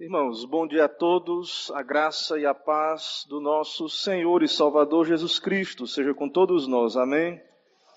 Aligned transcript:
Irmãos, 0.00 0.44
bom 0.44 0.64
dia 0.64 0.84
a 0.84 0.88
todos, 0.88 1.72
a 1.74 1.82
graça 1.82 2.38
e 2.38 2.46
a 2.46 2.54
paz 2.54 3.26
do 3.28 3.40
nosso 3.40 3.88
Senhor 3.88 4.44
e 4.44 4.48
Salvador 4.48 5.04
Jesus 5.04 5.40
Cristo 5.40 5.88
seja 5.88 6.14
com 6.14 6.28
todos 6.28 6.68
nós, 6.68 6.96
amém? 6.96 7.42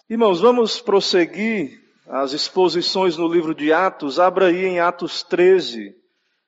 Irmãos, 0.09 0.41
vamos 0.41 0.81
prosseguir 0.81 1.79
as 2.07 2.33
exposições 2.33 3.17
no 3.17 3.27
livro 3.27 3.53
de 3.53 3.71
Atos, 3.71 4.19
abra 4.19 4.47
aí 4.47 4.65
em 4.65 4.79
Atos 4.79 5.21
13, 5.21 5.95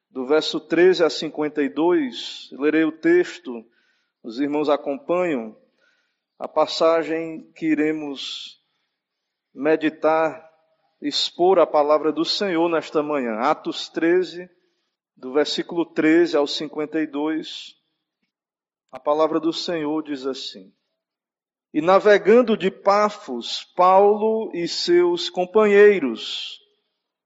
do 0.09 0.25
verso 0.25 0.59
13 0.59 1.03
a 1.03 1.09
52, 1.11 2.49
lerei 2.53 2.83
o 2.83 2.91
texto, 2.91 3.63
os 4.23 4.39
irmãos 4.39 4.69
acompanham, 4.69 5.55
a 6.39 6.47
passagem 6.47 7.47
que 7.55 7.67
iremos 7.67 8.59
meditar, 9.53 10.49
expor 10.99 11.59
a 11.59 11.67
palavra 11.67 12.11
do 12.11 12.25
Senhor 12.25 12.67
nesta 12.69 13.03
manhã, 13.03 13.35
Atos 13.35 13.87
13, 13.87 14.49
do 15.15 15.31
versículo 15.33 15.85
13 15.85 16.37
ao 16.37 16.47
52, 16.47 17.75
a 18.91 18.99
palavra 18.99 19.39
do 19.39 19.53
Senhor 19.53 20.03
diz 20.03 20.25
assim: 20.25 20.73
E 21.73 21.81
navegando 21.81 22.57
de 22.57 22.69
Pafos, 22.69 23.63
Paulo 23.75 24.51
e 24.53 24.67
seus 24.67 25.29
companheiros 25.29 26.59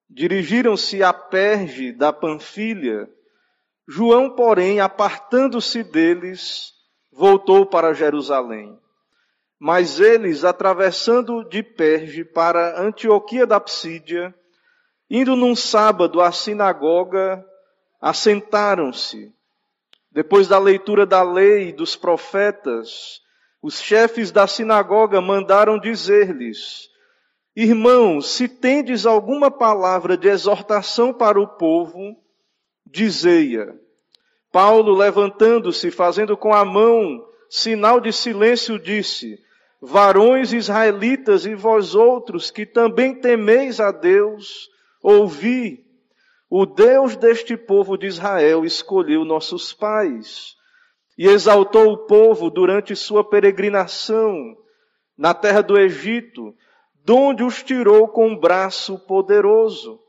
dirigiram-se 0.10 1.04
a 1.04 1.12
Perge 1.12 1.92
da 1.92 2.14
Panfilha. 2.14 3.10
João, 3.88 4.36
porém, 4.36 4.80
apartando-se 4.80 5.84
deles, 5.84 6.74
voltou 7.12 7.66
para 7.66 7.94
Jerusalém. 7.94 8.78
Mas 9.60 10.00
eles, 10.00 10.44
atravessando 10.44 11.44
de 11.44 11.64
Perge 11.64 12.24
para 12.24 12.80
Antioquia 12.80 13.46
da 13.46 13.60
Psídia, 13.60 14.34
indo 15.10 15.36
num 15.36 15.56
sábado 15.56 16.22
à 16.22 16.32
sinagoga, 16.32 17.44
assentaram-se. 18.02 19.34
Depois 20.12 20.48
da 20.48 20.58
leitura 20.58 21.06
da 21.06 21.22
lei 21.22 21.70
e 21.70 21.74
dos 21.74 21.96
profetas, 21.96 23.22
os 23.62 23.82
chefes 23.82 24.32
da 24.32 24.48
sinagoga 24.48 25.22
mandaram 25.22 25.80
dizer-lhes: 25.80 26.90
Irmãos, 27.56 28.30
se 28.32 28.48
tendes 28.48 29.06
alguma 29.06 29.50
palavra 29.50 30.18
de 30.18 30.28
exortação 30.28 31.14
para 31.14 31.40
o 31.40 31.48
povo, 31.48 32.16
dizei-a. 32.86 33.74
Paulo, 34.52 34.94
levantando-se, 34.94 35.92
fazendo 35.92 36.38
com 36.38 36.54
a 36.54 36.64
mão 36.64 37.26
sinal 37.50 38.00
de 38.00 38.14
silêncio, 38.14 38.80
disse: 38.80 39.40
Varões 39.82 40.54
israelitas 40.54 41.46
e 41.46 41.54
vós 41.56 41.94
outros 41.96 42.50
que 42.50 42.66
também 42.66 43.16
temeis 43.16 43.80
a 43.80 43.92
Deus, 43.92 44.70
ouvi. 45.02 45.87
O 46.50 46.66
Deus 46.66 47.18
deste 47.18 47.58
povo 47.58 47.98
de 47.98 48.08
Israel 48.08 48.64
escolheu 48.64 49.26
nossos 49.26 49.74
pais 49.74 50.56
e 51.18 51.28
exaltou 51.28 51.92
o 51.92 52.06
povo 52.06 52.50
durante 52.50 52.96
sua 52.96 53.28
peregrinação 53.28 54.56
na 55.18 55.34
terra 55.34 55.62
do 55.62 55.78
Egito, 55.78 56.56
donde 57.04 57.44
os 57.44 57.62
tirou 57.62 58.08
com 58.08 58.30
um 58.30 58.40
braço 58.40 58.98
poderoso 59.00 60.00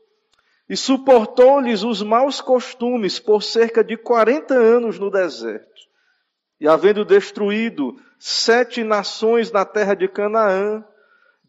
e 0.69 0.77
suportou-lhes 0.77 1.83
os 1.83 2.01
maus 2.01 2.39
costumes 2.39 3.19
por 3.19 3.43
cerca 3.43 3.83
de 3.83 3.97
quarenta 3.97 4.53
anos 4.53 4.97
no 4.97 5.11
deserto. 5.11 5.67
E 6.57 6.69
havendo 6.69 7.03
destruído 7.03 7.95
sete 8.17 8.83
nações 8.83 9.51
na 9.51 9.65
terra 9.65 9.93
de 9.93 10.07
Canaã, 10.07 10.85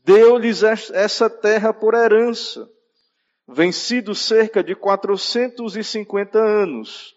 deu-lhes 0.05 0.63
essa 0.65 1.31
terra 1.31 1.73
por 1.73 1.95
herança 1.95 2.69
vencido 3.53 4.15
cerca 4.15 4.63
de 4.63 4.75
450 4.75 6.39
anos. 6.39 7.17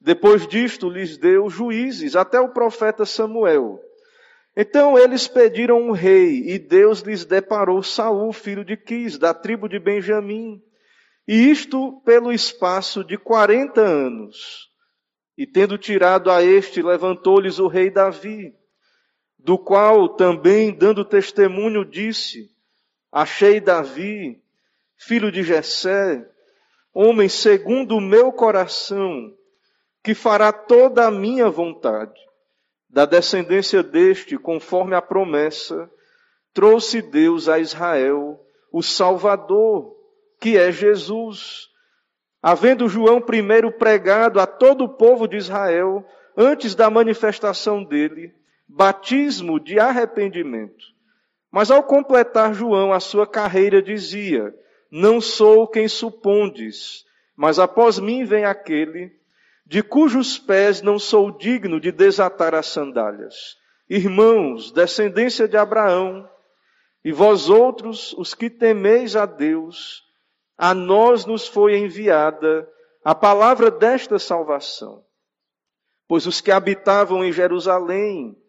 Depois 0.00 0.46
disto, 0.46 0.88
lhes 0.88 1.16
deu 1.16 1.50
juízes, 1.50 2.14
até 2.14 2.40
o 2.40 2.50
profeta 2.50 3.04
Samuel. 3.04 3.80
Então 4.56 4.96
eles 4.96 5.26
pediram 5.26 5.80
um 5.80 5.90
rei, 5.90 6.42
e 6.46 6.58
Deus 6.58 7.00
lhes 7.00 7.24
deparou 7.24 7.82
Saul, 7.82 8.32
filho 8.32 8.64
de 8.64 8.76
Quis, 8.76 9.18
da 9.18 9.34
tribo 9.34 9.68
de 9.68 9.80
Benjamim. 9.80 10.62
E 11.26 11.50
isto 11.50 12.00
pelo 12.04 12.32
espaço 12.32 13.02
de 13.02 13.16
quarenta 13.16 13.80
anos. 13.80 14.68
E 15.36 15.46
tendo 15.46 15.76
tirado 15.76 16.30
a 16.30 16.44
este, 16.44 16.82
levantou-lhes 16.82 17.58
o 17.58 17.66
rei 17.66 17.90
Davi, 17.90 18.54
do 19.36 19.58
qual 19.58 20.10
também, 20.10 20.72
dando 20.72 21.04
testemunho, 21.04 21.84
disse: 21.84 22.50
Achei 23.10 23.58
Davi, 23.58 24.43
filho 25.06 25.30
de 25.30 25.42
Jessé, 25.42 26.26
homem 26.92 27.28
segundo 27.28 27.96
o 27.96 28.00
meu 28.00 28.32
coração, 28.32 29.32
que 30.02 30.14
fará 30.14 30.50
toda 30.52 31.06
a 31.06 31.10
minha 31.10 31.50
vontade. 31.50 32.18
Da 32.88 33.04
descendência 33.04 33.82
deste, 33.82 34.38
conforme 34.38 34.94
a 34.94 35.02
promessa, 35.02 35.90
trouxe 36.54 37.02
Deus 37.02 37.48
a 37.48 37.58
Israel 37.58 38.40
o 38.72 38.82
Salvador, 38.82 39.94
que 40.40 40.56
é 40.56 40.72
Jesus. 40.72 41.68
Havendo 42.42 42.88
João 42.88 43.20
primeiro 43.20 43.70
pregado 43.72 44.40
a 44.40 44.46
todo 44.46 44.84
o 44.84 44.96
povo 44.96 45.28
de 45.28 45.36
Israel, 45.36 46.04
antes 46.36 46.74
da 46.74 46.88
manifestação 46.88 47.84
dele, 47.84 48.34
batismo 48.66 49.60
de 49.60 49.78
arrependimento. 49.78 50.84
Mas 51.52 51.70
ao 51.70 51.82
completar 51.82 52.54
João 52.54 52.92
a 52.92 53.00
sua 53.00 53.26
carreira, 53.26 53.80
dizia: 53.80 54.52
não 54.96 55.20
sou 55.20 55.66
quem 55.66 55.88
supondes, 55.88 57.04
mas 57.34 57.58
após 57.58 57.98
mim 57.98 58.24
vem 58.24 58.44
aquele 58.44 59.10
de 59.66 59.82
cujos 59.82 60.38
pés 60.38 60.82
não 60.82 61.00
sou 61.00 61.32
digno 61.32 61.80
de 61.80 61.90
desatar 61.90 62.54
as 62.54 62.66
sandálias. 62.66 63.56
Irmãos, 63.90 64.70
descendência 64.70 65.48
de 65.48 65.56
Abraão, 65.56 66.30
e 67.04 67.10
vós 67.10 67.50
outros, 67.50 68.12
os 68.12 68.34
que 68.34 68.48
temeis 68.48 69.16
a 69.16 69.26
Deus, 69.26 70.04
a 70.56 70.72
nós 70.72 71.26
nos 71.26 71.48
foi 71.48 71.76
enviada 71.76 72.68
a 73.04 73.16
palavra 73.16 73.72
desta 73.72 74.16
salvação. 74.16 75.04
Pois 76.06 76.24
os 76.24 76.40
que 76.40 76.52
habitavam 76.52 77.24
em 77.24 77.32
Jerusalém 77.32 78.40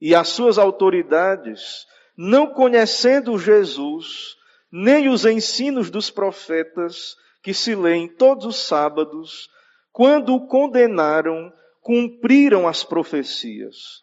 e 0.00 0.14
as 0.14 0.28
suas 0.28 0.56
autoridades, 0.56 1.86
não 2.16 2.46
conhecendo 2.46 3.38
Jesus, 3.38 4.39
nem 4.72 5.08
os 5.08 5.24
ensinos 5.24 5.90
dos 5.90 6.10
profetas 6.10 7.16
que 7.42 7.52
se 7.52 7.74
leem 7.74 8.06
todos 8.06 8.46
os 8.46 8.56
sábados, 8.56 9.48
quando 9.92 10.34
o 10.34 10.46
condenaram, 10.46 11.52
cumpriram 11.80 12.68
as 12.68 12.84
profecias. 12.84 14.00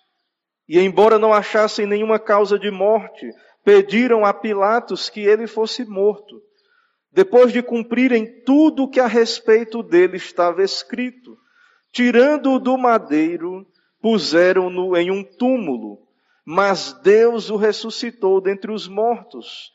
E 0.67 0.79
embora 0.79 1.17
não 1.17 1.31
achassem 1.31 1.85
nenhuma 1.85 2.19
causa 2.19 2.59
de 2.59 2.69
morte, 2.69 3.31
pediram 3.63 4.25
a 4.25 4.33
Pilatos 4.33 5.09
que 5.09 5.21
ele 5.21 5.47
fosse 5.47 5.85
morto. 5.85 6.41
Depois 7.11 7.53
de 7.53 7.63
cumprirem 7.63 8.43
tudo 8.43 8.83
o 8.83 8.89
que 8.89 8.99
a 8.99 9.07
respeito 9.07 9.81
dele 9.81 10.17
estava 10.17 10.61
escrito, 10.61 11.37
tirando-o 11.91 12.59
do 12.59 12.77
madeiro, 12.77 13.65
puseram-no 14.01 14.95
em 14.97 15.09
um 15.09 15.23
túmulo, 15.23 15.99
mas 16.45 16.93
Deus 17.01 17.49
o 17.49 17.55
ressuscitou 17.55 18.41
dentre 18.41 18.71
os 18.71 18.87
mortos 18.87 19.71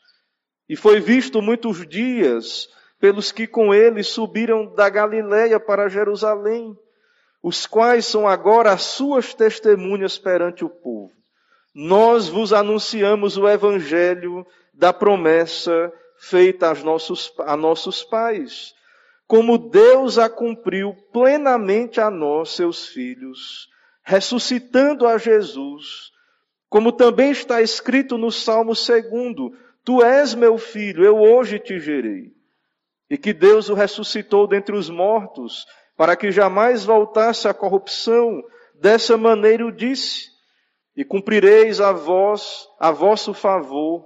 e 0.67 0.75
foi 0.75 0.99
visto 0.99 1.41
muitos 1.41 1.87
dias 1.87 2.69
pelos 2.99 3.31
que 3.31 3.45
com 3.45 3.73
ele 3.73 4.01
subiram 4.03 4.73
da 4.73 4.89
Galiléia 4.89 5.59
para 5.59 5.89
Jerusalém, 5.89 6.77
os 7.41 7.65
quais 7.65 8.05
são 8.05 8.27
agora 8.27 8.71
as 8.71 8.83
suas 8.83 9.33
testemunhas 9.33 10.17
perante 10.17 10.63
o 10.63 10.69
povo. 10.69 11.11
Nós 11.75 12.29
vos 12.29 12.53
anunciamos 12.53 13.37
o 13.37 13.47
evangelho 13.49 14.45
da 14.73 14.93
promessa 14.93 15.91
feita 16.17 16.69
aos 16.69 16.83
nossos, 16.83 17.33
a 17.39 17.57
nossos 17.57 18.03
pais, 18.03 18.73
como 19.27 19.57
Deus 19.57 20.17
a 20.17 20.29
cumpriu 20.29 20.95
plenamente 21.11 21.99
a 21.99 22.09
nós, 22.09 22.51
seus 22.51 22.87
filhos, 22.87 23.67
ressuscitando 24.03 25.07
a 25.07 25.17
Jesus, 25.17 26.11
como 26.69 26.91
também 26.91 27.31
está 27.31 27.61
escrito 27.61 28.17
no 28.17 28.31
Salmo 28.31 28.73
2, 28.73 29.53
Tu 29.83 30.01
és 30.03 30.33
meu 30.33 30.57
filho, 30.57 31.03
eu 31.03 31.17
hoje 31.17 31.59
te 31.59 31.79
gerei. 31.79 32.31
E 33.09 33.17
que 33.17 33.33
Deus 33.33 33.69
o 33.69 33.73
ressuscitou 33.73 34.47
dentre 34.47 34.75
os 34.75 34.89
mortos, 34.89 35.65
para 35.97 36.15
que 36.15 36.31
jamais 36.31 36.85
voltasse 36.85 37.47
à 37.47 37.53
corrupção. 37.53 38.41
Dessa 38.75 39.17
maneira 39.17 39.65
o 39.65 39.71
disse: 39.71 40.29
E 40.95 41.03
cumprireis 41.03 41.81
a 41.81 41.91
vós, 41.91 42.67
a 42.79 42.91
vosso 42.91 43.33
favor, 43.33 44.05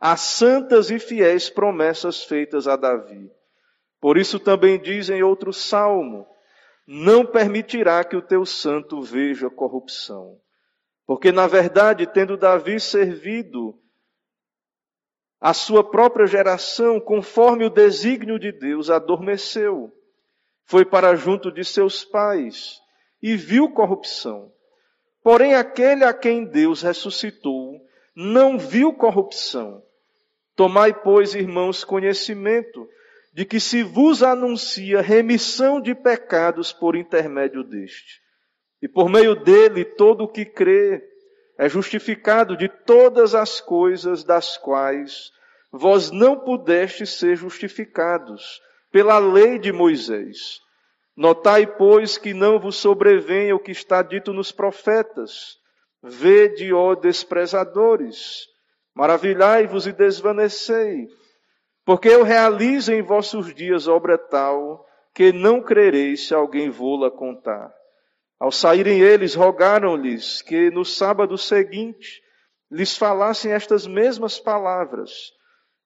as 0.00 0.20
santas 0.20 0.90
e 0.90 0.98
fiéis 0.98 1.50
promessas 1.50 2.24
feitas 2.24 2.66
a 2.66 2.74
Davi. 2.74 3.30
Por 4.00 4.16
isso 4.16 4.40
também 4.40 4.80
diz 4.80 5.10
em 5.10 5.22
outro 5.22 5.52
salmo: 5.52 6.26
Não 6.86 7.26
permitirá 7.26 8.02
que 8.02 8.16
o 8.16 8.22
teu 8.22 8.46
santo 8.46 9.02
veja 9.02 9.50
corrupção. 9.50 10.38
Porque, 11.06 11.30
na 11.30 11.46
verdade, 11.46 12.06
tendo 12.06 12.36
Davi 12.36 12.80
servido 12.80 13.78
a 15.40 15.54
sua 15.54 15.82
própria 15.82 16.26
geração, 16.26 17.00
conforme 17.00 17.64
o 17.64 17.70
desígnio 17.70 18.38
de 18.38 18.52
Deus, 18.52 18.90
adormeceu. 18.90 19.90
foi 20.66 20.84
para 20.84 21.16
junto 21.16 21.50
de 21.50 21.64
seus 21.64 22.04
pais 22.04 22.80
e 23.20 23.36
viu 23.36 23.70
corrupção. 23.70 24.52
Porém, 25.22 25.54
aquele 25.54 26.04
a 26.04 26.14
quem 26.14 26.44
Deus 26.44 26.82
ressuscitou 26.82 27.80
não 28.14 28.56
viu 28.56 28.92
corrupção. 28.92 29.82
Tomai, 30.54 30.94
pois, 30.94 31.34
irmãos, 31.34 31.82
conhecimento 31.82 32.88
de 33.32 33.44
que 33.44 33.58
se 33.58 33.82
vos 33.82 34.22
anuncia 34.22 35.00
remissão 35.00 35.80
de 35.80 35.94
pecados 35.94 36.72
por 36.72 36.94
intermédio 36.94 37.64
deste. 37.64 38.20
E 38.82 38.86
por 38.86 39.08
meio 39.08 39.34
dele, 39.34 39.84
todo 39.84 40.24
o 40.24 40.28
que 40.28 40.44
crê 40.44 41.02
é 41.60 41.68
justificado 41.68 42.56
de 42.56 42.70
todas 42.70 43.34
as 43.34 43.60
coisas 43.60 44.24
das 44.24 44.56
quais 44.56 45.30
vós 45.70 46.10
não 46.10 46.40
pudestes 46.40 47.18
ser 47.18 47.36
justificados 47.36 48.62
pela 48.90 49.18
lei 49.18 49.58
de 49.58 49.70
Moisés. 49.70 50.58
Notai, 51.14 51.66
pois, 51.66 52.16
que 52.16 52.32
não 52.32 52.58
vos 52.58 52.76
sobrevenha 52.76 53.54
o 53.54 53.60
que 53.60 53.72
está 53.72 54.00
dito 54.00 54.32
nos 54.32 54.50
profetas. 54.50 55.58
Vede, 56.02 56.72
ó 56.72 56.94
desprezadores, 56.94 58.46
maravilhai-vos 58.94 59.86
e 59.86 59.92
desvanecei, 59.92 61.08
porque 61.84 62.08
eu 62.08 62.22
realizo 62.22 62.90
em 62.90 63.02
vossos 63.02 63.54
dias 63.54 63.86
obra 63.86 64.16
tal 64.16 64.86
que 65.14 65.30
não 65.30 65.60
crereis 65.60 66.26
se 66.26 66.34
alguém 66.34 66.70
vô-la 66.70 67.10
contar. 67.10 67.70
Ao 68.40 68.50
saírem 68.50 69.02
eles, 69.02 69.34
rogaram-lhes 69.34 70.40
que 70.40 70.70
no 70.70 70.82
sábado 70.82 71.36
seguinte 71.36 72.22
lhes 72.70 72.96
falassem 72.96 73.52
estas 73.52 73.86
mesmas 73.86 74.40
palavras. 74.40 75.12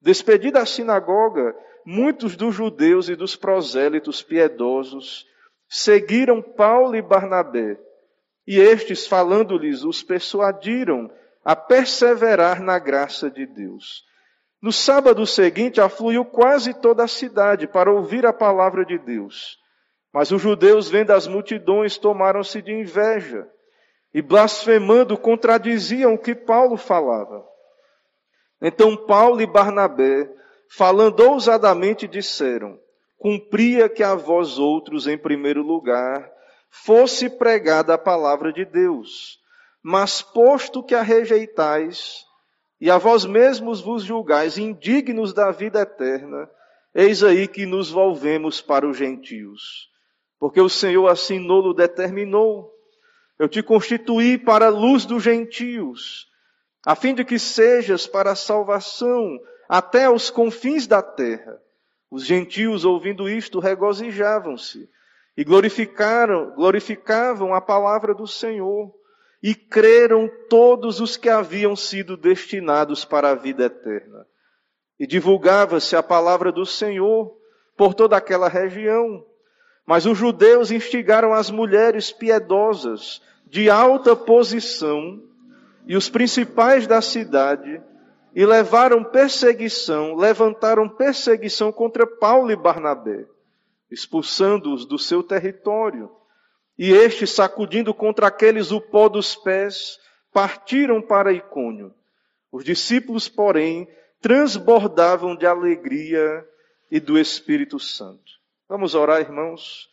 Despedida 0.01 0.61
a 0.61 0.65
sinagoga, 0.65 1.53
muitos 1.85 2.37
dos 2.37 2.55
judeus 2.55 3.09
e 3.09 3.15
dos 3.15 3.35
prosélitos 3.35 4.21
piedosos 4.21 5.25
seguiram 5.67 6.41
Paulo 6.41 6.95
e 6.95 7.01
Barnabé, 7.01 7.77
e 8.47 8.59
estes, 8.59 9.05
falando-lhes, 9.05 9.83
os 9.83 10.01
persuadiram 10.01 11.11
a 11.43 11.55
perseverar 11.55 12.61
na 12.61 12.79
graça 12.79 13.29
de 13.29 13.45
Deus. 13.45 14.03
No 14.61 14.71
sábado 14.71 15.25
seguinte, 15.25 15.81
afluiu 15.81 16.23
quase 16.23 16.73
toda 16.73 17.03
a 17.03 17.07
cidade 17.07 17.67
para 17.67 17.91
ouvir 17.91 18.25
a 18.25 18.31
palavra 18.31 18.85
de 18.85 18.97
Deus. 18.97 19.57
Mas 20.15 20.31
os 20.31 20.41
judeus, 20.41 20.89
vendo 20.89 21.11
as 21.11 21.27
multidões, 21.27 21.97
tomaram-se 21.97 22.61
de 22.61 22.71
inveja 22.71 23.45
e, 24.13 24.21
blasfemando, 24.21 25.17
contradiziam 25.17 26.13
o 26.13 26.17
que 26.17 26.33
Paulo 26.33 26.77
falava. 26.77 27.45
Então 28.61 28.95
Paulo 28.95 29.41
e 29.41 29.45
Barnabé, 29.45 30.33
falando 30.69 31.19
ousadamente, 31.19 32.07
disseram: 32.07 32.79
Cumpria 33.17 33.89
que 33.89 34.01
a 34.01 34.15
vós 34.15 34.57
outros, 34.57 35.05
em 35.05 35.17
primeiro 35.17 35.61
lugar, 35.61 36.31
fosse 36.69 37.29
pregada 37.29 37.95
a 37.95 37.97
palavra 37.97 38.53
de 38.53 38.63
Deus. 38.63 39.37
Mas 39.83 40.21
posto 40.21 40.81
que 40.81 40.95
a 40.95 41.01
rejeitais, 41.01 42.23
e 42.79 42.89
a 42.89 42.97
vós 42.97 43.25
mesmos 43.25 43.81
vos 43.81 44.01
julgais 44.01 44.57
indignos 44.57 45.33
da 45.33 45.51
vida 45.51 45.81
eterna, 45.81 46.49
eis 46.93 47.21
aí 47.21 47.49
que 47.49 47.65
nos 47.65 47.89
volvemos 47.89 48.61
para 48.61 48.87
os 48.87 48.95
gentios 48.95 49.93
porque 50.39 50.59
o 50.61 50.69
Senhor 50.69 51.07
assim 51.07 51.39
nolo 51.39 51.73
determinou. 51.73 52.71
Eu 53.37 53.47
te 53.47 53.61
constituí 53.61 54.37
para 54.37 54.67
a 54.67 54.69
luz 54.69 55.05
dos 55.05 55.23
gentios, 55.23 56.27
a 56.85 56.95
fim 56.95 57.13
de 57.13 57.25
que 57.25 57.37
sejas 57.37 58.07
para 58.07 58.31
a 58.31 58.35
salvação 58.35 59.39
até 59.67 60.05
aos 60.05 60.29
confins 60.29 60.87
da 60.87 61.01
terra. 61.01 61.59
Os 62.09 62.25
gentios, 62.25 62.85
ouvindo 62.85 63.27
isto, 63.27 63.59
regozijavam-se 63.59 64.89
e 65.35 65.43
glorificaram, 65.43 66.53
glorificavam 66.55 67.53
a 67.53 67.59
palavra 67.59 68.13
do 68.13 68.27
Senhor 68.27 68.93
e 69.43 69.53
creram 69.53 70.29
todos 70.49 70.99
os 70.99 71.17
que 71.17 71.29
haviam 71.29 71.75
sido 71.75 72.15
destinados 72.15 73.03
para 73.03 73.31
a 73.31 73.35
vida 73.35 73.65
eterna. 73.65 74.25
E 74.99 75.05
divulgava-se 75.05 75.95
a 75.95 76.01
palavra 76.01 76.51
do 76.51 76.65
Senhor 76.65 77.35
por 77.75 77.93
toda 77.93 78.15
aquela 78.15 78.47
região. 78.47 79.25
Mas 79.85 80.05
os 80.05 80.17
judeus 80.17 80.71
instigaram 80.71 81.33
as 81.33 81.51
mulheres 81.51 82.11
piedosas 82.11 83.21
de 83.45 83.69
alta 83.69 84.15
posição 84.15 85.21
e 85.85 85.95
os 85.95 86.09
principais 86.09 86.87
da 86.87 87.01
cidade 87.01 87.81
e 88.33 88.45
levaram 88.45 89.03
perseguição, 89.03 90.15
levantaram 90.15 90.89
perseguição 90.89 91.71
contra 91.71 92.05
Paulo 92.05 92.51
e 92.51 92.55
Barnabé, 92.55 93.25
expulsando-os 93.89 94.85
do 94.85 94.99
seu 94.99 95.23
território. 95.23 96.11
E 96.77 96.91
estes, 96.91 97.29
sacudindo 97.29 97.93
contra 97.93 98.27
aqueles 98.27 98.71
o 98.71 98.81
pó 98.81 99.07
dos 99.07 99.35
pés, 99.35 99.97
partiram 100.33 101.01
para 101.01 101.31
Icônio. 101.31 101.93
Os 102.51 102.65
discípulos, 102.65 103.29
porém, 103.29 103.87
transbordavam 104.19 105.33
de 105.33 105.45
alegria 105.45 106.45
e 106.91 106.99
do 106.99 107.17
Espírito 107.17 107.79
Santo. 107.79 108.34
Vamos 108.67 108.95
orar, 108.95 109.21
irmãos. 109.21 109.89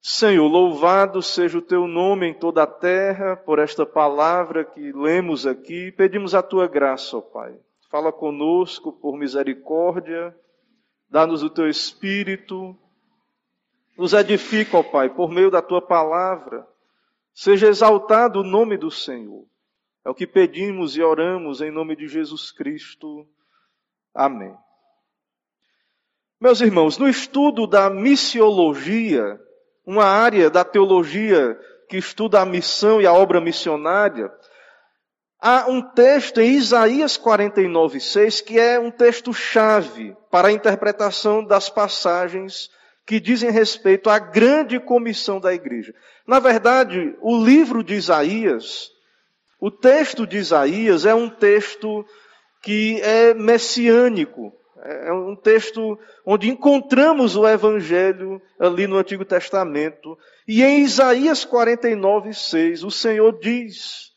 Senhor, 0.00 0.46
louvado 0.46 1.20
seja 1.20 1.58
o 1.58 1.62
teu 1.62 1.86
nome 1.86 2.28
em 2.28 2.34
toda 2.34 2.62
a 2.62 2.66
terra 2.66 3.36
por 3.36 3.58
esta 3.58 3.84
palavra 3.84 4.64
que 4.64 4.92
lemos 4.92 5.46
aqui. 5.46 5.92
Pedimos 5.92 6.34
a 6.34 6.42
tua 6.42 6.68
graça, 6.68 7.18
ó 7.18 7.20
Pai. 7.20 7.58
Fala 7.90 8.12
conosco 8.12 8.92
por 8.92 9.18
misericórdia, 9.18 10.34
dá-nos 11.08 11.42
o 11.42 11.50
teu 11.50 11.68
espírito, 11.68 12.78
nos 13.98 14.12
edifica, 14.12 14.78
ó 14.78 14.82
Pai, 14.84 15.10
por 15.10 15.28
meio 15.28 15.50
da 15.50 15.60
tua 15.60 15.82
palavra. 15.82 16.66
Seja 17.34 17.68
exaltado 17.68 18.40
o 18.40 18.44
nome 18.44 18.78
do 18.78 18.92
Senhor. 18.92 19.44
É 20.04 20.08
o 20.08 20.14
que 20.14 20.26
pedimos 20.26 20.96
e 20.96 21.02
oramos 21.02 21.60
em 21.60 21.70
nome 21.70 21.96
de 21.96 22.06
Jesus 22.06 22.52
Cristo. 22.52 23.26
Amém. 24.14 24.56
Meus 26.40 26.62
irmãos, 26.62 26.96
no 26.96 27.06
estudo 27.06 27.66
da 27.66 27.90
missiologia, 27.90 29.38
uma 29.84 30.06
área 30.06 30.48
da 30.48 30.64
teologia 30.64 31.54
que 31.86 31.98
estuda 31.98 32.40
a 32.40 32.46
missão 32.46 32.98
e 32.98 33.06
a 33.06 33.12
obra 33.12 33.42
missionária, 33.42 34.32
há 35.38 35.66
um 35.68 35.82
texto 35.82 36.40
em 36.40 36.52
Isaías 36.52 37.18
49, 37.18 38.00
6 38.00 38.40
que 38.40 38.58
é 38.58 38.80
um 38.80 38.90
texto 38.90 39.34
chave 39.34 40.16
para 40.30 40.48
a 40.48 40.52
interpretação 40.52 41.44
das 41.44 41.68
passagens 41.68 42.70
que 43.04 43.20
dizem 43.20 43.50
respeito 43.50 44.08
à 44.08 44.18
grande 44.18 44.80
comissão 44.80 45.38
da 45.38 45.52
igreja. 45.52 45.94
Na 46.26 46.38
verdade, 46.38 47.14
o 47.20 47.44
livro 47.44 47.84
de 47.84 47.92
Isaías, 47.92 48.90
o 49.60 49.70
texto 49.70 50.26
de 50.26 50.38
Isaías 50.38 51.04
é 51.04 51.14
um 51.14 51.28
texto 51.28 52.02
que 52.62 52.98
é 53.02 53.34
messiânico. 53.34 54.58
É, 54.82 55.08
é 55.08 55.12
um 55.12 55.36
texto 55.36 55.98
onde 56.24 56.48
encontramos 56.48 57.36
o 57.36 57.46
Evangelho 57.46 58.40
ali 58.58 58.86
no 58.86 58.96
Antigo 58.96 59.24
Testamento. 59.24 60.16
E 60.46 60.62
em 60.62 60.80
Isaías 60.80 61.44
49, 61.44 62.32
6, 62.32 62.84
o 62.84 62.90
Senhor 62.90 63.38
diz: 63.38 64.12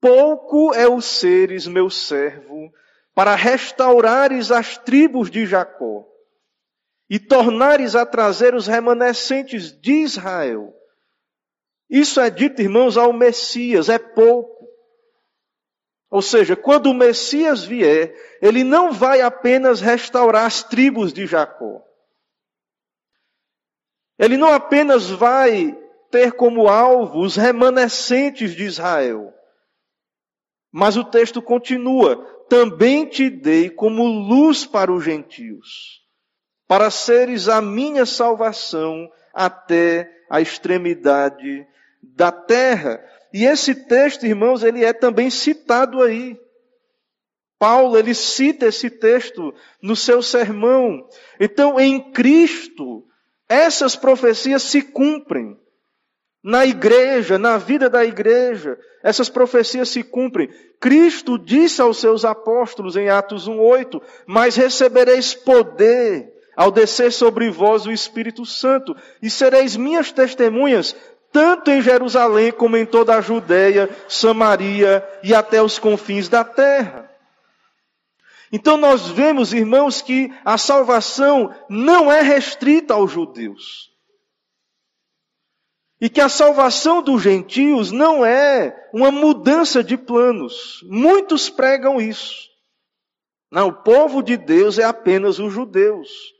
Pouco 0.00 0.74
é 0.74 0.88
o 0.88 1.00
seres, 1.00 1.66
meu 1.66 1.88
servo, 1.88 2.70
para 3.14 3.34
restaurares 3.34 4.50
as 4.50 4.76
tribos 4.76 5.30
de 5.30 5.46
Jacó 5.46 6.04
e 7.08 7.18
tornares 7.18 7.94
a 7.94 8.04
trazer 8.04 8.54
os 8.54 8.66
remanescentes 8.66 9.72
de 9.72 9.92
Israel. 10.02 10.74
Isso 11.88 12.20
é 12.20 12.30
dito, 12.30 12.60
irmãos, 12.60 12.96
ao 12.96 13.12
Messias, 13.12 13.88
é 13.88 13.98
pouco. 13.98 14.53
Ou 16.14 16.22
seja, 16.22 16.54
quando 16.54 16.86
o 16.86 16.94
Messias 16.94 17.64
vier, 17.64 18.14
ele 18.40 18.62
não 18.62 18.92
vai 18.92 19.20
apenas 19.20 19.80
restaurar 19.80 20.46
as 20.46 20.62
tribos 20.62 21.12
de 21.12 21.26
Jacó. 21.26 21.82
Ele 24.16 24.36
não 24.36 24.52
apenas 24.52 25.10
vai 25.10 25.76
ter 26.12 26.30
como 26.34 26.68
alvo 26.68 27.18
os 27.18 27.34
remanescentes 27.34 28.54
de 28.54 28.62
Israel. 28.62 29.34
Mas 30.70 30.96
o 30.96 31.02
texto 31.02 31.42
continua: 31.42 32.24
também 32.48 33.06
te 33.06 33.28
dei 33.28 33.68
como 33.68 34.04
luz 34.04 34.64
para 34.64 34.92
os 34.92 35.02
gentios, 35.02 36.00
para 36.68 36.92
seres 36.92 37.48
a 37.48 37.60
minha 37.60 38.06
salvação 38.06 39.10
até 39.34 40.08
a 40.30 40.40
extremidade 40.40 41.66
da 42.00 42.30
terra. 42.30 43.04
E 43.34 43.44
esse 43.44 43.74
texto, 43.74 44.24
irmãos, 44.24 44.62
ele 44.62 44.84
é 44.84 44.92
também 44.92 45.28
citado 45.28 46.00
aí. 46.00 46.38
Paulo, 47.58 47.98
ele 47.98 48.14
cita 48.14 48.66
esse 48.66 48.88
texto 48.88 49.52
no 49.82 49.96
seu 49.96 50.22
sermão. 50.22 51.04
Então, 51.40 51.80
em 51.80 52.12
Cristo, 52.12 53.04
essas 53.48 53.96
profecias 53.96 54.62
se 54.62 54.82
cumprem. 54.82 55.58
Na 56.44 56.64
igreja, 56.64 57.36
na 57.36 57.58
vida 57.58 57.90
da 57.90 58.04
igreja, 58.04 58.78
essas 59.02 59.28
profecias 59.28 59.88
se 59.88 60.04
cumprem. 60.04 60.48
Cristo 60.78 61.36
disse 61.36 61.82
aos 61.82 61.98
seus 61.98 62.24
apóstolos 62.24 62.94
em 62.94 63.08
Atos 63.08 63.48
1:8: 63.48 64.00
"Mas 64.28 64.54
recebereis 64.54 65.34
poder 65.34 66.32
ao 66.56 66.70
descer 66.70 67.12
sobre 67.12 67.50
vós 67.50 67.86
o 67.86 67.90
Espírito 67.90 68.46
Santo, 68.46 68.94
e 69.20 69.28
sereis 69.28 69.76
minhas 69.76 70.12
testemunhas, 70.12 70.94
tanto 71.34 71.68
em 71.68 71.82
Jerusalém 71.82 72.52
como 72.52 72.76
em 72.76 72.86
toda 72.86 73.16
a 73.16 73.20
Judéia, 73.20 73.90
Samaria 74.08 75.04
e 75.20 75.34
até 75.34 75.60
os 75.60 75.80
confins 75.80 76.28
da 76.28 76.44
terra. 76.44 77.10
Então 78.52 78.76
nós 78.76 79.08
vemos, 79.08 79.52
irmãos, 79.52 80.00
que 80.00 80.32
a 80.44 80.56
salvação 80.56 81.52
não 81.68 82.10
é 82.10 82.22
restrita 82.22 82.94
aos 82.94 83.10
judeus. 83.10 83.90
E 86.00 86.08
que 86.08 86.20
a 86.20 86.28
salvação 86.28 87.02
dos 87.02 87.20
gentios 87.20 87.90
não 87.90 88.24
é 88.24 88.88
uma 88.92 89.10
mudança 89.10 89.82
de 89.82 89.96
planos. 89.96 90.84
Muitos 90.84 91.50
pregam 91.50 92.00
isso. 92.00 92.48
Não, 93.50 93.68
o 93.68 93.72
povo 93.72 94.22
de 94.22 94.36
Deus 94.36 94.78
é 94.78 94.84
apenas 94.84 95.40
os 95.40 95.52
judeus. 95.52 96.33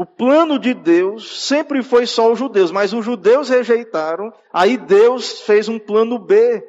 O 0.00 0.06
plano 0.06 0.58
de 0.58 0.72
Deus 0.72 1.46
sempre 1.46 1.82
foi 1.82 2.06
só 2.06 2.32
os 2.32 2.38
judeus, 2.38 2.70
mas 2.70 2.94
os 2.94 3.04
judeus 3.04 3.50
rejeitaram, 3.50 4.32
aí 4.50 4.78
Deus 4.78 5.42
fez 5.42 5.68
um 5.68 5.78
plano 5.78 6.18
B. 6.18 6.66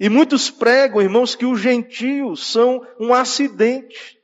E 0.00 0.08
muitos 0.08 0.50
pregam, 0.50 1.00
irmãos, 1.00 1.36
que 1.36 1.46
os 1.46 1.60
gentios 1.60 2.50
são 2.50 2.84
um 2.98 3.14
acidente. 3.14 4.18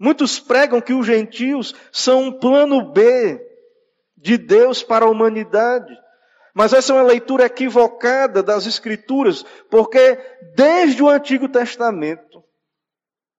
Muitos 0.00 0.40
pregam 0.40 0.80
que 0.80 0.92
os 0.92 1.06
gentios 1.06 1.76
são 1.92 2.24
um 2.24 2.32
plano 2.32 2.90
B 2.90 3.40
de 4.16 4.36
Deus 4.36 4.82
para 4.82 5.04
a 5.04 5.08
humanidade. 5.08 5.96
Mas 6.52 6.72
essa 6.72 6.92
é 6.92 6.96
uma 6.96 7.04
leitura 7.04 7.44
equivocada 7.44 8.42
das 8.42 8.66
Escrituras, 8.66 9.44
porque 9.70 10.18
desde 10.56 11.04
o 11.04 11.08
Antigo 11.08 11.48
Testamento, 11.48 12.42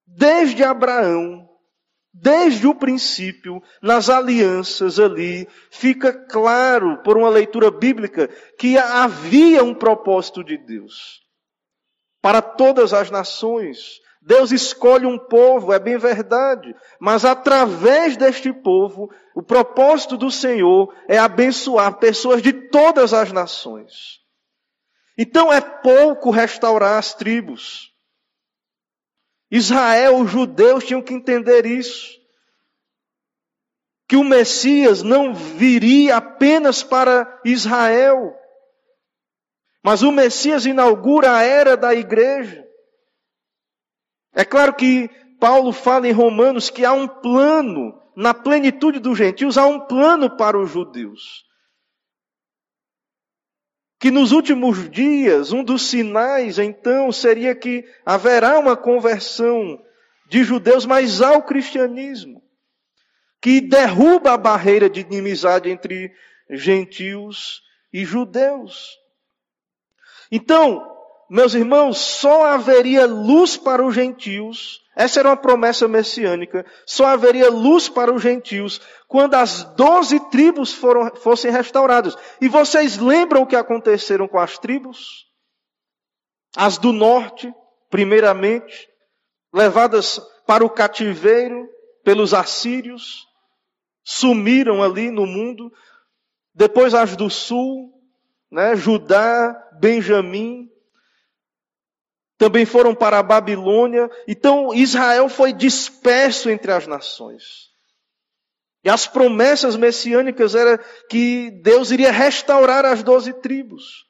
desde 0.06 0.64
Abraão, 0.64 1.53
desde 2.14 2.64
o 2.68 2.74
princípio, 2.74 3.60
nas 3.82 4.08
alianças 4.08 5.00
ali, 5.00 5.48
fica 5.68 6.12
claro, 6.12 7.02
por 7.02 7.16
uma 7.16 7.28
leitura 7.28 7.72
bíblica, 7.72 8.28
que 8.56 8.78
havia 8.78 9.64
um 9.64 9.74
propósito 9.74 10.44
de 10.44 10.56
Deus 10.56 11.24
para 12.22 12.40
todas 12.40 12.94
as 12.94 13.10
nações. 13.10 14.00
Deus 14.22 14.52
escolhe 14.52 15.04
um 15.04 15.18
povo, 15.18 15.72
é 15.72 15.78
bem 15.78 15.98
verdade, 15.98 16.74
mas 16.98 17.24
através 17.24 18.16
deste 18.16 18.52
povo, 18.52 19.10
o 19.34 19.42
propósito 19.42 20.16
do 20.16 20.30
Senhor 20.30 20.94
é 21.08 21.18
abençoar 21.18 21.98
pessoas 21.98 22.40
de 22.40 22.52
todas 22.52 23.12
as 23.12 23.32
nações. 23.32 24.20
Então 25.18 25.52
é 25.52 25.60
pouco 25.60 26.30
restaurar 26.30 26.98
as 26.98 27.12
tribos. 27.12 27.93
Israel, 29.56 30.16
os 30.18 30.32
judeus 30.32 30.84
tinham 30.84 31.00
que 31.00 31.14
entender 31.14 31.64
isso. 31.64 32.20
Que 34.08 34.16
o 34.16 34.24
Messias 34.24 35.00
não 35.00 35.32
viria 35.32 36.16
apenas 36.16 36.82
para 36.82 37.40
Israel, 37.44 38.34
mas 39.80 40.02
o 40.02 40.10
Messias 40.10 40.66
inaugura 40.66 41.36
a 41.36 41.42
era 41.42 41.76
da 41.76 41.94
igreja. 41.94 42.66
É 44.32 44.44
claro 44.44 44.74
que 44.74 45.08
Paulo 45.38 45.70
fala 45.72 46.08
em 46.08 46.12
Romanos 46.12 46.68
que 46.68 46.84
há 46.84 46.92
um 46.92 47.06
plano, 47.06 47.96
na 48.16 48.34
plenitude 48.34 48.98
dos 48.98 49.16
gentios, 49.16 49.56
há 49.56 49.66
um 49.66 49.86
plano 49.86 50.36
para 50.36 50.58
os 50.58 50.68
judeus. 50.68 51.44
Que 54.04 54.10
nos 54.10 54.32
últimos 54.32 54.90
dias, 54.90 55.50
um 55.50 55.64
dos 55.64 55.88
sinais, 55.88 56.58
então, 56.58 57.10
seria 57.10 57.54
que 57.54 57.86
haverá 58.04 58.58
uma 58.58 58.76
conversão 58.76 59.82
de 60.28 60.44
judeus, 60.44 60.84
mas 60.84 61.22
ao 61.22 61.42
cristianismo, 61.42 62.42
que 63.40 63.62
derruba 63.62 64.32
a 64.32 64.36
barreira 64.36 64.90
de 64.90 65.00
inimizade 65.00 65.70
entre 65.70 66.12
gentios 66.50 67.62
e 67.90 68.04
judeus. 68.04 68.94
Então, 70.30 70.86
meus 71.30 71.54
irmãos, 71.54 71.96
só 71.96 72.44
haveria 72.44 73.06
luz 73.06 73.56
para 73.56 73.82
os 73.82 73.94
gentios, 73.94 74.82
essa 74.96 75.20
era 75.20 75.28
uma 75.28 75.36
promessa 75.36 75.88
messiânica, 75.88 76.64
só 76.86 77.06
haveria 77.06 77.50
luz 77.50 77.88
para 77.88 78.12
os 78.12 78.22
gentios 78.22 78.80
quando 79.08 79.34
as 79.34 79.64
doze 79.74 80.20
tribos 80.30 80.72
foram, 80.72 81.14
fossem 81.16 81.50
restauradas. 81.50 82.16
E 82.40 82.48
vocês 82.48 82.96
lembram 82.98 83.42
o 83.42 83.46
que 83.46 83.56
aconteceram 83.56 84.28
com 84.28 84.38
as 84.38 84.58
tribos? 84.58 85.26
As 86.56 86.78
do 86.78 86.92
norte, 86.92 87.52
primeiramente, 87.90 88.88
levadas 89.52 90.20
para 90.46 90.64
o 90.64 90.70
cativeiro 90.70 91.68
pelos 92.04 92.32
assírios, 92.32 93.26
sumiram 94.04 94.82
ali 94.82 95.10
no 95.10 95.26
mundo. 95.26 95.72
Depois 96.54 96.94
as 96.94 97.16
do 97.16 97.28
sul, 97.28 97.92
né, 98.50 98.76
Judá, 98.76 99.54
Benjamim, 99.80 100.68
também 102.36 102.64
foram 102.64 102.94
para 102.94 103.18
a 103.18 103.22
Babilônia. 103.22 104.10
Então 104.26 104.74
Israel 104.74 105.28
foi 105.28 105.52
disperso 105.52 106.50
entre 106.50 106.72
as 106.72 106.86
nações. 106.86 107.72
E 108.84 108.90
as 108.90 109.06
promessas 109.06 109.76
messiânicas 109.76 110.54
era 110.54 110.78
que 111.08 111.50
Deus 111.62 111.90
iria 111.90 112.12
restaurar 112.12 112.84
as 112.84 113.02
doze 113.02 113.32
tribos. 113.32 114.06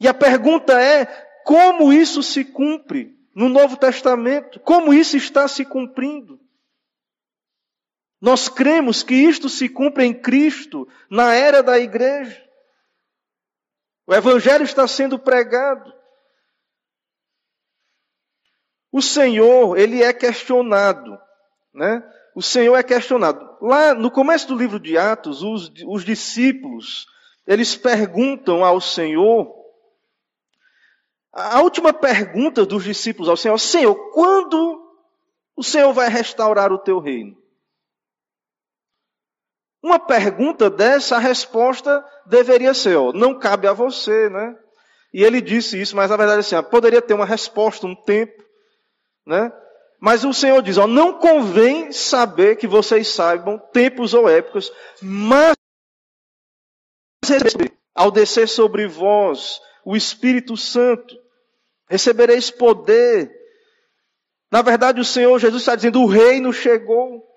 E 0.00 0.08
a 0.08 0.14
pergunta 0.14 0.80
é: 0.82 1.06
como 1.44 1.92
isso 1.92 2.22
se 2.22 2.44
cumpre 2.44 3.16
no 3.34 3.48
Novo 3.48 3.76
Testamento? 3.76 4.58
Como 4.60 4.92
isso 4.92 5.16
está 5.16 5.46
se 5.46 5.64
cumprindo? 5.64 6.40
Nós 8.20 8.48
cremos 8.48 9.02
que 9.02 9.14
isto 9.14 9.48
se 9.48 9.68
cumpre 9.68 10.04
em 10.04 10.14
Cristo, 10.14 10.88
na 11.10 11.34
era 11.34 11.62
da 11.62 11.78
igreja. 11.78 12.40
O 14.06 14.14
Evangelho 14.14 14.64
está 14.64 14.86
sendo 14.86 15.18
pregado. 15.18 15.92
O 18.92 19.00
Senhor, 19.00 19.78
ele 19.78 20.02
é 20.02 20.12
questionado, 20.12 21.18
né? 21.74 22.06
O 22.34 22.42
Senhor 22.42 22.76
é 22.76 22.82
questionado. 22.82 23.56
Lá 23.60 23.94
no 23.94 24.10
começo 24.10 24.46
do 24.46 24.54
livro 24.54 24.78
de 24.78 24.98
Atos, 24.98 25.42
os, 25.42 25.72
os 25.86 26.04
discípulos, 26.04 27.06
eles 27.46 27.74
perguntam 27.74 28.62
ao 28.62 28.80
Senhor, 28.80 29.50
a 31.32 31.62
última 31.62 31.92
pergunta 31.92 32.66
dos 32.66 32.84
discípulos 32.84 33.28
ao 33.28 33.36
Senhor, 33.36 33.58
Senhor, 33.58 33.94
quando 34.12 34.82
o 35.56 35.62
Senhor 35.62 35.92
vai 35.92 36.08
restaurar 36.08 36.70
o 36.70 36.78
teu 36.78 36.98
reino? 36.98 37.36
Uma 39.82 39.98
pergunta 39.98 40.68
dessa, 40.68 41.16
a 41.16 41.18
resposta 41.18 42.04
deveria 42.26 42.74
ser, 42.74 42.96
ó, 42.96 43.12
não 43.12 43.38
cabe 43.38 43.66
a 43.66 43.72
você, 43.72 44.28
né? 44.28 44.56
E 45.12 45.24
ele 45.24 45.40
disse 45.40 45.80
isso, 45.80 45.96
mas 45.96 46.10
na 46.10 46.16
verdade 46.16 46.40
assim, 46.40 46.54
ó, 46.54 46.62
poderia 46.62 47.02
ter 47.02 47.14
uma 47.14 47.26
resposta, 47.26 47.86
um 47.86 47.94
tempo. 47.94 48.41
Né? 49.26 49.52
Mas 50.00 50.24
o 50.24 50.32
Senhor 50.32 50.60
diz: 50.62 50.78
ó, 50.78 50.86
não 50.86 51.18
convém 51.18 51.92
saber 51.92 52.56
que 52.56 52.66
vocês 52.66 53.08
saibam 53.08 53.58
tempos 53.72 54.14
ou 54.14 54.28
épocas, 54.28 54.70
mas 55.00 55.54
ao 57.94 58.10
descer 58.10 58.48
sobre 58.48 58.86
vós 58.86 59.60
o 59.84 59.96
Espírito 59.96 60.56
Santo, 60.56 61.16
recebereis 61.88 62.50
poder. 62.50 63.30
Na 64.50 64.60
verdade, 64.60 65.00
o 65.00 65.04
Senhor 65.04 65.38
Jesus 65.38 65.62
está 65.62 65.76
dizendo: 65.76 66.00
o 66.00 66.06
reino 66.06 66.52
chegou. 66.52 67.28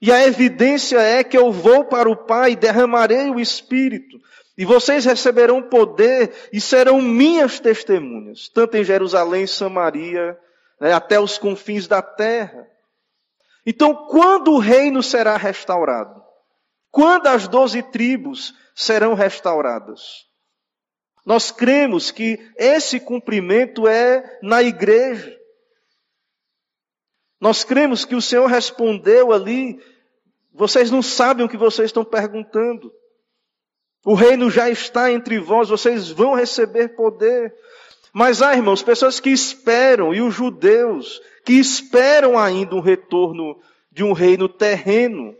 E 0.00 0.12
a 0.12 0.26
evidência 0.26 0.98
é 1.00 1.24
que 1.24 1.38
eu 1.38 1.50
vou 1.50 1.86
para 1.86 2.10
o 2.10 2.26
Pai 2.26 2.52
e 2.52 2.56
derramarei 2.56 3.30
o 3.30 3.40
Espírito. 3.40 4.18
E 4.56 4.64
vocês 4.64 5.04
receberão 5.04 5.62
poder 5.62 6.48
e 6.52 6.60
serão 6.60 7.00
minhas 7.02 7.60
testemunhas, 7.60 8.48
tanto 8.48 8.76
em 8.76 8.84
Jerusalém, 8.84 9.46
Samaria, 9.46 10.38
né, 10.80 10.92
até 10.92 11.20
os 11.20 11.36
confins 11.36 11.86
da 11.86 12.00
terra. 12.00 12.66
Então, 13.66 14.06
quando 14.06 14.52
o 14.52 14.58
reino 14.58 15.02
será 15.02 15.36
restaurado? 15.36 16.22
Quando 16.90 17.26
as 17.26 17.46
doze 17.46 17.82
tribos 17.82 18.54
serão 18.74 19.12
restauradas? 19.12 20.26
Nós 21.26 21.50
cremos 21.50 22.10
que 22.10 22.38
esse 22.56 23.00
cumprimento 23.00 23.86
é 23.86 24.38
na 24.42 24.62
igreja. 24.62 25.36
Nós 27.40 27.64
cremos 27.64 28.04
que 28.04 28.14
o 28.14 28.22
Senhor 28.22 28.46
respondeu 28.46 29.32
ali, 29.32 29.78
vocês 30.54 30.90
não 30.90 31.02
sabem 31.02 31.44
o 31.44 31.48
que 31.48 31.56
vocês 31.56 31.88
estão 31.88 32.04
perguntando. 32.04 32.90
O 34.06 34.14
reino 34.14 34.48
já 34.48 34.70
está 34.70 35.10
entre 35.10 35.36
vós, 35.40 35.68
vocês 35.68 36.08
vão 36.10 36.32
receber 36.32 36.94
poder. 36.94 37.52
Mas 38.12 38.40
há, 38.40 38.54
irmãos, 38.54 38.80
pessoas 38.80 39.18
que 39.18 39.30
esperam, 39.30 40.14
e 40.14 40.20
os 40.20 40.32
judeus, 40.32 41.20
que 41.44 41.54
esperam 41.54 42.38
ainda 42.38 42.76
um 42.76 42.80
retorno 42.80 43.60
de 43.90 44.04
um 44.04 44.12
reino 44.12 44.48
terreno, 44.48 45.36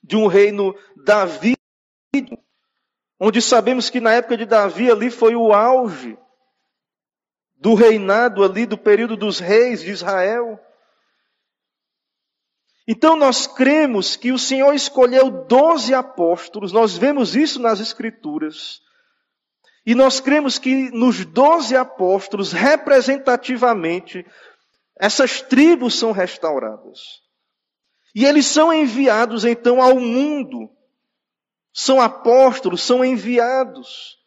de 0.00 0.16
um 0.16 0.28
reino 0.28 0.72
Davi, 1.04 1.56
onde 3.18 3.42
sabemos 3.42 3.90
que 3.90 3.98
na 3.98 4.12
época 4.12 4.36
de 4.36 4.46
Davi 4.46 4.88
ali 4.88 5.10
foi 5.10 5.34
o 5.34 5.52
auge 5.52 6.16
do 7.56 7.74
reinado 7.74 8.44
ali 8.44 8.66
do 8.66 8.78
período 8.78 9.16
dos 9.16 9.40
reis 9.40 9.80
de 9.80 9.90
Israel. 9.90 10.60
Então 12.86 13.16
nós 13.16 13.46
cremos 13.46 14.16
que 14.16 14.32
o 14.32 14.38
Senhor 14.38 14.74
escolheu 14.74 15.46
doze 15.46 15.94
apóstolos, 15.94 16.72
nós 16.72 16.96
vemos 16.96 17.36
isso 17.36 17.60
nas 17.60 17.80
Escrituras, 17.80 18.80
e 19.84 19.94
nós 19.94 20.20
cremos 20.20 20.58
que 20.58 20.90
nos 20.90 21.24
doze 21.24 21.76
apóstolos, 21.76 22.52
representativamente, 22.52 24.24
essas 24.96 25.40
tribos 25.40 25.98
são 25.98 26.12
restauradas. 26.12 27.20
E 28.14 28.24
eles 28.24 28.46
são 28.46 28.72
enviados 28.72 29.44
então 29.44 29.82
ao 29.82 29.98
mundo. 29.98 30.70
São 31.72 32.00
apóstolos, 32.00 32.82
são 32.82 33.04
enviados. 33.04 34.18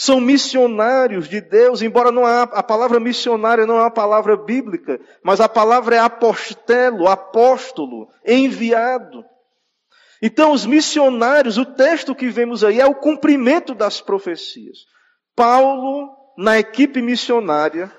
São 0.00 0.20
missionários 0.20 1.28
de 1.28 1.40
Deus, 1.40 1.82
embora 1.82 2.12
não 2.12 2.24
há, 2.24 2.42
a 2.42 2.62
palavra 2.62 3.00
missionário 3.00 3.66
não 3.66 3.78
é 3.78 3.80
uma 3.80 3.90
palavra 3.90 4.36
bíblica, 4.36 5.00
mas 5.24 5.40
a 5.40 5.48
palavra 5.48 5.96
é 5.96 5.98
apostelo, 5.98 7.08
apóstolo, 7.08 8.08
enviado. 8.24 9.24
Então, 10.22 10.52
os 10.52 10.64
missionários, 10.64 11.58
o 11.58 11.64
texto 11.64 12.14
que 12.14 12.28
vemos 12.28 12.62
aí 12.62 12.78
é 12.78 12.86
o 12.86 12.94
cumprimento 12.94 13.74
das 13.74 14.00
profecias. 14.00 14.86
Paulo, 15.34 16.08
na 16.38 16.60
equipe 16.60 17.02
missionária, 17.02 17.90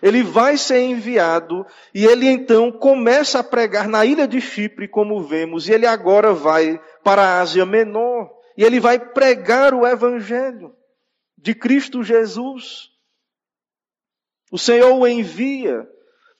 ele 0.00 0.22
vai 0.22 0.56
ser 0.56 0.80
enviado 0.82 1.66
e 1.92 2.06
ele 2.06 2.28
então 2.28 2.70
começa 2.70 3.40
a 3.40 3.44
pregar 3.44 3.88
na 3.88 4.06
ilha 4.06 4.28
de 4.28 4.40
Chipre, 4.40 4.86
como 4.86 5.24
vemos, 5.24 5.68
e 5.68 5.72
ele 5.72 5.86
agora 5.88 6.32
vai 6.32 6.80
para 7.02 7.22
a 7.22 7.40
Ásia 7.40 7.66
Menor 7.66 8.30
e 8.56 8.62
ele 8.62 8.78
vai 8.78 8.96
pregar 8.96 9.74
o 9.74 9.84
evangelho 9.84 10.72
de 11.42 11.54
Cristo 11.54 12.04
Jesus. 12.04 12.90
O 14.50 14.56
Senhor 14.56 14.94
o 14.94 15.06
envia. 15.06 15.86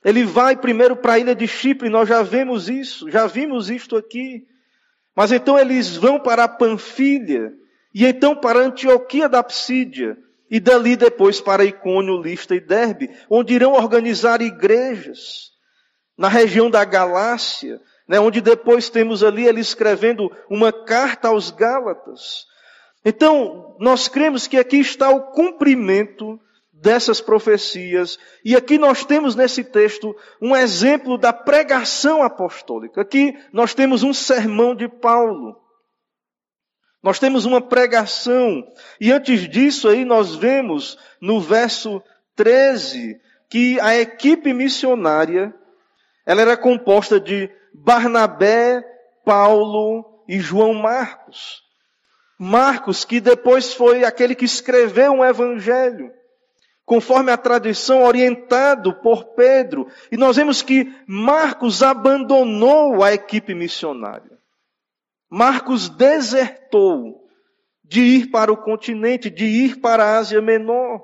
Ele 0.05 0.25
vai 0.25 0.57
primeiro 0.57 0.97
para 0.97 1.15
a 1.15 1.19
ilha 1.19 1.35
de 1.35 1.47
Chipre, 1.47 1.89
nós 1.89 2.09
já 2.09 2.23
vemos 2.23 2.69
isso, 2.69 3.11
já 3.11 3.27
vimos 3.27 3.69
isto 3.69 3.97
aqui. 3.97 4.47
Mas 5.15 5.33
então 5.33 5.59
eles 5.59 5.97
vão 5.97 6.19
para 6.19 6.45
a 6.45 6.49
Panfilha, 6.49 7.53
e 7.95 8.07
então 8.07 8.35
para 8.35 8.61
a 8.61 8.63
Antioquia 8.63 9.29
da 9.29 9.43
Psídia, 9.43 10.17
e 10.51 10.59
dali 10.59 10.97
depois 10.97 11.41
para 11.41 11.65
Icônio, 11.65 12.21
Lista 12.21 12.55
e 12.55 12.61
Derbe, 12.61 13.11
onde 13.29 13.55
irão 13.55 13.73
organizar 13.73 14.41
igrejas 14.41 15.51
na 16.17 16.29
região 16.29 16.71
da 16.71 16.85
Galácia, 16.85 17.81
né, 18.09 18.21
onde 18.21 18.41
depois 18.41 18.91
temos 18.91 19.23
ali 19.23 19.47
ele 19.47 19.61
escrevendo 19.61 20.31
uma 20.51 20.73
carta 20.73 21.29
aos 21.29 21.51
Gálatas. 21.51 22.47
Então, 23.05 23.77
nós 23.79 24.09
cremos 24.09 24.47
que 24.47 24.57
aqui 24.57 24.79
está 24.79 25.11
o 25.11 25.33
cumprimento 25.33 26.41
dessas 26.73 27.21
profecias, 27.21 28.19
e 28.45 28.57
aqui 28.57 28.77
nós 28.77 29.05
temos 29.05 29.37
nesse 29.37 29.63
texto 29.63 30.17
um 30.41 30.57
exemplo 30.57 31.17
da 31.17 31.33
pregação 31.33 32.25
apostólica. 32.25 33.01
Aqui 33.01 33.39
nós 33.53 33.73
temos 33.73 34.03
um 34.03 34.13
sermão 34.13 34.75
de 34.75 34.89
Paulo. 34.89 35.57
Nós 37.01 37.21
temos 37.21 37.45
uma 37.45 37.61
pregação, 37.61 38.65
e 39.01 39.13
antes 39.13 39.49
disso 39.49 39.89
aí 39.89 40.05
nós 40.05 40.35
vemos 40.35 40.99
no 41.21 41.41
verso 41.41 42.03
13 42.35 43.21
que 43.49 43.79
a 43.81 43.97
equipe 43.97 44.53
missionária 44.53 45.55
ela 46.25 46.41
era 46.41 46.57
composta 46.57 47.21
de 47.21 47.51
Barnabé, 47.75 48.83
Paulo 49.25 50.25
e 50.29 50.39
João 50.41 50.75
Marcos. 50.75 51.62
Marcos, 52.45 53.05
que 53.05 53.21
depois 53.21 53.73
foi 53.73 54.03
aquele 54.03 54.35
que 54.35 54.45
escreveu 54.45 55.13
um 55.13 55.25
evangelho, 55.25 56.13
conforme 56.85 57.31
a 57.31 57.37
tradição 57.37 58.03
orientado 58.03 58.95
por 58.95 59.37
Pedro. 59.37 59.87
E 60.11 60.17
nós 60.17 60.35
vemos 60.35 60.61
que 60.61 60.93
Marcos 61.07 61.85
abandonou 61.85 63.05
a 63.05 63.15
equipe 63.15 63.55
missionária. 63.55 64.37
Marcos 65.31 65.89
desertou 65.89 67.29
de 67.85 68.01
ir 68.01 68.27
para 68.33 68.53
o 68.53 68.57
continente, 68.57 69.31
de 69.31 69.45
ir 69.45 69.77
para 69.77 70.03
a 70.05 70.19
Ásia 70.19 70.43
Menor. 70.43 71.01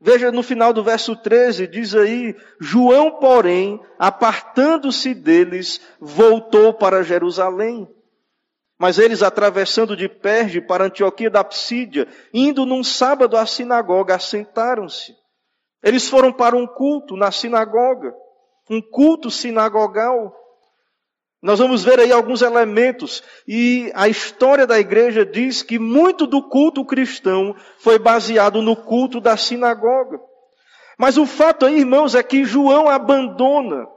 Veja 0.00 0.30
no 0.30 0.44
final 0.44 0.72
do 0.72 0.84
verso 0.84 1.16
13, 1.16 1.66
diz 1.66 1.92
aí: 1.92 2.36
João, 2.60 3.18
porém, 3.18 3.80
apartando-se 3.98 5.12
deles, 5.12 5.80
voltou 6.00 6.72
para 6.72 7.02
Jerusalém. 7.02 7.88
Mas 8.78 8.96
eles, 8.98 9.24
atravessando 9.24 9.96
de 9.96 10.08
Perge 10.08 10.60
para 10.60 10.84
Antioquia 10.84 11.28
da 11.28 11.42
Psídia, 11.42 12.06
indo 12.32 12.64
num 12.64 12.84
sábado 12.84 13.36
à 13.36 13.44
sinagoga, 13.44 14.14
assentaram-se. 14.14 15.16
Eles 15.82 16.08
foram 16.08 16.32
para 16.32 16.56
um 16.56 16.66
culto 16.66 17.16
na 17.16 17.32
sinagoga, 17.32 18.14
um 18.70 18.80
culto 18.80 19.32
sinagogal. 19.32 20.32
Nós 21.42 21.58
vamos 21.58 21.82
ver 21.82 21.98
aí 21.98 22.12
alguns 22.12 22.40
elementos, 22.40 23.22
e 23.48 23.90
a 23.94 24.08
história 24.08 24.66
da 24.66 24.78
igreja 24.78 25.26
diz 25.26 25.60
que 25.60 25.78
muito 25.78 26.24
do 26.24 26.48
culto 26.48 26.84
cristão 26.84 27.56
foi 27.80 27.98
baseado 27.98 28.62
no 28.62 28.76
culto 28.76 29.20
da 29.20 29.36
sinagoga. 29.36 30.20
Mas 30.96 31.18
o 31.18 31.26
fato 31.26 31.66
aí, 31.66 31.78
irmãos, 31.78 32.14
é 32.14 32.22
que 32.22 32.44
João 32.44 32.88
abandona, 32.88 33.88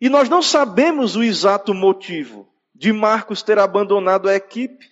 e 0.00 0.08
nós 0.08 0.28
não 0.28 0.40
sabemos 0.40 1.16
o 1.16 1.22
exato 1.22 1.74
motivo 1.74 2.48
de 2.78 2.92
Marcos 2.92 3.42
ter 3.42 3.58
abandonado 3.58 4.28
a 4.28 4.34
equipe. 4.34 4.86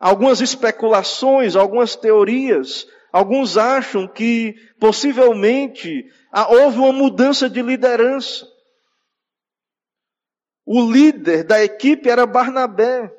Algumas 0.00 0.40
especulações, 0.40 1.54
algumas 1.54 1.94
teorias, 1.94 2.88
alguns 3.12 3.58
acham 3.58 4.08
que 4.08 4.54
possivelmente 4.80 6.10
houve 6.48 6.78
uma 6.78 6.92
mudança 6.92 7.48
de 7.48 7.60
liderança. 7.62 8.48
O 10.64 10.90
líder 10.90 11.44
da 11.44 11.62
equipe 11.62 12.08
era 12.08 12.26
Barnabé. 12.26 13.14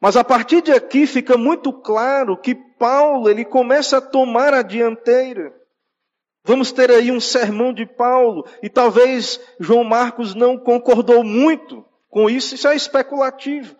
Mas 0.00 0.16
a 0.16 0.22
partir 0.22 0.62
de 0.62 0.70
aqui 0.70 1.08
fica 1.08 1.36
muito 1.36 1.72
claro 1.72 2.40
que 2.40 2.54
Paulo, 2.54 3.28
ele 3.28 3.44
começa 3.44 3.98
a 3.98 4.00
tomar 4.00 4.54
a 4.54 4.62
dianteira. 4.62 5.52
Vamos 6.44 6.70
ter 6.70 6.88
aí 6.90 7.10
um 7.10 7.18
sermão 7.18 7.74
de 7.74 7.84
Paulo, 7.84 8.46
e 8.62 8.70
talvez 8.70 9.40
João 9.58 9.82
Marcos 9.82 10.36
não 10.36 10.56
concordou 10.56 11.24
muito 11.24 11.84
com 12.08 12.28
isso, 12.28 12.54
isso 12.54 12.68
é 12.68 12.74
especulativo. 12.74 13.76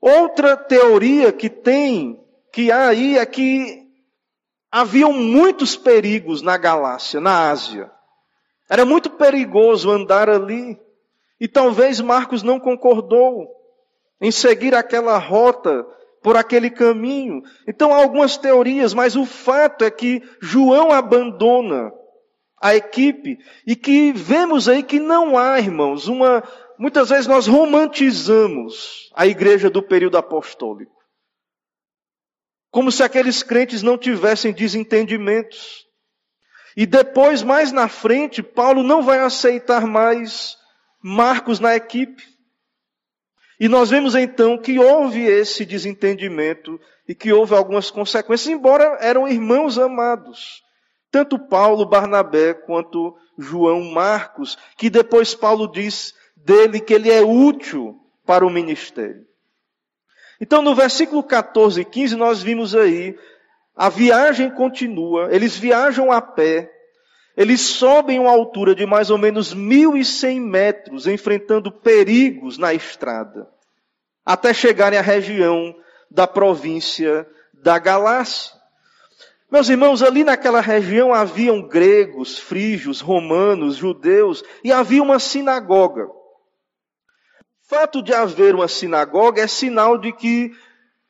Outra 0.00 0.56
teoria 0.56 1.32
que 1.32 1.48
tem, 1.48 2.20
que 2.52 2.70
há 2.70 2.88
aí, 2.88 3.18
é 3.18 3.26
que 3.26 3.82
haviam 4.70 5.12
muitos 5.12 5.76
perigos 5.76 6.42
na 6.42 6.56
Galácia, 6.56 7.20
na 7.20 7.50
Ásia. 7.50 7.90
Era 8.68 8.84
muito 8.84 9.10
perigoso 9.10 9.90
andar 9.90 10.30
ali. 10.30 10.80
E 11.38 11.46
talvez 11.46 12.00
Marcos 12.00 12.42
não 12.42 12.58
concordou 12.58 13.48
em 14.20 14.30
seguir 14.30 14.74
aquela 14.74 15.18
rota 15.18 15.84
por 16.22 16.36
aquele 16.36 16.70
caminho. 16.70 17.42
Então 17.68 17.92
há 17.92 17.96
algumas 17.96 18.36
teorias, 18.36 18.94
mas 18.94 19.16
o 19.16 19.26
fato 19.26 19.84
é 19.84 19.90
que 19.90 20.22
João 20.40 20.90
abandona 20.90 21.92
a 22.62 22.76
equipe 22.76 23.38
e 23.66 23.74
que 23.74 24.12
vemos 24.12 24.68
aí 24.68 24.84
que 24.84 25.00
não 25.00 25.36
há, 25.36 25.58
irmãos, 25.58 26.06
uma 26.06 26.44
muitas 26.82 27.10
vezes 27.10 27.28
nós 27.28 27.46
romantizamos 27.46 29.08
a 29.14 29.24
igreja 29.24 29.70
do 29.70 29.80
período 29.80 30.18
apostólico. 30.18 31.00
Como 32.72 32.90
se 32.90 33.04
aqueles 33.04 33.40
crentes 33.40 33.84
não 33.84 33.96
tivessem 33.96 34.52
desentendimentos. 34.52 35.86
E 36.76 36.84
depois, 36.84 37.40
mais 37.40 37.70
na 37.70 37.86
frente, 37.88 38.42
Paulo 38.42 38.82
não 38.82 39.00
vai 39.00 39.20
aceitar 39.20 39.86
mais 39.86 40.56
Marcos 41.00 41.60
na 41.60 41.76
equipe. 41.76 42.24
E 43.60 43.68
nós 43.68 43.90
vemos 43.90 44.16
então 44.16 44.58
que 44.58 44.76
houve 44.80 45.22
esse 45.22 45.64
desentendimento 45.64 46.80
e 47.06 47.14
que 47.14 47.32
houve 47.32 47.54
algumas 47.54 47.92
consequências, 47.92 48.52
embora 48.52 48.98
eram 49.00 49.28
irmãos 49.28 49.78
amados. 49.78 50.60
Tanto 51.12 51.38
Paulo, 51.38 51.86
Barnabé, 51.86 52.54
quanto 52.54 53.14
João 53.38 53.84
Marcos, 53.92 54.58
que 54.76 54.90
depois 54.90 55.32
Paulo 55.32 55.70
diz 55.70 56.12
dele 56.44 56.80
que 56.80 56.94
ele 56.94 57.10
é 57.10 57.22
útil 57.22 57.96
para 58.26 58.46
o 58.46 58.50
ministério. 58.50 59.26
Então, 60.40 60.60
no 60.60 60.74
versículo 60.74 61.22
14 61.22 61.80
e 61.80 61.84
15, 61.84 62.16
nós 62.16 62.42
vimos 62.42 62.74
aí, 62.74 63.16
a 63.76 63.88
viagem 63.88 64.50
continua, 64.50 65.28
eles 65.30 65.56
viajam 65.56 66.10
a 66.10 66.20
pé, 66.20 66.70
eles 67.36 67.60
sobem 67.60 68.18
uma 68.18 68.30
altura 68.30 68.74
de 68.74 68.84
mais 68.84 69.08
ou 69.08 69.16
menos 69.16 69.54
1.100 69.54 70.40
metros, 70.40 71.06
enfrentando 71.06 71.70
perigos 71.70 72.58
na 72.58 72.74
estrada, 72.74 73.48
até 74.26 74.52
chegarem 74.52 74.98
à 74.98 75.02
região 75.02 75.74
da 76.10 76.26
província 76.26 77.26
da 77.54 77.78
Galácia. 77.78 78.52
Meus 79.50 79.68
irmãos, 79.68 80.02
ali 80.02 80.24
naquela 80.24 80.60
região 80.60 81.14
haviam 81.14 81.62
gregos, 81.62 82.38
frígios, 82.38 83.00
romanos, 83.00 83.76
judeus, 83.76 84.42
e 84.64 84.72
havia 84.72 85.02
uma 85.02 85.18
sinagoga. 85.18 86.08
Fato 87.72 88.02
de 88.02 88.12
haver 88.12 88.54
uma 88.54 88.68
sinagoga 88.68 89.40
é 89.40 89.46
sinal 89.46 89.96
de 89.96 90.12
que 90.12 90.52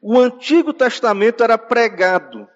o 0.00 0.18
Antigo 0.18 0.72
Testamento 0.72 1.42
era 1.42 1.58
pregado 1.58 2.46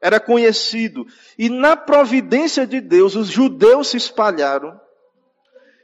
era 0.00 0.20
conhecido. 0.20 1.04
E 1.36 1.48
na 1.48 1.76
providência 1.76 2.66
de 2.66 2.80
Deus, 2.80 3.16
os 3.16 3.28
judeus 3.28 3.88
se 3.88 3.96
espalharam 3.96 4.80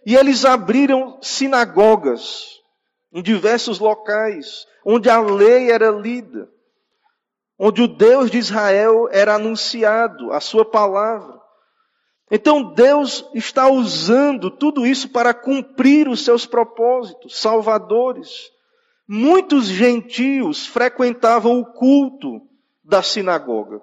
e 0.07 0.15
eles 0.15 0.45
abriram 0.45 1.19
sinagogas 1.21 2.61
em 3.13 3.23
diversos 3.23 3.79
locais, 3.79 4.67
onde 4.85 5.11
a 5.11 5.21
lei 5.21 5.71
era 5.71 5.91
lida, 5.91 6.49
onde 7.59 7.83
o 7.83 7.89
Deus 7.89 8.31
de 8.31 8.39
Israel 8.39 9.09
era 9.11 9.35
anunciado, 9.35 10.33
a 10.33 10.41
sua 10.41 10.65
palavra. 10.65 11.42
Então 12.35 12.63
Deus 12.73 13.29
está 13.35 13.69
usando 13.69 14.51
tudo 14.51 14.87
isso 14.87 15.11
para 15.11 15.35
cumprir 15.35 16.09
os 16.09 16.25
seus 16.25 16.47
propósitos 16.47 17.39
salvadores. 17.39 18.51
Muitos 19.07 19.67
gentios 19.67 20.67
frequentavam 20.67 21.61
o 21.61 21.67
culto 21.67 22.41
da 22.83 23.03
sinagoga. 23.03 23.83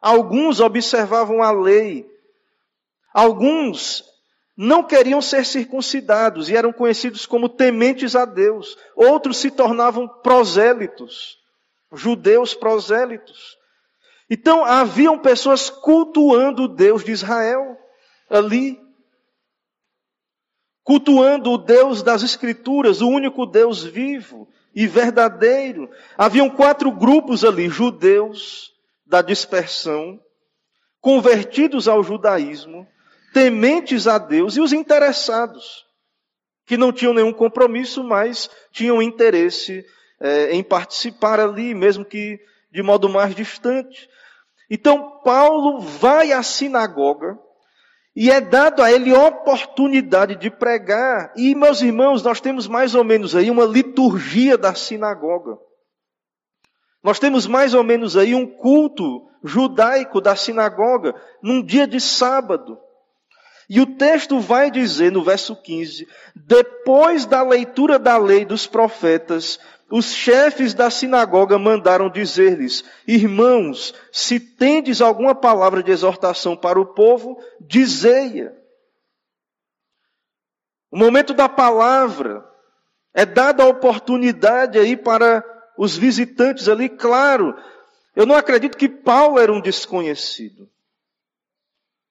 Alguns 0.00 0.58
observavam 0.58 1.42
a 1.42 1.50
lei. 1.50 2.10
Alguns 3.12 4.02
não 4.56 4.82
queriam 4.82 5.20
ser 5.20 5.44
circuncidados 5.44 6.48
e 6.48 6.56
eram 6.56 6.72
conhecidos 6.72 7.26
como 7.26 7.50
tementes 7.50 8.16
a 8.16 8.24
Deus. 8.24 8.74
Outros 8.96 9.36
se 9.36 9.50
tornavam 9.50 10.08
prosélitos, 10.08 11.38
judeus 11.92 12.54
prosélitos. 12.54 13.57
Então 14.30 14.64
haviam 14.64 15.18
pessoas 15.18 15.70
cultuando 15.70 16.64
o 16.64 16.68
Deus 16.68 17.02
de 17.02 17.12
Israel 17.12 17.78
ali, 18.28 18.78
cultuando 20.82 21.52
o 21.52 21.58
Deus 21.58 22.02
das 22.02 22.22
Escrituras, 22.22 23.00
o 23.00 23.08
único 23.08 23.46
Deus 23.46 23.82
vivo 23.82 24.48
e 24.74 24.86
verdadeiro. 24.86 25.90
Haviam 26.16 26.50
quatro 26.50 26.90
grupos 26.90 27.44
ali: 27.44 27.68
judeus 27.68 28.72
da 29.06 29.22
dispersão, 29.22 30.20
convertidos 31.00 31.88
ao 31.88 32.02
judaísmo, 32.02 32.86
tementes 33.32 34.06
a 34.06 34.18
Deus 34.18 34.56
e 34.56 34.60
os 34.60 34.74
interessados, 34.74 35.86
que 36.66 36.76
não 36.76 36.92
tinham 36.92 37.14
nenhum 37.14 37.32
compromisso, 37.32 38.04
mas 38.04 38.50
tinham 38.70 39.00
interesse 39.00 39.86
é, 40.20 40.52
em 40.52 40.62
participar 40.62 41.40
ali, 41.40 41.74
mesmo 41.74 42.04
que 42.04 42.38
de 42.70 42.82
modo 42.82 43.08
mais 43.08 43.34
distante. 43.34 44.08
Então, 44.70 45.20
Paulo 45.24 45.80
vai 45.80 46.32
à 46.32 46.42
sinagoga 46.42 47.38
e 48.14 48.30
é 48.30 48.40
dado 48.40 48.82
a 48.82 48.92
ele 48.92 49.12
oportunidade 49.12 50.36
de 50.36 50.50
pregar. 50.50 51.32
E, 51.36 51.54
meus 51.54 51.80
irmãos, 51.80 52.22
nós 52.22 52.40
temos 52.40 52.66
mais 52.66 52.94
ou 52.94 53.04
menos 53.04 53.34
aí 53.34 53.50
uma 53.50 53.64
liturgia 53.64 54.58
da 54.58 54.74
sinagoga. 54.74 55.56
Nós 57.02 57.18
temos 57.18 57.46
mais 57.46 57.74
ou 57.74 57.84
menos 57.84 58.16
aí 58.16 58.34
um 58.34 58.46
culto 58.46 59.28
judaico 59.42 60.20
da 60.20 60.34
sinagoga 60.34 61.14
num 61.42 61.62
dia 61.62 61.86
de 61.86 62.00
sábado. 62.00 62.78
E 63.70 63.80
o 63.80 63.86
texto 63.86 64.40
vai 64.40 64.70
dizer 64.70 65.12
no 65.12 65.22
verso 65.22 65.54
15: 65.54 66.08
depois 66.34 67.26
da 67.26 67.42
leitura 67.42 67.98
da 67.98 68.16
lei 68.16 68.44
dos 68.44 68.66
profetas, 68.66 69.60
os 69.90 70.12
chefes 70.12 70.74
da 70.74 70.90
sinagoga 70.90 71.58
mandaram 71.58 72.10
dizer-lhes: 72.10 72.84
Irmãos, 73.06 73.94
se 74.12 74.38
tendes 74.38 75.00
alguma 75.00 75.34
palavra 75.34 75.82
de 75.82 75.90
exortação 75.90 76.56
para 76.56 76.80
o 76.80 76.86
povo, 76.86 77.42
dizei-a. 77.60 78.52
O 80.90 80.96
momento 80.96 81.34
da 81.34 81.48
palavra 81.48 82.46
é 83.14 83.24
dada 83.24 83.62
a 83.62 83.68
oportunidade 83.68 84.78
aí 84.78 84.96
para 84.96 85.44
os 85.76 85.96
visitantes 85.96 86.68
ali, 86.68 86.88
claro. 86.88 87.54
Eu 88.14 88.26
não 88.26 88.34
acredito 88.34 88.76
que 88.76 88.88
Paulo 88.88 89.38
era 89.38 89.52
um 89.52 89.60
desconhecido. 89.60 90.68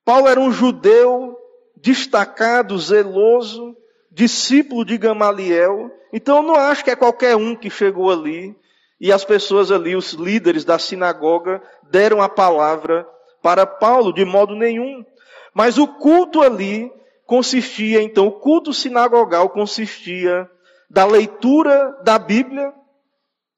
Paulo 0.05 0.27
era 0.27 0.39
um 0.39 0.51
judeu 0.51 1.37
destacado, 1.75 2.77
zeloso, 2.79 3.75
discípulo 4.09 4.85
de 4.85 4.97
Gamaliel. 4.97 5.91
Então 6.17 6.37
eu 6.37 6.43
não 6.43 6.55
acho 6.55 6.83
que 6.83 6.89
é 6.89 6.95
qualquer 6.95 7.35
um 7.35 7.55
que 7.55 7.69
chegou 7.69 8.11
ali 8.11 8.55
e 8.99 9.11
as 9.13 9.23
pessoas 9.23 9.71
ali, 9.71 9.95
os 9.95 10.13
líderes 10.13 10.65
da 10.65 10.79
sinagoga, 10.79 11.61
deram 11.91 12.23
a 12.23 12.27
palavra 12.27 13.07
para 13.39 13.67
Paulo 13.67 14.11
de 14.11 14.25
modo 14.25 14.55
nenhum. 14.55 15.05
Mas 15.53 15.77
o 15.77 15.87
culto 15.87 16.41
ali 16.41 16.91
consistia, 17.23 18.01
então, 18.01 18.25
o 18.25 18.31
culto 18.31 18.73
sinagogal 18.73 19.49
consistia 19.49 20.49
da 20.89 21.05
leitura 21.05 21.95
da 22.03 22.17
Bíblia, 22.17 22.73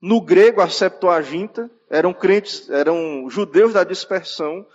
no 0.01 0.19
grego 0.19 0.59
a 0.59 0.67
Septuaginta, 0.67 1.71
eram 1.89 2.13
crentes, 2.13 2.69
eram 2.69 3.29
judeus 3.29 3.71
da 3.71 3.85
dispersão, 3.85 4.65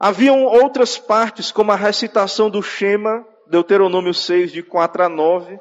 Haviam 0.00 0.42
outras 0.46 0.98
partes, 0.98 1.52
como 1.52 1.70
a 1.70 1.76
recitação 1.76 2.50
do 2.50 2.60
Shema, 2.60 3.24
Deuteronômio 3.46 4.12
6, 4.12 4.50
de 4.50 4.60
4 4.60 5.04
a 5.04 5.08
9. 5.08 5.60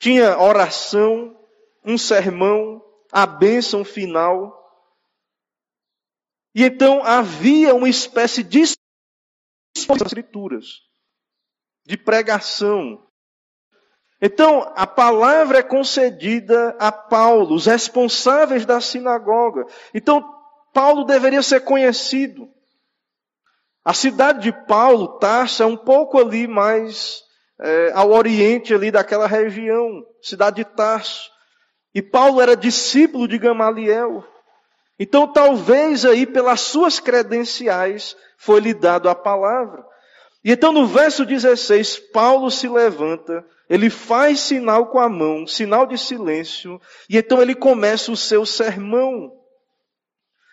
Tinha 0.00 0.38
oração, 0.38 1.38
um 1.84 1.98
sermão, 1.98 2.82
a 3.12 3.26
bênção 3.26 3.84
final. 3.84 4.58
E 6.54 6.64
então 6.64 7.04
havia 7.04 7.74
uma 7.74 7.88
espécie 7.88 8.42
de 8.42 8.62
escrituras, 9.76 10.80
de 11.84 11.98
pregação. 11.98 13.06
Então, 14.22 14.72
a 14.74 14.86
palavra 14.86 15.58
é 15.58 15.62
concedida 15.62 16.76
a 16.78 16.90
Paulo, 16.90 17.54
os 17.54 17.66
responsáveis 17.66 18.64
da 18.64 18.80
sinagoga. 18.80 19.66
Então, 19.94 20.22
Paulo 20.72 21.04
deveria 21.04 21.42
ser 21.42 21.60
conhecido. 21.60 22.48
A 23.84 23.92
cidade 23.92 24.40
de 24.40 24.66
Paulo, 24.66 25.18
Tarsa, 25.18 25.64
é 25.64 25.66
um 25.66 25.76
pouco 25.76 26.18
ali 26.18 26.46
mais 26.46 27.22
é, 27.60 27.92
ao 27.94 28.10
oriente 28.10 28.74
ali 28.74 28.90
daquela 28.90 29.26
região, 29.26 30.04
cidade 30.22 30.56
de 30.56 30.64
Tarso. 30.64 31.30
E 31.94 32.00
Paulo 32.00 32.40
era 32.40 32.56
discípulo 32.56 33.28
de 33.28 33.38
Gamaliel. 33.38 34.24
Então, 34.98 35.26
talvez 35.26 36.04
aí 36.04 36.26
pelas 36.26 36.60
suas 36.60 37.00
credenciais 37.00 38.16
foi 38.36 38.60
lhe 38.60 38.74
dado 38.74 39.08
a 39.08 39.14
palavra. 39.14 39.84
E 40.42 40.52
então 40.52 40.72
no 40.72 40.86
verso 40.86 41.24
16, 41.24 41.98
Paulo 42.12 42.50
se 42.50 42.66
levanta, 42.66 43.44
ele 43.68 43.90
faz 43.90 44.40
sinal 44.40 44.86
com 44.86 44.98
a 44.98 45.08
mão, 45.08 45.46
sinal 45.46 45.86
de 45.86 45.98
silêncio, 45.98 46.80
e 47.08 47.18
então 47.18 47.42
ele 47.42 47.54
começa 47.54 48.10
o 48.10 48.16
seu 48.16 48.46
sermão. 48.46 49.30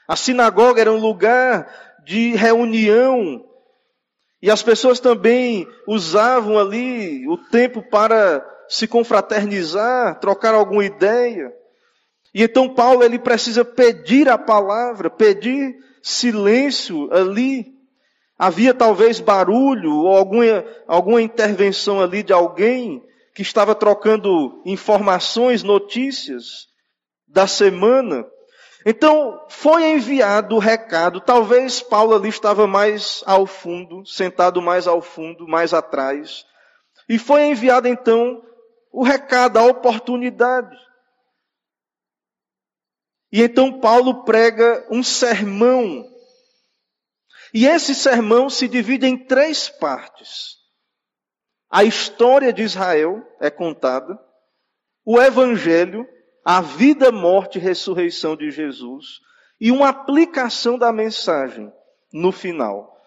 A 0.07 0.15
sinagoga 0.15 0.81
era 0.81 0.91
um 0.91 0.99
lugar 0.99 1.69
de 2.03 2.35
reunião. 2.35 3.45
E 4.41 4.51
as 4.51 4.61
pessoas 4.61 4.99
também 4.99 5.67
usavam 5.87 6.59
ali 6.59 7.27
o 7.27 7.37
tempo 7.37 7.81
para 7.81 8.45
se 8.69 8.87
confraternizar, 8.87 10.19
trocar 10.19 10.53
alguma 10.53 10.85
ideia. 10.85 11.51
E 12.33 12.43
então 12.43 12.73
Paulo 12.73 13.03
ele 13.03 13.17
precisa 13.17 13.65
pedir 13.65 14.29
a 14.29 14.37
palavra, 14.37 15.09
pedir 15.09 15.75
silêncio 16.01 17.11
ali. 17.11 17.65
Havia 18.37 18.73
talvez 18.73 19.19
barulho 19.19 19.91
ou 19.91 20.15
alguma, 20.15 20.65
alguma 20.87 21.21
intervenção 21.21 21.99
ali 21.99 22.21
de 22.21 22.31
alguém 22.31 23.03
que 23.33 23.41
estava 23.41 23.73
trocando 23.73 24.61
informações, 24.65 25.63
notícias 25.63 26.67
da 27.27 27.47
semana. 27.47 28.25
Então, 28.89 29.45
foi 29.49 29.83
enviado 29.83 30.55
o 30.55 30.59
recado, 30.59 31.19
talvez 31.19 31.81
Paulo 31.81 32.15
ali 32.15 32.29
estava 32.29 32.65
mais 32.65 33.21
ao 33.25 33.45
fundo, 33.45 34.05
sentado 34.05 34.61
mais 34.61 34.87
ao 34.87 35.01
fundo, 35.01 35.45
mais 35.45 35.73
atrás. 35.73 36.45
E 37.09 37.19
foi 37.19 37.47
enviado 37.47 37.89
então 37.89 38.41
o 38.89 39.03
recado, 39.03 39.57
a 39.57 39.65
oportunidade. 39.65 40.73
E 43.29 43.41
então 43.41 43.77
Paulo 43.81 44.23
prega 44.23 44.87
um 44.89 45.03
sermão. 45.03 46.05
E 47.53 47.67
esse 47.67 47.93
sermão 47.93 48.49
se 48.49 48.69
divide 48.69 49.05
em 49.05 49.17
três 49.17 49.67
partes. 49.67 50.55
A 51.69 51.83
história 51.83 52.53
de 52.53 52.63
Israel 52.63 53.21
é 53.41 53.49
contada, 53.49 54.17
o 55.03 55.19
evangelho 55.19 56.07
a 56.49 56.61
vida, 56.61 57.11
morte 57.11 57.57
e 57.57 57.61
ressurreição 57.61 58.33
de 58.33 58.49
Jesus 58.51 59.19
e 59.59 59.69
uma 59.69 59.89
aplicação 59.89 60.77
da 60.77 60.93
mensagem 60.93 61.69
no 62.13 62.31
final. 62.31 62.97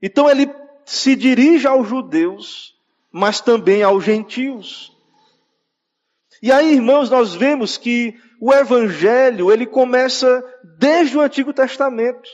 Então 0.00 0.30
ele 0.30 0.48
se 0.84 1.16
dirige 1.16 1.66
aos 1.66 1.88
judeus, 1.88 2.76
mas 3.10 3.40
também 3.40 3.82
aos 3.82 4.04
gentios. 4.04 4.96
E 6.40 6.52
aí, 6.52 6.74
irmãos, 6.74 7.10
nós 7.10 7.34
vemos 7.34 7.76
que 7.76 8.16
o 8.40 8.54
evangelho, 8.54 9.50
ele 9.50 9.66
começa 9.66 10.40
desde 10.78 11.18
o 11.18 11.20
Antigo 11.20 11.52
Testamento. 11.52 12.30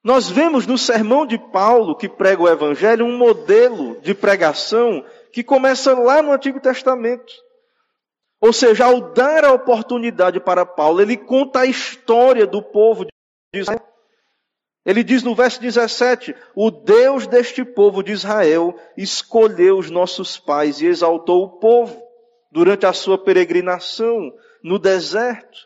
Nós 0.00 0.30
vemos 0.30 0.64
no 0.64 0.78
sermão 0.78 1.26
de 1.26 1.36
Paulo, 1.36 1.96
que 1.96 2.08
prega 2.08 2.40
o 2.40 2.48
evangelho, 2.48 3.04
um 3.04 3.18
modelo 3.18 4.00
de 4.00 4.14
pregação 4.14 5.04
que 5.32 5.42
começa 5.42 5.92
lá 5.98 6.22
no 6.22 6.30
Antigo 6.30 6.60
Testamento. 6.60 7.45
Ou 8.40 8.52
seja, 8.52 8.84
ao 8.84 9.12
dar 9.12 9.44
a 9.44 9.52
oportunidade 9.52 10.38
para 10.40 10.66
Paulo, 10.66 11.00
ele 11.00 11.16
conta 11.16 11.60
a 11.60 11.66
história 11.66 12.46
do 12.46 12.62
povo 12.62 13.04
de 13.04 13.60
Israel. 13.60 13.86
Ele 14.84 15.02
diz 15.02 15.22
no 15.22 15.34
verso 15.34 15.60
17: 15.60 16.34
O 16.54 16.70
Deus 16.70 17.26
deste 17.26 17.64
povo 17.64 18.02
de 18.02 18.12
Israel 18.12 18.78
escolheu 18.96 19.78
os 19.78 19.90
nossos 19.90 20.38
pais 20.38 20.80
e 20.80 20.86
exaltou 20.86 21.42
o 21.42 21.58
povo 21.58 22.00
durante 22.52 22.86
a 22.86 22.92
sua 22.92 23.18
peregrinação 23.18 24.32
no 24.62 24.78
deserto. 24.78 25.58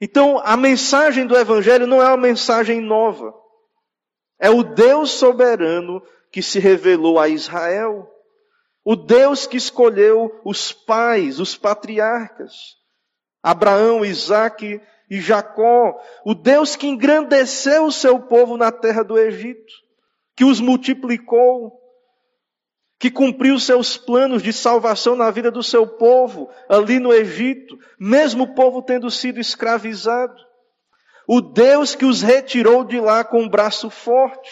Então, 0.00 0.40
a 0.44 0.56
mensagem 0.56 1.26
do 1.26 1.36
Evangelho 1.36 1.86
não 1.86 2.02
é 2.02 2.08
uma 2.08 2.16
mensagem 2.16 2.80
nova. 2.80 3.32
É 4.38 4.50
o 4.50 4.62
Deus 4.62 5.12
soberano 5.12 6.02
que 6.30 6.42
se 6.42 6.58
revelou 6.58 7.18
a 7.18 7.28
Israel. 7.28 8.10
O 8.84 8.94
Deus 8.94 9.46
que 9.46 9.56
escolheu 9.56 10.40
os 10.44 10.70
pais, 10.72 11.40
os 11.40 11.56
patriarcas, 11.56 12.76
Abraão, 13.42 14.04
Isaque 14.04 14.80
e 15.10 15.20
Jacó. 15.20 15.98
O 16.24 16.34
Deus 16.34 16.76
que 16.76 16.86
engrandeceu 16.86 17.86
o 17.86 17.92
seu 17.92 18.20
povo 18.20 18.56
na 18.56 18.70
terra 18.70 19.02
do 19.02 19.18
Egito, 19.18 19.72
que 20.36 20.44
os 20.44 20.60
multiplicou, 20.60 21.72
que 22.98 23.10
cumpriu 23.10 23.58
seus 23.58 23.96
planos 23.96 24.42
de 24.42 24.52
salvação 24.52 25.16
na 25.16 25.30
vida 25.30 25.50
do 25.50 25.62
seu 25.62 25.86
povo 25.86 26.50
ali 26.68 26.98
no 26.98 27.12
Egito, 27.12 27.78
mesmo 27.98 28.44
o 28.44 28.54
povo 28.54 28.82
tendo 28.82 29.10
sido 29.10 29.40
escravizado. 29.40 30.36
O 31.26 31.40
Deus 31.40 31.94
que 31.94 32.04
os 32.04 32.22
retirou 32.22 32.84
de 32.84 33.00
lá 33.00 33.24
com 33.24 33.42
um 33.42 33.48
braço 33.48 33.88
forte. 33.88 34.50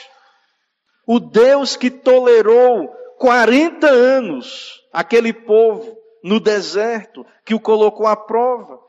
O 1.07 1.21
Deus 1.21 1.77
que 1.77 1.91
tolerou 1.91 2.95
40 3.23 3.89
anos 3.89 4.83
aquele 4.93 5.33
povo 5.33 5.97
no 6.25 6.41
deserto, 6.41 7.25
que 7.47 7.55
o 7.55 7.61
colocou 7.61 8.05
à 8.05 8.17
prova. 8.17 8.81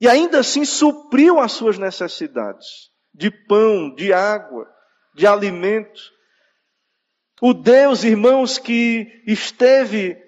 E 0.00 0.08
ainda 0.08 0.40
assim 0.40 0.64
supriu 0.64 1.38
as 1.38 1.52
suas 1.52 1.78
necessidades 1.78 2.66
de 3.14 3.30
pão, 3.30 3.94
de 3.94 4.12
água, 4.12 4.68
de 5.14 5.24
alimento. 5.24 6.00
O 7.40 7.54
Deus, 7.54 8.02
irmãos, 8.02 8.58
que 8.58 9.06
esteve 9.24 10.20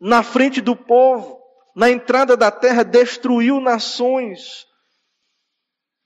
na 0.00 0.22
frente 0.22 0.60
do 0.60 0.76
povo, 0.76 1.40
na 1.74 1.90
entrada 1.90 2.36
da 2.36 2.52
terra, 2.52 2.84
destruiu 2.84 3.60
nações. 3.60 4.64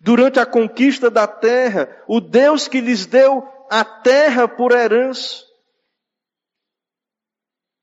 Durante 0.01 0.41
a 0.41 0.47
conquista 0.47 1.11
da 1.11 1.27
terra, 1.27 2.03
o 2.09 2.19
Deus 2.19 2.67
que 2.67 2.81
lhes 2.81 3.05
deu 3.05 3.47
a 3.71 3.85
terra 3.85 4.49
por 4.49 4.73
herança. 4.73 5.50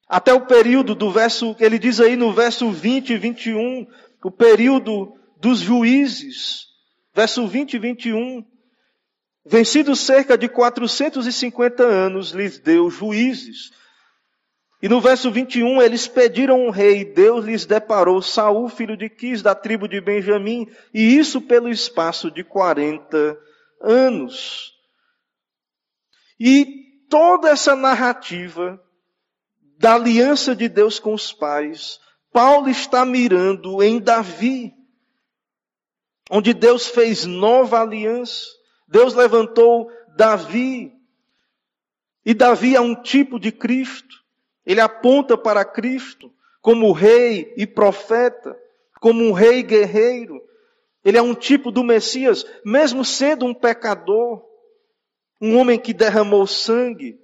Até 0.07 0.33
o 0.33 0.45
período 0.45 0.95
do 0.95 1.11
verso, 1.11 1.55
ele 1.59 1.77
diz 1.77 1.99
aí 1.99 2.15
no 2.15 2.31
verso 2.31 2.71
20 2.71 3.13
e 3.13 3.17
21, 3.17 3.87
o 4.23 4.31
período 4.31 5.13
dos 5.39 5.59
juízes. 5.59 6.67
Verso 7.13 7.45
20 7.45 7.73
e 7.73 7.79
21. 7.79 8.45
Vencidos 9.45 9.99
cerca 9.99 10.37
de 10.37 10.47
450 10.47 11.83
anos, 11.83 12.31
lhes 12.31 12.59
deu 12.59 12.89
juízes. 12.89 13.71
E 14.81 14.87
no 14.87 15.01
verso 15.01 15.31
21, 15.31 15.81
eles 15.81 16.07
pediram 16.07 16.67
um 16.67 16.69
rei, 16.69 17.03
Deus 17.03 17.43
lhes 17.43 17.65
deparou 17.65 18.21
Saul, 18.21 18.69
filho 18.69 18.95
de 18.95 19.09
Quis, 19.09 19.41
da 19.41 19.55
tribo 19.55 19.87
de 19.87 19.99
Benjamim, 19.99 20.67
e 20.93 21.17
isso 21.17 21.41
pelo 21.41 21.69
espaço 21.69 22.29
de 22.29 22.43
40 22.43 23.37
anos. 23.81 24.73
E 26.39 27.05
toda 27.09 27.49
essa 27.49 27.75
narrativa 27.75 28.79
da 29.77 29.95
aliança 29.95 30.55
de 30.55 30.67
Deus 30.67 30.99
com 30.99 31.13
os 31.13 31.31
pais, 31.31 31.99
Paulo 32.31 32.69
está 32.69 33.05
mirando 33.05 33.81
em 33.81 33.99
Davi, 33.99 34.73
onde 36.29 36.53
Deus 36.53 36.87
fez 36.87 37.25
nova 37.25 37.81
aliança. 37.81 38.45
Deus 38.87 39.13
levantou 39.13 39.89
Davi. 40.15 40.93
E 42.25 42.33
Davi 42.33 42.75
é 42.75 42.81
um 42.81 42.95
tipo 42.95 43.39
de 43.39 43.51
Cristo. 43.51 44.23
Ele 44.65 44.81
aponta 44.81 45.37
para 45.37 45.63
Cristo 45.63 46.31
como 46.61 46.91
rei 46.91 47.53
e 47.55 47.65
profeta, 47.65 48.57
como 48.99 49.23
um 49.23 49.31
rei 49.31 49.63
guerreiro. 49.63 50.41
Ele 51.03 51.17
é 51.17 51.21
um 51.21 51.33
tipo 51.33 51.71
do 51.71 51.83
Messias, 51.83 52.45
mesmo 52.65 53.05
sendo 53.05 53.45
um 53.45 53.53
pecador, 53.53 54.43
um 55.39 55.57
homem 55.57 55.79
que 55.79 55.93
derramou 55.93 56.45
sangue, 56.45 57.17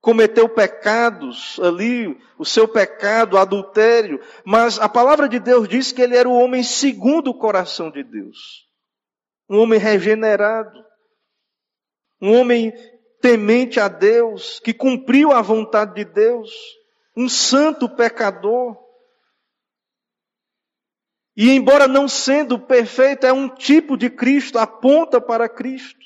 cometeu 0.00 0.48
pecados 0.48 1.58
ali, 1.60 2.16
o 2.38 2.44
seu 2.44 2.68
pecado, 2.68 3.36
adultério, 3.36 4.20
mas 4.44 4.78
a 4.78 4.88
palavra 4.88 5.28
de 5.28 5.40
Deus 5.40 5.68
diz 5.68 5.92
que 5.92 6.00
ele 6.00 6.16
era 6.16 6.28
o 6.28 6.38
homem 6.38 6.62
segundo 6.62 7.30
o 7.30 7.38
coração 7.38 7.90
de 7.90 8.04
Deus 8.04 8.66
um 9.48 9.58
homem 9.58 9.78
regenerado, 9.78 10.84
um 12.20 12.34
homem 12.38 12.72
temente 13.20 13.78
a 13.80 13.88
Deus, 13.88 14.60
que 14.60 14.74
cumpriu 14.74 15.32
a 15.32 15.40
vontade 15.40 15.94
de 15.94 16.04
Deus, 16.04 16.52
um 17.16 17.28
santo 17.28 17.88
pecador. 17.88 18.76
E 21.36 21.50
embora 21.50 21.86
não 21.86 22.08
sendo 22.08 22.58
perfeito, 22.58 23.26
é 23.26 23.32
um 23.32 23.48
tipo 23.48 23.96
de 23.96 24.10
Cristo, 24.10 24.58
aponta 24.58 25.20
para 25.20 25.48
Cristo. 25.48 26.04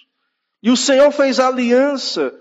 E 0.62 0.70
o 0.70 0.76
Senhor 0.76 1.10
fez 1.12 1.38
aliança 1.38 2.32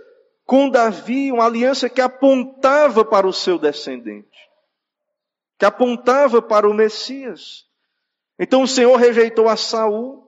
com 0.49 0.67
Davi, 0.67 1.31
uma 1.31 1.45
aliança 1.45 1.87
que 1.87 2.01
apontava 2.01 3.05
para 3.05 3.27
o 3.27 3.31
seu 3.31 3.59
descendente, 3.59 4.49
que 5.59 5.63
apontava 5.63 6.41
para 6.41 6.67
o 6.67 6.73
Messias. 6.73 7.67
Então 8.39 8.63
o 8.63 8.67
Senhor 8.67 8.95
rejeitou 8.95 9.47
a 9.47 9.55
Saul, 9.55 10.27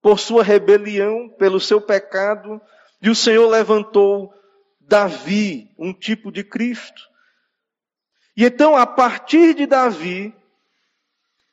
por 0.00 0.20
sua 0.20 0.44
rebelião, 0.44 1.28
pelo 1.30 1.58
seu 1.58 1.80
pecado, 1.80 2.60
e 3.02 3.10
o 3.10 3.14
Senhor 3.16 3.48
levantou 3.48 4.32
Davi, 4.78 5.68
um 5.76 5.92
tipo 5.92 6.30
de 6.30 6.44
Cristo. 6.44 7.02
E 8.36 8.44
então, 8.44 8.76
a 8.76 8.86
partir 8.86 9.52
de 9.54 9.66
Davi, 9.66 10.32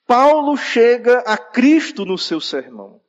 Paulo 0.05 0.55
chega 0.55 1.21
a 1.21 1.35
Cristo 1.35 2.05
no 2.05 2.15
seu 2.15 2.39
sermão. 2.39 3.01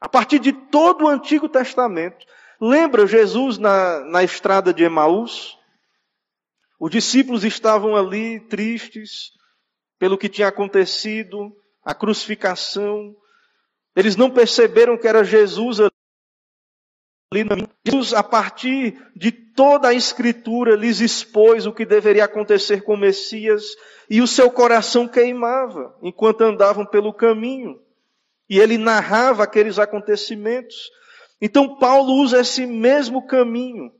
A 0.00 0.08
partir 0.08 0.38
de 0.38 0.52
todo 0.52 1.06
o 1.06 1.08
Antigo 1.08 1.48
Testamento. 1.48 2.24
Lembra 2.60 3.06
Jesus 3.06 3.58
na, 3.58 4.00
na 4.00 4.22
estrada 4.22 4.72
de 4.72 4.84
Emaús? 4.84 5.56
Os 6.78 6.90
discípulos 6.90 7.44
estavam 7.44 7.96
ali 7.96 8.40
tristes 8.40 9.30
pelo 9.98 10.18
que 10.18 10.28
tinha 10.28 10.48
acontecido, 10.48 11.52
a 11.84 11.94
crucificação, 11.94 13.14
eles 13.96 14.14
não 14.14 14.30
perceberam 14.30 14.98
que 14.98 15.08
era 15.08 15.24
Jesus 15.24 15.80
ali 15.80 15.90
na 17.44 17.56
Jesus, 17.84 18.12
a 18.12 18.22
partir 18.22 19.02
de 19.16 19.32
toda 19.32 19.88
a 19.88 19.94
escritura, 19.94 20.76
lhes 20.76 21.00
expôs 21.00 21.64
o 21.66 21.72
que 21.72 21.86
deveria 21.86 22.24
acontecer 22.26 22.82
com 22.82 22.92
o 22.92 22.98
Messias 22.98 23.64
e 24.10 24.20
o 24.20 24.26
seu 24.26 24.50
coração 24.50 25.08
queimava 25.08 25.96
enquanto 26.02 26.42
andavam 26.42 26.84
pelo 26.84 27.12
caminho. 27.12 27.80
E 28.48 28.60
ele 28.60 28.76
narrava 28.76 29.42
aqueles 29.44 29.78
acontecimentos. 29.78 30.90
Então 31.40 31.76
Paulo 31.76 32.14
usa 32.14 32.40
esse 32.40 32.66
mesmo 32.66 33.26
caminho. 33.26 33.92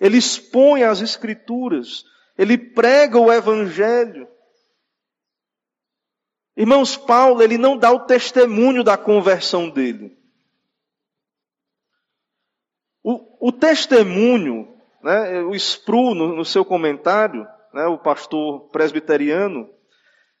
Ele 0.00 0.18
expõe 0.18 0.82
as 0.82 1.00
escrituras, 1.00 2.04
ele 2.36 2.58
prega 2.58 3.18
o 3.18 3.32
evangelho, 3.32 4.28
Irmãos, 6.56 6.96
Paulo, 6.96 7.42
ele 7.42 7.58
não 7.58 7.76
dá 7.76 7.92
o 7.92 8.06
testemunho 8.06 8.82
da 8.82 8.96
conversão 8.96 9.68
dele. 9.68 10.16
O, 13.04 13.48
o 13.48 13.52
testemunho, 13.52 14.66
né, 15.02 15.42
o 15.42 15.54
Spru, 15.54 16.14
no, 16.14 16.34
no 16.34 16.44
seu 16.46 16.64
comentário, 16.64 17.46
né, 17.74 17.84
o 17.86 17.98
pastor 17.98 18.70
presbiteriano, 18.70 19.68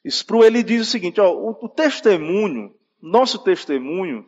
Spru, 0.06 0.42
ele 0.42 0.62
diz 0.62 0.80
o 0.80 0.90
seguinte, 0.90 1.20
ó, 1.20 1.30
o, 1.30 1.50
o 1.66 1.68
testemunho, 1.68 2.74
nosso 3.02 3.44
testemunho, 3.44 4.24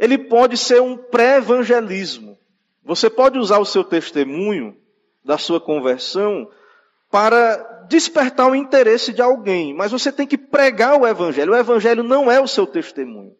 ele 0.00 0.16
pode 0.16 0.56
ser 0.56 0.80
um 0.80 0.96
pré-evangelismo. 0.96 2.38
Você 2.82 3.10
pode 3.10 3.38
usar 3.38 3.58
o 3.58 3.66
seu 3.66 3.84
testemunho 3.84 4.74
da 5.22 5.36
sua 5.36 5.60
conversão 5.60 6.50
para 7.10 7.84
despertar 7.86 8.50
o 8.50 8.54
interesse 8.54 9.12
de 9.12 9.20
alguém, 9.20 9.74
mas 9.74 9.92
você 9.92 10.10
tem 10.10 10.26
que 10.26 10.38
pregar 10.38 10.98
o 10.98 11.06
Evangelho. 11.06 11.52
O 11.52 11.56
Evangelho 11.56 12.02
não 12.02 12.30
é 12.30 12.40
o 12.40 12.48
seu 12.48 12.66
testemunho. 12.66 13.36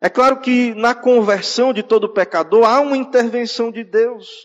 É 0.00 0.08
claro 0.08 0.40
que 0.40 0.74
na 0.74 0.92
conversão 0.92 1.72
de 1.72 1.84
todo 1.84 2.08
pecador 2.08 2.64
há 2.64 2.80
uma 2.80 2.96
intervenção 2.96 3.70
de 3.70 3.84
Deus. 3.84 4.44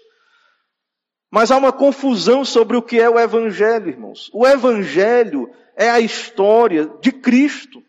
Mas 1.32 1.50
há 1.50 1.58
uma 1.58 1.74
confusão 1.74 2.46
sobre 2.46 2.78
o 2.78 2.84
que 2.84 3.00
é 3.00 3.10
o 3.10 3.18
Evangelho, 3.18 3.90
irmãos. 3.90 4.30
O 4.32 4.46
Evangelho 4.46 5.50
é 5.76 5.90
a 5.90 6.00
história 6.00 6.88
de 7.02 7.12
Cristo. 7.12 7.82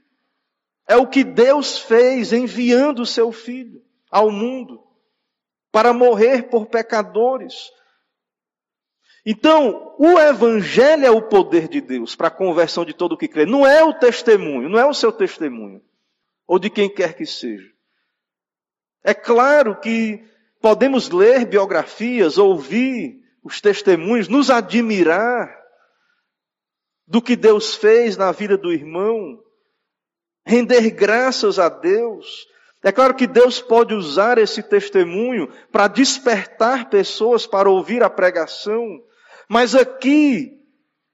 É 0.88 0.96
o 0.96 1.06
que 1.06 1.22
Deus 1.22 1.78
fez 1.78 2.32
enviando 2.32 3.02
o 3.02 3.06
seu 3.06 3.30
Filho 3.30 3.84
ao 4.10 4.30
mundo 4.30 4.82
para 5.70 5.92
morrer 5.92 6.48
por 6.48 6.66
pecadores 6.66 7.70
Então, 9.24 9.94
o 9.98 10.18
Evangelho 10.18 11.04
é 11.04 11.10
o 11.10 11.20
poder 11.20 11.68
de 11.68 11.82
Deus 11.82 12.16
para 12.16 12.28
a 12.28 12.30
conversão 12.30 12.84
de 12.84 12.94
todo 12.94 13.18
que 13.18 13.28
crê. 13.28 13.44
Não 13.44 13.66
é 13.66 13.84
o 13.84 13.92
testemunho, 13.92 14.70
não 14.70 14.78
é 14.78 14.86
o 14.86 14.94
seu 14.94 15.12
testemunho, 15.12 15.82
ou 16.46 16.58
de 16.58 16.70
quem 16.70 16.88
quer 16.88 17.14
que 17.14 17.26
seja. 17.26 17.70
É 19.04 19.12
claro 19.12 19.78
que 19.78 20.24
podemos 20.60 21.10
ler 21.10 21.44
biografias, 21.44 22.38
ouvir 22.38 23.22
os 23.42 23.60
testemunhos, 23.60 24.28
nos 24.28 24.50
admirar 24.50 25.54
do 27.06 27.20
que 27.20 27.36
Deus 27.36 27.74
fez 27.74 28.16
na 28.16 28.32
vida 28.32 28.56
do 28.56 28.72
irmão, 28.72 29.42
render 30.48 30.90
graças 30.90 31.58
a 31.58 31.68
Deus. 31.68 32.48
É 32.82 32.90
claro 32.90 33.14
que 33.14 33.26
Deus 33.26 33.60
pode 33.60 33.92
usar 33.92 34.38
esse 34.38 34.62
testemunho 34.62 35.46
para 35.70 35.88
despertar 35.88 36.88
pessoas 36.88 37.46
para 37.46 37.68
ouvir 37.68 38.02
a 38.02 38.08
pregação, 38.08 38.82
mas 39.46 39.74
aqui, 39.74 40.58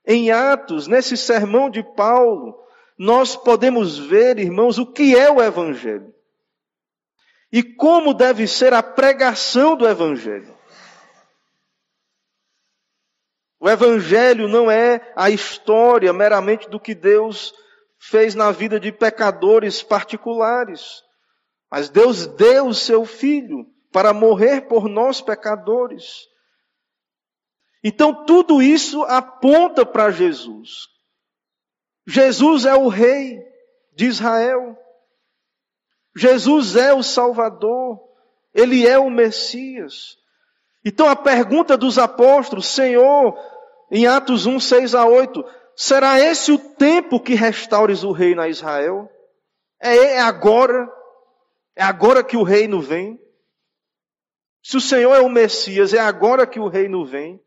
em 0.07 0.31
Atos, 0.31 0.87
nesse 0.87 1.17
sermão 1.17 1.69
de 1.69 1.83
Paulo, 1.83 2.57
nós 2.97 3.35
podemos 3.35 3.99
ver, 3.99 4.39
irmãos, 4.39 4.79
o 4.79 4.87
que 4.87 5.17
é 5.17 5.29
o 5.29 5.43
Evangelho 5.43 6.15
e 7.51 7.63
como 7.63 8.15
deve 8.15 8.47
ser 8.47 8.73
a 8.73 8.83
pregação 8.83 9.77
do 9.77 9.89
Evangelho. 9.89 10.55
O 13.59 13.69
Evangelho 13.69 14.47
não 14.47 14.71
é 14.71 15.13
a 15.17 15.31
história 15.31 16.13
meramente 16.13 16.69
do 16.69 16.79
que 16.79 16.95
Deus 16.95 17.55
fez 18.11 18.35
na 18.35 18.51
vida 18.51 18.79
de 18.79 18.93
pecadores 18.93 19.83
particulares, 19.83 21.03
mas 21.71 21.89
Deus 21.89 22.27
deu 22.27 22.67
o 22.67 22.75
seu 22.75 23.07
Filho 23.07 23.67
para 23.91 24.13
morrer 24.13 24.63
por 24.63 24.89
nós 24.89 25.23
pecadores. 25.23 26.27
Então 27.83 28.25
tudo 28.27 28.63
isso 28.63 29.03
aponta 29.05 29.87
para 29.87 30.11
Jesus. 30.11 30.87
Jesus 32.07 32.67
é 32.67 32.75
o 32.75 32.89
Rei 32.89 33.43
de 33.95 34.05
Israel. 34.07 34.77
Jesus 36.15 36.77
é 36.77 36.93
o 36.93 37.03
Salvador. 37.03 37.99
Ele 38.53 38.87
é 38.87 38.99
o 38.99 39.09
Messias. 39.09 40.19
Então 40.85 41.09
a 41.09 41.17
pergunta 41.17 41.77
dos 41.77 41.99
apóstolos, 41.99 42.67
Senhor, 42.69 43.35
em 43.91 44.07
Atos 44.07 44.45
1, 44.45 44.61
6 44.61 44.95
a 44.95 45.07
8, 45.07 45.43
será 45.77 46.21
esse 46.21 46.53
o 46.53 46.59
tempo 46.59 47.21
que 47.21 47.35
restaures 47.35 48.03
o 48.03 48.13
reino 48.13 48.41
a 48.41 48.49
Israel? 48.49 49.11
É, 49.81 49.97
é 49.97 50.21
agora? 50.21 50.89
É 51.77 51.83
agora 51.83 52.23
que 52.23 52.37
o 52.37 52.43
reino 52.43 52.81
vem? 52.81 53.21
Se 54.63 54.77
o 54.77 54.81
Senhor 54.81 55.15
é 55.15 55.21
o 55.21 55.29
Messias, 55.29 55.93
é 55.93 55.99
agora 55.99 56.47
que 56.47 56.59
o 56.59 56.69
reino 56.69 57.05
vem? 57.05 57.45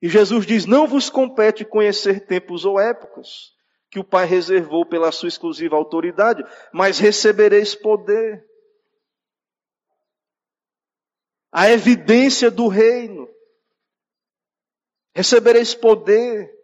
E 0.00 0.08
Jesus 0.08 0.46
diz: 0.46 0.64
Não 0.64 0.86
vos 0.86 1.10
compete 1.10 1.64
conhecer 1.64 2.26
tempos 2.26 2.64
ou 2.64 2.78
épocas 2.78 3.52
que 3.90 3.98
o 3.98 4.04
Pai 4.04 4.26
reservou 4.26 4.86
pela 4.86 5.10
sua 5.10 5.28
exclusiva 5.28 5.74
autoridade, 5.74 6.44
mas 6.72 6.98
recebereis 6.98 7.74
poder. 7.74 8.46
A 11.50 11.70
evidência 11.70 12.50
do 12.50 12.68
reino. 12.68 13.28
Recebereis 15.14 15.74
poder. 15.74 16.57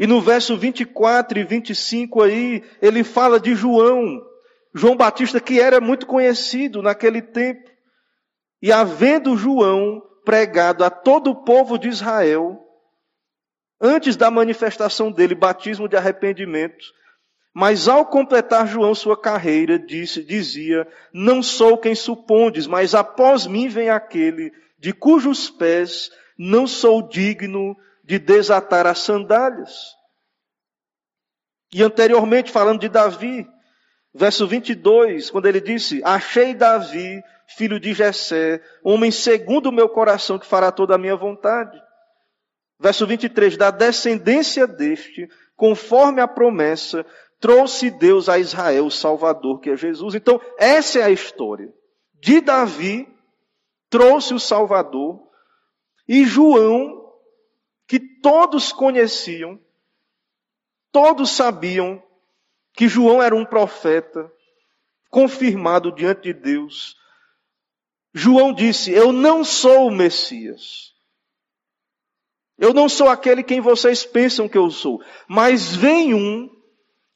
E 0.00 0.06
no 0.06 0.18
verso 0.18 0.56
24 0.56 1.40
e 1.40 1.44
25 1.44 2.22
aí, 2.22 2.64
ele 2.80 3.04
fala 3.04 3.38
de 3.38 3.54
João, 3.54 4.22
João 4.74 4.96
Batista 4.96 5.38
que 5.38 5.60
era 5.60 5.78
muito 5.78 6.06
conhecido 6.06 6.80
naquele 6.80 7.20
tempo. 7.20 7.68
E 8.62 8.72
havendo 8.72 9.36
João 9.36 10.02
pregado 10.24 10.84
a 10.84 10.88
todo 10.88 11.30
o 11.32 11.44
povo 11.44 11.76
de 11.76 11.88
Israel, 11.88 12.58
antes 13.78 14.16
da 14.16 14.30
manifestação 14.30 15.12
dele, 15.12 15.34
batismo 15.34 15.86
de 15.86 15.98
arrependimento, 15.98 16.86
mas 17.52 17.86
ao 17.86 18.06
completar 18.06 18.66
João 18.66 18.94
sua 18.94 19.20
carreira, 19.20 19.78
disse, 19.78 20.24
dizia: 20.24 20.88
Não 21.12 21.42
sou 21.42 21.76
quem 21.76 21.94
supondes, 21.94 22.66
mas 22.66 22.94
após 22.94 23.46
mim 23.46 23.68
vem 23.68 23.90
aquele 23.90 24.50
de 24.78 24.94
cujos 24.94 25.50
pés 25.50 26.10
não 26.38 26.66
sou 26.66 27.06
digno 27.06 27.76
de 28.10 28.18
desatar 28.18 28.88
as 28.88 28.98
sandálias. 28.98 29.94
E 31.72 31.80
anteriormente, 31.80 32.50
falando 32.50 32.80
de 32.80 32.88
Davi, 32.88 33.48
verso 34.12 34.48
22, 34.48 35.30
quando 35.30 35.46
ele 35.46 35.60
disse: 35.60 36.02
Achei 36.04 36.52
Davi, 36.52 37.22
filho 37.56 37.78
de 37.78 37.94
Jessé, 37.94 38.60
homem 38.82 39.12
segundo 39.12 39.68
o 39.68 39.72
meu 39.72 39.88
coração, 39.88 40.40
que 40.40 40.46
fará 40.46 40.72
toda 40.72 40.96
a 40.96 40.98
minha 40.98 41.14
vontade. 41.14 41.80
Verso 42.80 43.06
23, 43.06 43.56
da 43.56 43.70
descendência 43.70 44.66
deste, 44.66 45.28
conforme 45.54 46.20
a 46.20 46.26
promessa, 46.26 47.06
trouxe 47.38 47.92
Deus 47.92 48.28
a 48.28 48.40
Israel 48.40 48.86
o 48.86 48.90
Salvador, 48.90 49.60
que 49.60 49.70
é 49.70 49.76
Jesus. 49.76 50.16
Então, 50.16 50.40
essa 50.58 50.98
é 50.98 51.04
a 51.04 51.10
história. 51.10 51.72
De 52.14 52.40
Davi, 52.40 53.06
trouxe 53.88 54.34
o 54.34 54.40
Salvador, 54.40 55.22
e 56.08 56.24
João, 56.24 56.99
que 57.90 57.98
todos 57.98 58.72
conheciam, 58.72 59.58
todos 60.92 61.32
sabiam 61.32 62.00
que 62.72 62.86
João 62.86 63.20
era 63.20 63.34
um 63.34 63.44
profeta, 63.44 64.32
confirmado 65.10 65.90
diante 65.90 66.22
de 66.22 66.32
Deus. 66.32 66.96
João 68.14 68.52
disse: 68.52 68.92
Eu 68.92 69.12
não 69.12 69.42
sou 69.42 69.88
o 69.88 69.90
Messias. 69.90 70.94
Eu 72.56 72.72
não 72.72 72.88
sou 72.88 73.08
aquele 73.08 73.42
quem 73.42 73.60
vocês 73.60 74.04
pensam 74.04 74.48
que 74.48 74.56
eu 74.56 74.70
sou, 74.70 75.02
mas 75.26 75.74
vem 75.74 76.14
um 76.14 76.48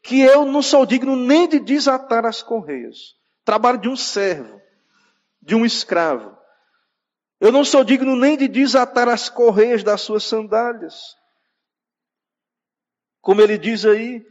que 0.03 0.23
eu 0.23 0.45
não 0.45 0.61
sou 0.61 0.85
digno 0.85 1.15
nem 1.15 1.49
de 1.49 1.61
desatar 1.61 2.27
as 2.27 2.43
correias. 2.43 3.15
Trabalho 3.45 3.79
de 3.79 3.89
um 3.89 3.95
servo, 3.95 4.61
de 5.41 5.55
um 5.55 5.65
escravo. 5.65 6.37
Eu 7.45 7.53
não 7.53 7.63
sou 7.63 7.85
digno 7.85 8.17
nem 8.17 8.39
de 8.39 8.49
desatar 8.49 9.07
as 9.07 9.29
correias 9.29 9.85
das 9.85 10.01
suas 10.01 10.25
sandálias. 10.25 11.15
Como 13.21 13.43
ele 13.43 13.59
diz 13.59 13.85
aí, 13.85 14.25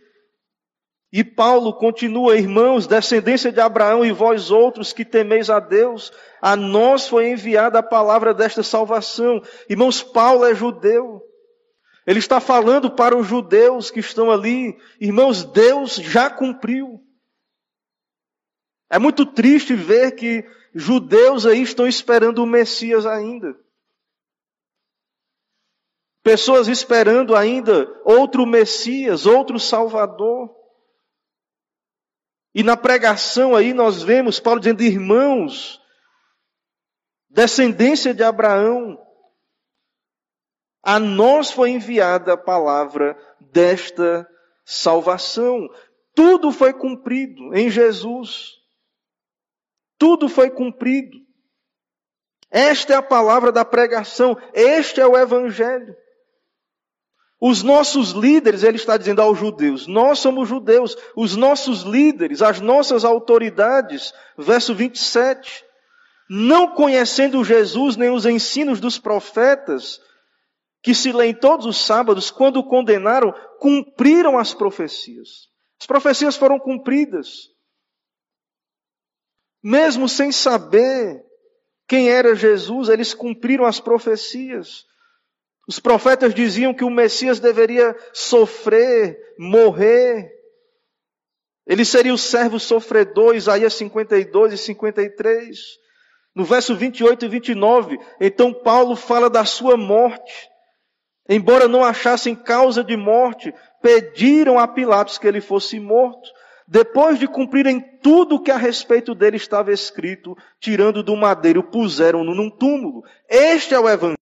e 1.11 1.23
Paulo 1.23 1.77
continua, 1.77 2.35
irmãos, 2.35 2.87
descendência 2.87 3.51
de 3.51 3.61
Abraão 3.61 4.03
e 4.03 4.11
vós 4.11 4.49
outros 4.49 4.91
que 4.91 5.05
temeis 5.05 5.51
a 5.51 5.59
Deus, 5.59 6.11
a 6.41 6.55
nós 6.55 7.07
foi 7.07 7.29
enviada 7.29 7.77
a 7.77 7.83
palavra 7.83 8.33
desta 8.33 8.63
salvação. 8.63 9.43
Irmãos, 9.69 10.01
Paulo 10.01 10.43
é 10.43 10.55
judeu. 10.55 11.21
Ele 12.07 12.17
está 12.17 12.39
falando 12.39 12.89
para 12.89 13.15
os 13.15 13.27
judeus 13.27 13.91
que 13.91 13.99
estão 13.99 14.31
ali, 14.31 14.75
irmãos, 14.99 15.43
Deus 15.43 15.97
já 15.97 16.31
cumpriu. 16.31 16.99
É 18.89 18.97
muito 18.97 19.23
triste 19.23 19.75
ver 19.75 20.13
que 20.13 20.43
judeus 20.73 21.45
aí 21.45 21.61
estão 21.61 21.87
esperando 21.87 22.39
o 22.43 22.45
Messias 22.45 23.05
ainda. 23.05 23.55
Pessoas 26.23 26.67
esperando 26.67 27.35
ainda 27.35 28.01
outro 28.05 28.45
Messias, 28.45 29.25
outro 29.25 29.59
Salvador. 29.59 30.49
E 32.55 32.63
na 32.63 32.77
pregação 32.77 33.55
aí 33.55 33.73
nós 33.73 34.01
vemos 34.01 34.39
Paulo 34.39 34.59
dizendo, 34.59 34.83
irmãos, 34.83 35.81
descendência 37.29 38.13
de 38.13 38.23
Abraão, 38.23 38.97
a 40.81 40.99
nós 40.99 41.51
foi 41.51 41.71
enviada 41.71 42.33
a 42.33 42.37
palavra 42.37 43.17
desta 43.39 44.29
salvação. 44.65 45.69
Tudo 46.13 46.51
foi 46.51 46.73
cumprido 46.73 47.55
em 47.55 47.69
Jesus. 47.69 48.62
Tudo 49.97 50.27
foi 50.27 50.49
cumprido. 50.49 51.17
Esta 52.49 52.93
é 52.93 52.95
a 52.95 53.01
palavra 53.01 53.51
da 53.51 53.65
pregação, 53.65 54.37
este 54.53 55.01
é 55.01 55.07
o 55.07 55.17
evangelho. 55.17 55.95
Os 57.41 57.61
nossos 57.61 58.11
líderes, 58.11 58.63
ele 58.63 58.77
está 58.77 58.95
dizendo 58.95 59.21
aos 59.21 59.37
judeus, 59.37 59.85
nós 59.87 60.19
somos 60.19 60.47
judeus, 60.47 60.95
os 61.15 61.35
nossos 61.35 61.81
líderes, 61.81 62.41
as 62.41 62.61
nossas 62.61 63.03
autoridades, 63.03 64.13
verso 64.37 64.73
27, 64.73 65.65
não 66.29 66.73
conhecendo 66.73 67.43
Jesus 67.43 67.97
nem 67.97 68.09
os 68.09 68.25
ensinos 68.25 68.79
dos 68.79 68.97
profetas, 68.97 69.99
que 70.81 70.93
se 70.93 71.11
lêem 71.11 71.33
todos 71.33 71.65
os 71.65 71.77
sábados, 71.77 72.29
quando 72.29 72.63
condenaram, 72.63 73.33
cumpriram 73.59 74.37
as 74.37 74.53
profecias. 74.53 75.49
As 75.79 75.87
profecias 75.87 76.35
foram 76.35 76.59
cumpridas. 76.59 77.49
Mesmo 79.63 80.09
sem 80.09 80.31
saber 80.31 81.23
quem 81.87 82.09
era 82.09 82.35
Jesus, 82.35 82.89
eles 82.89 83.13
cumpriram 83.13 83.65
as 83.65 83.79
profecias. 83.79 84.85
Os 85.67 85.79
profetas 85.79 86.33
diziam 86.33 86.73
que 86.73 86.83
o 86.83 86.89
Messias 86.89 87.39
deveria 87.39 87.95
sofrer, 88.11 89.17
morrer. 89.39 90.29
Ele 91.65 91.85
seria 91.85 92.13
o 92.13 92.17
servo 92.17 92.59
sofredor, 92.59 93.35
Isaías 93.35 93.73
52 93.75 94.53
e 94.53 94.57
53. 94.57 95.57
No 96.35 96.43
verso 96.43 96.75
28 96.75 97.25
e 97.25 97.27
29, 97.29 97.99
então 98.19 98.53
Paulo 98.53 98.95
fala 98.95 99.29
da 99.29 99.45
sua 99.45 99.77
morte. 99.77 100.49
Embora 101.29 101.69
não 101.69 101.85
achassem 101.85 102.35
causa 102.35 102.83
de 102.83 102.97
morte, 102.97 103.53
pediram 103.81 104.59
a 104.59 104.67
Pilatos 104.67 105.17
que 105.17 105.27
ele 105.27 105.39
fosse 105.39 105.79
morto. 105.79 106.29
Depois 106.73 107.19
de 107.19 107.27
cumprirem 107.27 107.79
tudo 107.99 108.33
o 108.33 108.41
que 108.41 108.49
a 108.49 108.57
respeito 108.57 109.13
dele 109.13 109.37
estava 109.37 109.71
escrito, 109.71 110.35
tirando 110.59 111.03
do 111.03 111.15
madeiro, 111.15 111.61
puseram-no 111.61 112.33
num 112.33 112.49
túmulo. 112.49 113.03
Este 113.29 113.75
é 113.75 113.79
o 113.79 113.87
Evangelho. 113.87 114.17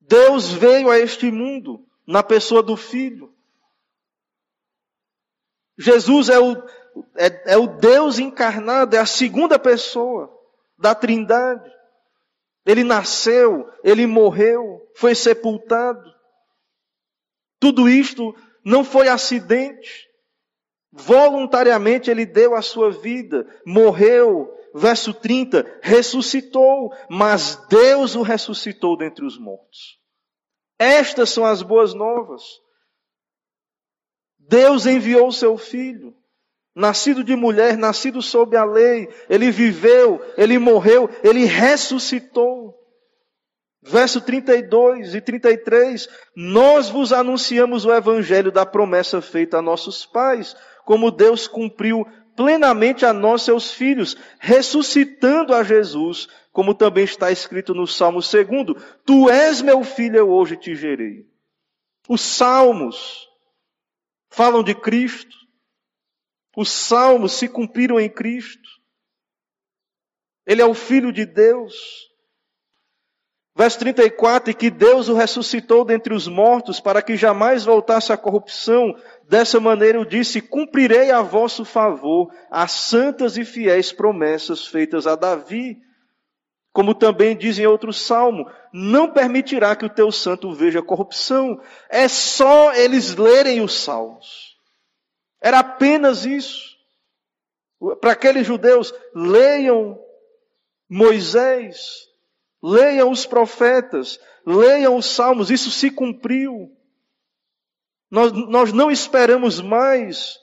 Deus 0.00 0.50
veio 0.50 0.90
a 0.90 0.98
este 0.98 1.30
mundo 1.30 1.86
na 2.06 2.22
pessoa 2.22 2.62
do 2.62 2.78
Filho. 2.78 3.30
Jesus 5.76 6.30
é 6.30 6.38
o, 6.38 6.54
é, 7.14 7.52
é 7.52 7.58
o 7.58 7.66
Deus 7.66 8.18
encarnado, 8.18 8.96
é 8.96 8.98
a 8.98 9.04
segunda 9.04 9.58
pessoa 9.58 10.34
da 10.78 10.94
Trindade. 10.94 11.70
Ele 12.64 12.84
nasceu, 12.84 13.70
ele 13.84 14.06
morreu, 14.06 14.90
foi 14.96 15.14
sepultado. 15.14 16.10
Tudo 17.60 17.86
isto 17.86 18.34
não 18.64 18.84
foi 18.84 19.08
acidente. 19.08 20.08
Voluntariamente 20.90 22.10
ele 22.10 22.24
deu 22.24 22.54
a 22.54 22.62
sua 22.62 22.90
vida, 22.90 23.46
morreu, 23.64 24.50
verso 24.74 25.12
30, 25.12 25.80
ressuscitou, 25.82 26.92
mas 27.10 27.56
Deus 27.68 28.14
o 28.14 28.22
ressuscitou 28.22 28.96
dentre 28.96 29.24
os 29.24 29.38
mortos. 29.38 29.98
Estas 30.78 31.30
são 31.30 31.44
as 31.44 31.62
boas 31.62 31.92
novas. 31.92 32.42
Deus 34.38 34.86
enviou 34.86 35.28
o 35.28 35.32
seu 35.32 35.58
filho, 35.58 36.16
nascido 36.74 37.22
de 37.22 37.36
mulher, 37.36 37.76
nascido 37.76 38.22
sob 38.22 38.56
a 38.56 38.64
lei, 38.64 39.08
ele 39.28 39.50
viveu, 39.50 40.24
ele 40.36 40.58
morreu, 40.58 41.10
ele 41.22 41.44
ressuscitou. 41.44 42.77
Verso 43.88 44.20
32 44.20 45.14
e 45.14 45.20
33, 45.20 46.08
nós 46.36 46.90
vos 46.90 47.10
anunciamos 47.10 47.86
o 47.86 47.92
evangelho 47.92 48.52
da 48.52 48.66
promessa 48.66 49.22
feita 49.22 49.58
a 49.58 49.62
nossos 49.62 50.04
pais, 50.04 50.54
como 50.84 51.10
Deus 51.10 51.48
cumpriu 51.48 52.06
plenamente 52.36 53.06
a 53.06 53.14
nós, 53.14 53.42
seus 53.42 53.72
filhos, 53.72 54.14
ressuscitando 54.38 55.54
a 55.54 55.62
Jesus, 55.62 56.28
como 56.52 56.74
também 56.74 57.04
está 57.04 57.32
escrito 57.32 57.72
no 57.72 57.86
Salmo 57.86 58.20
2, 58.20 58.76
Tu 59.06 59.30
és 59.30 59.62
meu 59.62 59.82
filho, 59.82 60.18
eu 60.18 60.30
hoje 60.30 60.56
te 60.56 60.74
gerei. 60.74 61.26
Os 62.06 62.20
salmos 62.20 63.26
falam 64.28 64.62
de 64.62 64.74
Cristo. 64.74 65.34
Os 66.54 66.70
salmos 66.70 67.32
se 67.32 67.48
cumpriram 67.48 67.98
em 67.98 68.10
Cristo. 68.10 68.68
Ele 70.46 70.60
é 70.60 70.66
o 70.66 70.74
Filho 70.74 71.10
de 71.10 71.24
Deus. 71.24 72.07
Verso 73.58 73.80
34, 73.80 74.52
e 74.52 74.54
que 74.54 74.70
Deus 74.70 75.08
o 75.08 75.14
ressuscitou 75.14 75.84
dentre 75.84 76.14
os 76.14 76.28
mortos 76.28 76.78
para 76.78 77.02
que 77.02 77.16
jamais 77.16 77.64
voltasse 77.64 78.12
à 78.12 78.16
corrupção. 78.16 78.94
Dessa 79.28 79.58
maneira 79.58 79.98
eu 79.98 80.04
disse, 80.04 80.40
cumprirei 80.40 81.10
a 81.10 81.22
vosso 81.22 81.64
favor 81.64 82.32
as 82.52 82.70
santas 82.70 83.36
e 83.36 83.44
fiéis 83.44 83.90
promessas 83.90 84.64
feitas 84.64 85.08
a 85.08 85.16
Davi. 85.16 85.76
Como 86.72 86.94
também 86.94 87.36
diz 87.36 87.58
em 87.58 87.66
outro 87.66 87.92
salmo, 87.92 88.48
não 88.72 89.10
permitirá 89.10 89.74
que 89.74 89.86
o 89.86 89.90
teu 89.90 90.12
santo 90.12 90.52
veja 90.52 90.80
corrupção. 90.80 91.60
É 91.90 92.06
só 92.06 92.72
eles 92.74 93.16
lerem 93.16 93.60
os 93.60 93.82
salmos. 93.82 94.56
Era 95.42 95.58
apenas 95.58 96.24
isso. 96.24 96.76
Para 98.00 98.12
aqueles 98.12 98.46
judeus, 98.46 98.94
leiam 99.12 99.98
Moisés, 100.88 102.07
Leiam 102.62 103.10
os 103.10 103.24
profetas, 103.24 104.18
leiam 104.44 104.96
os 104.96 105.06
salmos, 105.06 105.50
isso 105.50 105.70
se 105.70 105.90
cumpriu. 105.90 106.74
Nós, 108.10 108.32
nós 108.32 108.72
não 108.72 108.90
esperamos 108.90 109.60
mais 109.60 110.38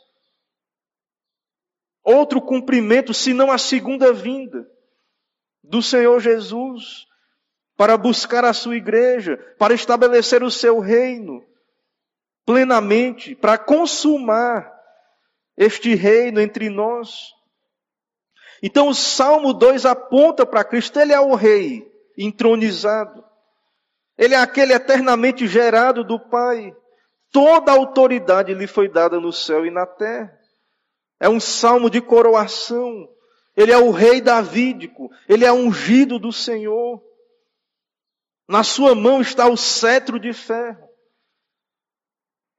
outro 2.04 2.42
cumprimento 2.42 3.14
senão 3.14 3.52
a 3.52 3.58
segunda 3.58 4.14
vinda 4.14 4.66
do 5.64 5.82
Senhor 5.82 6.20
Jesus 6.20 7.08
para 7.76 7.98
buscar 7.98 8.46
a 8.46 8.54
sua 8.54 8.78
igreja, 8.78 9.38
para 9.58 9.74
estabelecer 9.74 10.44
o 10.44 10.52
seu 10.52 10.80
reino 10.80 11.44
plenamente, 12.46 13.36
para 13.36 13.58
consumar 13.58 14.72
este 15.58 15.96
reino 15.96 16.40
entre 16.40 16.70
nós. 16.70 17.34
Então 18.62 18.88
o 18.88 18.94
Salmo 18.94 19.52
2 19.52 19.86
aponta 19.86 20.46
para 20.46 20.64
Cristo, 20.64 21.00
ele 21.00 21.12
é 21.12 21.20
o 21.20 21.34
rei 21.34 21.95
entronizado. 22.18 23.24
Ele 24.18 24.34
é 24.34 24.38
aquele 24.38 24.74
eternamente 24.74 25.48
gerado 25.48 26.04
do 26.04 26.20
Pai. 26.20 26.74
Toda 27.32 27.72
a 27.72 27.76
autoridade 27.76 28.54
lhe 28.54 28.68
foi 28.68 28.88
dada 28.88 29.20
no 29.20 29.34
céu 29.34 29.66
e 29.66 29.72
na 29.72 29.86
terra. 29.86 30.38
É 31.20 31.28
um 31.28 31.40
salmo 31.40 31.90
de 31.90 32.02
coroação. 32.02 33.10
Ele 33.56 33.72
é 33.72 33.78
o 33.78 33.92
rei 33.92 34.22
davídico. 34.22 35.10
Ele 35.28 35.46
é 35.46 35.52
ungido 35.52 36.18
do 36.18 36.32
Senhor. 36.32 37.04
Na 38.48 38.64
sua 38.64 38.94
mão 38.96 39.22
está 39.22 39.48
o 39.48 39.58
cetro 39.58 40.20
de 40.20 40.32
ferro. 40.32 40.88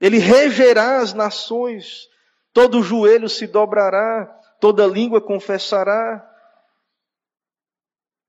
Ele 0.00 0.18
regerá 0.18 0.98
as 0.98 1.14
nações. 1.14 2.08
Todo 2.52 2.82
joelho 2.82 3.28
se 3.28 3.46
dobrará, 3.46 4.26
toda 4.60 4.86
língua 4.86 5.20
confessará 5.20 6.26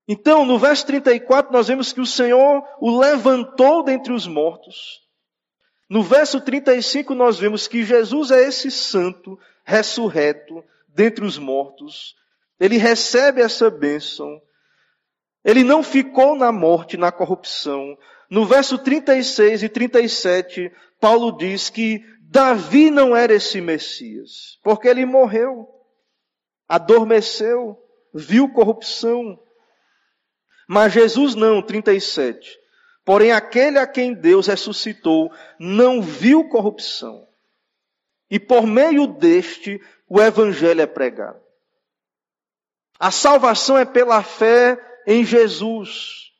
então, 0.07 0.45
no 0.45 0.57
verso 0.57 0.85
34, 0.85 1.51
nós 1.51 1.67
vemos 1.67 1.91
que 1.91 1.99
o 1.99 2.05
Senhor 2.05 2.63
o 2.79 2.97
levantou 2.97 3.83
dentre 3.83 4.13
os 4.13 4.25
mortos. 4.25 5.01
No 5.89 6.01
verso 6.01 6.39
35, 6.39 7.13
nós 7.13 7.37
vemos 7.37 7.67
que 7.67 7.83
Jesus 7.83 8.31
é 8.31 8.43
esse 8.43 8.71
santo 8.71 9.37
ressurreto 9.65 10.63
dentre 10.87 11.25
os 11.25 11.37
mortos. 11.37 12.15
Ele 12.59 12.77
recebe 12.77 13.41
essa 13.41 13.69
bênção. 13.69 14.41
Ele 15.43 15.63
não 15.63 15.83
ficou 15.83 16.35
na 16.35 16.51
morte, 16.51 16.97
na 16.97 17.11
corrupção. 17.11 17.97
No 18.29 18.45
verso 18.45 18.77
36 18.77 19.63
e 19.63 19.69
37, 19.69 20.71
Paulo 20.99 21.37
diz 21.37 21.69
que 21.69 22.03
Davi 22.21 22.91
não 22.91 23.15
era 23.15 23.33
esse 23.33 23.61
Messias, 23.61 24.59
porque 24.61 24.87
ele 24.87 25.05
morreu, 25.05 25.69
adormeceu, 26.67 27.77
viu 28.13 28.51
corrupção. 28.51 29.39
Mas 30.67 30.91
Jesus 30.91 31.33
não, 31.33 31.61
37. 31.61 32.59
Porém, 33.05 33.31
aquele 33.31 33.79
a 33.79 33.87
quem 33.87 34.13
Deus 34.13 34.47
ressuscitou 34.47 35.31
não 35.57 36.01
viu 36.01 36.49
corrupção. 36.49 37.25
E 38.29 38.37
por 38.37 38.67
meio 38.67 39.07
deste, 39.07 39.79
o 40.09 40.21
evangelho 40.21 40.81
é 40.81 40.85
pregado. 40.85 41.41
A 42.99 43.09
salvação 43.09 43.77
é 43.77 43.85
pela 43.85 44.21
fé 44.21 44.77
em 45.07 45.23
Jesus. 45.23 46.33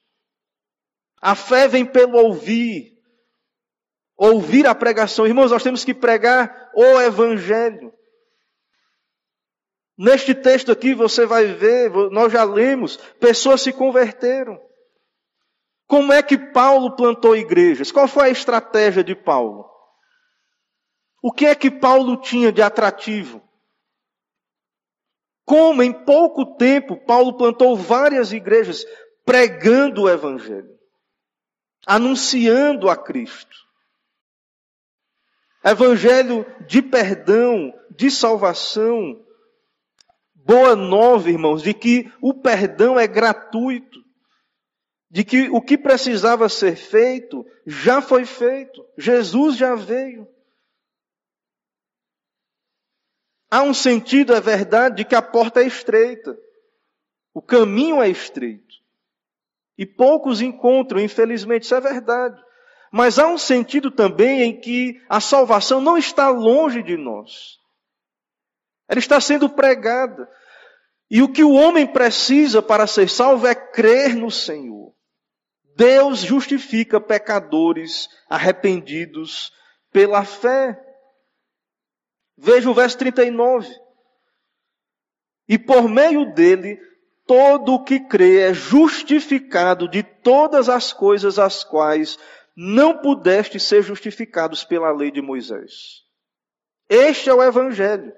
A 1.22 1.36
fé 1.36 1.68
vem 1.68 1.86
pelo 1.86 2.18
ouvir. 2.18 2.98
Ouvir 4.18 4.68
a 4.68 4.76
pregação. 4.76 5.26
Irmãos, 5.26 5.52
nós 5.52 5.64
temos 5.64 5.86
que 5.86 5.94
pregar 5.94 6.72
o 6.76 7.00
evangelho. 7.00 7.94
Neste 9.98 10.36
texto 10.36 10.72
aqui 10.72 10.93
você 10.93 11.26
vai 11.26 11.45
ver, 11.45 11.89
nós 12.12 12.32
já 12.32 12.43
lemos, 12.43 12.98
pessoas 13.20 13.62
se 13.62 13.74
converteram. 13.74 14.62
Como 15.88 16.14
é 16.14 16.22
que 16.22 16.38
Paulo 16.38 16.95
plantou 16.95 17.36
igrejas? 17.36 17.91
Qual 17.91 18.08
foi 18.08 18.28
a 18.28 18.32
estratégia 18.32 19.04
de 19.04 19.16
Paulo? 19.16 19.66
O 21.22 21.32
que 21.32 21.48
é 21.48 21.56
que 21.56 21.72
Paulo 21.72 22.18
tinha 22.18 22.52
de 22.52 22.62
atrativo? 22.62 23.41
Como 25.43 25.82
em 25.82 25.91
pouco 25.91 26.58
tempo 26.58 26.98
Paulo 26.98 27.36
plantou 27.36 27.76
várias 27.76 28.32
igrejas 28.32 28.86
pregando 29.26 30.04
o 30.04 30.10
Evangelho, 30.10 30.78
anunciando 31.86 32.89
a 32.89 32.95
Cristo. 32.95 33.56
Evangelho 35.64 36.45
de 36.68 36.82
perdão, 36.82 37.74
de 37.89 38.12
salvação, 38.12 39.26
boa 40.48 40.78
nova, 40.78 41.30
irmãos, 41.30 41.62
de 41.62 41.74
que 41.74 42.10
o 42.22 42.34
perdão 42.34 42.98
é 42.98 43.06
gratuito, 43.06 44.00
de 45.12 45.26
que 45.26 45.50
o 45.50 45.62
que 45.62 45.78
precisava 45.78 46.48
ser 46.48 46.78
feito 46.78 47.45
já 47.66 48.02
foi 48.02 48.26
feito, 48.26 48.86
Jesus 48.98 49.58
já 49.58 49.76
veio. 49.76 50.26
Há 53.52 53.62
um 53.62 53.74
sentido, 53.74 54.34
é 54.34 54.39
verdade, 54.39 54.98
de 54.98 55.06
que 55.06 55.16
a 55.16 55.22
porta 55.22 55.62
é 55.62 55.68
estreita, 55.68 56.38
o 57.34 57.41
caminho 57.41 58.02
é 58.02 58.10
estreito, 58.10 58.76
e 59.78 59.86
poucos 59.86 60.41
encontram, 60.41 61.02
infelizmente, 61.02 61.64
isso 61.64 61.76
é 61.76 61.82
verdade. 61.82 62.41
Mas 62.89 63.20
há 63.20 63.28
um 63.28 63.38
sentido 63.38 63.91
também 63.91 64.43
em 64.43 64.62
que 64.62 65.02
a 65.10 65.20
salvação 65.20 65.82
não 65.82 65.98
está 65.98 66.30
longe 66.30 66.82
de 66.82 66.95
nós. 66.95 67.57
Ela 68.88 69.00
está 69.00 69.20
sendo 69.20 69.50
pregada. 69.50 70.30
E 71.10 71.22
o 71.22 71.32
que 71.32 71.44
o 71.44 71.54
homem 71.54 71.88
precisa 71.88 72.62
para 72.62 72.88
ser 72.88 73.10
salvo 73.10 73.48
é 73.48 73.56
crer 73.56 74.16
no 74.16 74.30
Senhor. 74.30 74.94
Deus 75.76 76.20
justifica 76.20 77.00
pecadores 77.00 78.10
arrependidos 78.30 79.54
pela 79.92 80.26
fé. 80.26 80.80
Veja 82.38 82.70
o 82.70 82.74
verso 82.74 82.98
39. 82.98 83.70
E 85.48 85.58
por 85.58 85.88
meio 85.88 86.34
dele, 86.34 86.80
todo 87.26 87.76
o 87.76 87.84
que 87.84 88.00
crê 88.00 88.40
é 88.40 88.54
justificado 88.54 89.88
de 89.88 90.04
todas 90.04 90.68
as 90.68 90.92
coisas 90.92 91.40
as 91.40 91.64
quais 91.64 92.18
não 92.56 92.98
pudeste 92.98 93.60
ser 93.60 93.84
justificados 93.84 94.64
pela 94.64 94.92
lei 94.92 95.12
de 95.12 95.22
Moisés. 95.22 96.04
Este 96.90 97.30
é 97.30 97.34
o 97.34 97.44
Evangelho. 97.44 98.14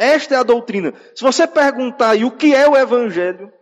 Esta 0.00 0.34
é 0.34 0.38
a 0.38 0.42
doutrina. 0.42 0.94
Se 1.14 1.22
você 1.22 1.46
perguntar 1.46 2.12
aí 2.12 2.24
o 2.24 2.34
que 2.34 2.54
é 2.54 2.66
o 2.66 2.74
Evangelho, 2.74 3.52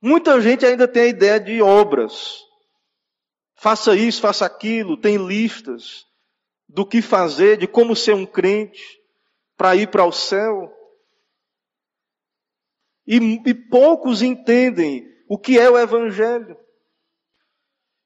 muita 0.00 0.40
gente 0.40 0.64
ainda 0.64 0.88
tem 0.88 1.02
a 1.02 1.08
ideia 1.08 1.38
de 1.38 1.60
obras. 1.60 2.40
Faça 3.54 3.94
isso, 3.94 4.18
faça 4.18 4.46
aquilo, 4.46 4.96
tem 4.96 5.18
listas 5.18 6.06
do 6.66 6.86
que 6.86 7.02
fazer, 7.02 7.58
de 7.58 7.66
como 7.66 7.94
ser 7.94 8.14
um 8.14 8.24
crente 8.24 8.82
para 9.58 9.76
ir 9.76 9.90
para 9.90 10.06
o 10.06 10.12
céu. 10.12 10.74
E, 13.06 13.16
e, 13.44 13.52
poucos 13.52 14.22
entendem 14.22 15.06
o 15.28 15.36
que 15.36 15.58
é 15.58 15.68
o 15.68 15.78
Evangelho. 15.78 16.56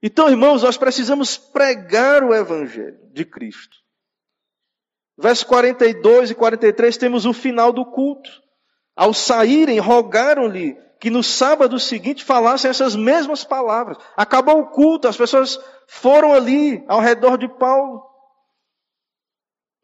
Então, 0.03 0.29
irmãos, 0.29 0.65
nós 0.65 0.77
precisamos 0.77 1.37
pregar 1.37 2.25
o 2.25 2.35
Evangelho 2.35 2.99
de 3.13 3.25
Cristo. 3.25 3.84
Versos 5.17 5.45
42 5.45 6.31
e 6.31 6.35
43 6.35 6.97
temos 6.97 7.25
o 7.25 7.33
final 7.33 7.73
do 7.73 7.85
culto. 7.85 8.31
Ao 8.97 9.13
saírem, 9.13 9.79
rogaram-lhe 9.79 10.77
que 11.01 11.11
no 11.11 11.23
sábado 11.23 11.79
seguinte 11.79 12.25
falassem 12.25 12.71
essas 12.71 12.97
mesmas 12.97 13.45
palavras. 13.45 13.99
Acabou 14.17 14.61
o 14.61 14.67
culto, 14.69 15.07
as 15.07 15.17
pessoas 15.17 15.59
foram 15.87 16.33
ali 16.33 16.85
ao 16.89 17.01
redor 17.01 17.37
de 17.37 17.49
Paulo. 17.49 18.03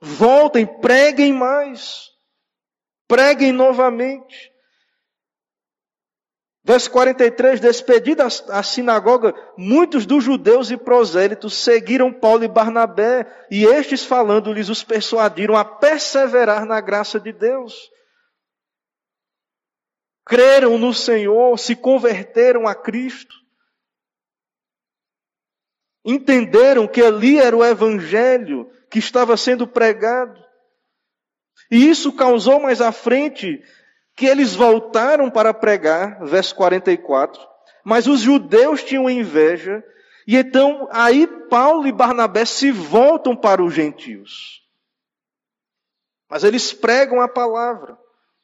Voltem, 0.00 0.66
preguem 0.66 1.32
mais. 1.32 2.08
Preguem 3.06 3.52
novamente. 3.52 4.49
Verso 6.62 6.90
43, 6.90 7.58
despedida 7.58 8.26
a 8.26 8.62
sinagoga, 8.62 9.34
muitos 9.56 10.04
dos 10.04 10.22
judeus 10.22 10.70
e 10.70 10.76
prosélitos 10.76 11.54
seguiram 11.54 12.12
Paulo 12.12 12.44
e 12.44 12.48
Barnabé, 12.48 13.46
e 13.50 13.64
estes 13.64 14.04
falando-lhes 14.04 14.68
os 14.68 14.84
persuadiram 14.84 15.56
a 15.56 15.64
perseverar 15.64 16.66
na 16.66 16.78
graça 16.80 17.18
de 17.18 17.32
Deus. 17.32 17.90
Creram 20.26 20.76
no 20.76 20.92
Senhor, 20.92 21.58
se 21.58 21.74
converteram 21.74 22.68
a 22.68 22.74
Cristo. 22.74 23.34
Entenderam 26.04 26.86
que 26.86 27.02
ali 27.02 27.38
era 27.38 27.56
o 27.56 27.64
evangelho 27.64 28.70
que 28.90 28.98
estava 28.98 29.36
sendo 29.36 29.66
pregado. 29.66 30.38
E 31.70 31.88
isso 31.88 32.12
causou 32.12 32.60
mais 32.60 32.80
à 32.80 32.92
frente 32.92 33.62
que 34.20 34.26
eles 34.26 34.54
voltaram 34.54 35.30
para 35.30 35.54
pregar, 35.54 36.22
verso 36.26 36.54
44, 36.54 37.40
mas 37.82 38.06
os 38.06 38.20
judeus 38.20 38.84
tinham 38.84 39.08
inveja, 39.08 39.82
e 40.28 40.36
então 40.36 40.86
aí 40.92 41.26
Paulo 41.48 41.86
e 41.86 41.92
Barnabé 41.92 42.44
se 42.44 42.70
voltam 42.70 43.34
para 43.34 43.62
os 43.64 43.72
gentios. 43.72 44.60
Mas 46.28 46.44
eles 46.44 46.70
pregam 46.70 47.22
a 47.22 47.28
palavra, 47.28 47.96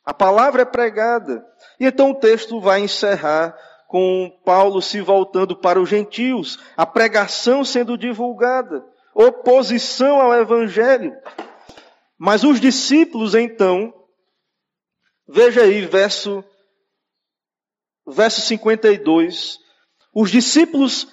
a 0.02 0.14
palavra 0.14 0.62
é 0.62 0.64
pregada. 0.64 1.44
E 1.78 1.84
então 1.84 2.12
o 2.12 2.14
texto 2.14 2.58
vai 2.58 2.80
encerrar 2.80 3.54
com 3.86 4.34
Paulo 4.46 4.80
se 4.80 5.02
voltando 5.02 5.54
para 5.54 5.78
os 5.78 5.90
gentios, 5.90 6.58
a 6.74 6.86
pregação 6.86 7.62
sendo 7.62 7.98
divulgada, 7.98 8.82
oposição 9.14 10.22
ao 10.22 10.32
evangelho. 10.32 11.14
Mas 12.18 12.44
os 12.44 12.58
discípulos 12.58 13.34
então 13.34 13.92
Veja 15.28 15.62
aí, 15.62 15.84
verso, 15.86 16.44
verso 18.06 18.40
52. 18.42 19.58
Os 20.14 20.30
discípulos 20.30 21.08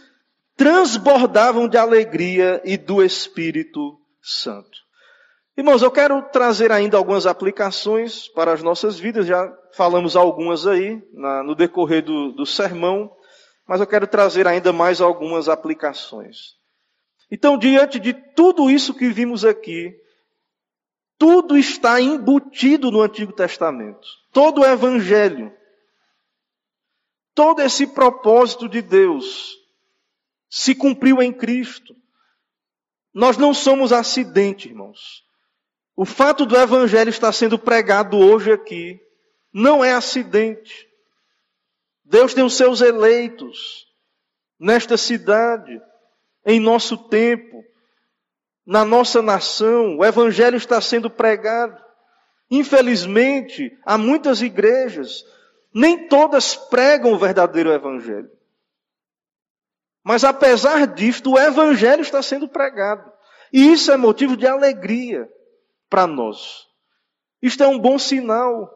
transbordavam 0.55 1.67
de 1.67 1.77
alegria 1.77 2.61
e 2.63 2.77
do 2.77 3.03
Espírito 3.03 3.99
Santo. 4.21 4.83
Irmãos, 5.57 5.81
eu 5.81 5.91
quero 5.91 6.21
trazer 6.31 6.71
ainda 6.71 6.97
algumas 6.97 7.25
aplicações 7.25 8.27
para 8.29 8.53
as 8.53 8.63
nossas 8.63 8.99
vidas, 8.99 9.27
já 9.27 9.51
falamos 9.73 10.15
algumas 10.15 10.65
aí 10.65 11.01
na, 11.13 11.43
no 11.43 11.53
decorrer 11.53 12.03
do, 12.03 12.31
do 12.31 12.45
sermão, 12.45 13.11
mas 13.67 13.79
eu 13.79 13.87
quero 13.87 14.07
trazer 14.07 14.47
ainda 14.47 14.73
mais 14.73 14.99
algumas 14.99 15.47
aplicações. 15.47 16.55
Então, 17.31 17.57
diante 17.57 17.99
de 17.99 18.13
tudo 18.13 18.69
isso 18.69 18.93
que 18.93 19.09
vimos 19.09 19.45
aqui, 19.45 19.95
tudo 21.17 21.57
está 21.57 22.01
embutido 22.01 22.91
no 22.91 23.01
Antigo 23.01 23.31
Testamento. 23.33 24.07
Todo 24.31 24.61
o 24.61 24.65
Evangelho. 24.65 25.55
Todo 27.33 27.61
esse 27.61 27.87
propósito 27.87 28.67
de 28.69 28.81
Deus 28.81 29.57
se 30.49 30.75
cumpriu 30.75 31.21
em 31.21 31.31
Cristo. 31.31 31.95
Nós 33.13 33.37
não 33.37 33.53
somos 33.53 33.91
acidente, 33.91 34.69
irmãos. 34.69 35.23
O 35.95 36.05
fato 36.05 36.45
do 36.45 36.55
Evangelho 36.55 37.09
estar 37.09 37.31
sendo 37.31 37.57
pregado 37.57 38.17
hoje 38.17 38.51
aqui 38.51 38.99
não 39.51 39.83
é 39.83 39.93
acidente. 39.93 40.87
Deus 42.03 42.33
tem 42.33 42.43
os 42.43 42.57
seus 42.57 42.81
eleitos 42.81 43.87
nesta 44.59 44.97
cidade, 44.97 45.79
em 46.45 46.59
nosso 46.59 46.97
tempo, 46.97 47.63
na 48.65 48.85
nossa 48.85 49.21
nação, 49.21 49.97
o 49.97 50.05
Evangelho 50.05 50.57
está 50.57 50.79
sendo 50.79 51.09
pregado. 51.09 51.81
Infelizmente, 52.49 53.77
há 53.85 53.97
muitas 53.97 54.41
igrejas, 54.41 55.25
nem 55.73 56.07
todas 56.07 56.55
pregam 56.55 57.13
o 57.13 57.17
verdadeiro 57.17 57.71
Evangelho. 57.71 58.29
Mas 60.03 60.23
apesar 60.23 60.85
disto, 60.87 61.31
o 61.31 61.39
Evangelho 61.39 62.01
está 62.01 62.21
sendo 62.21 62.47
pregado. 62.47 63.11
E 63.51 63.71
isso 63.71 63.91
é 63.91 63.97
motivo 63.97 64.35
de 64.35 64.47
alegria 64.47 65.29
para 65.89 66.07
nós. 66.07 66.67
Isto 67.41 67.63
é 67.63 67.67
um 67.67 67.79
bom 67.79 67.97
sinal. 67.97 68.71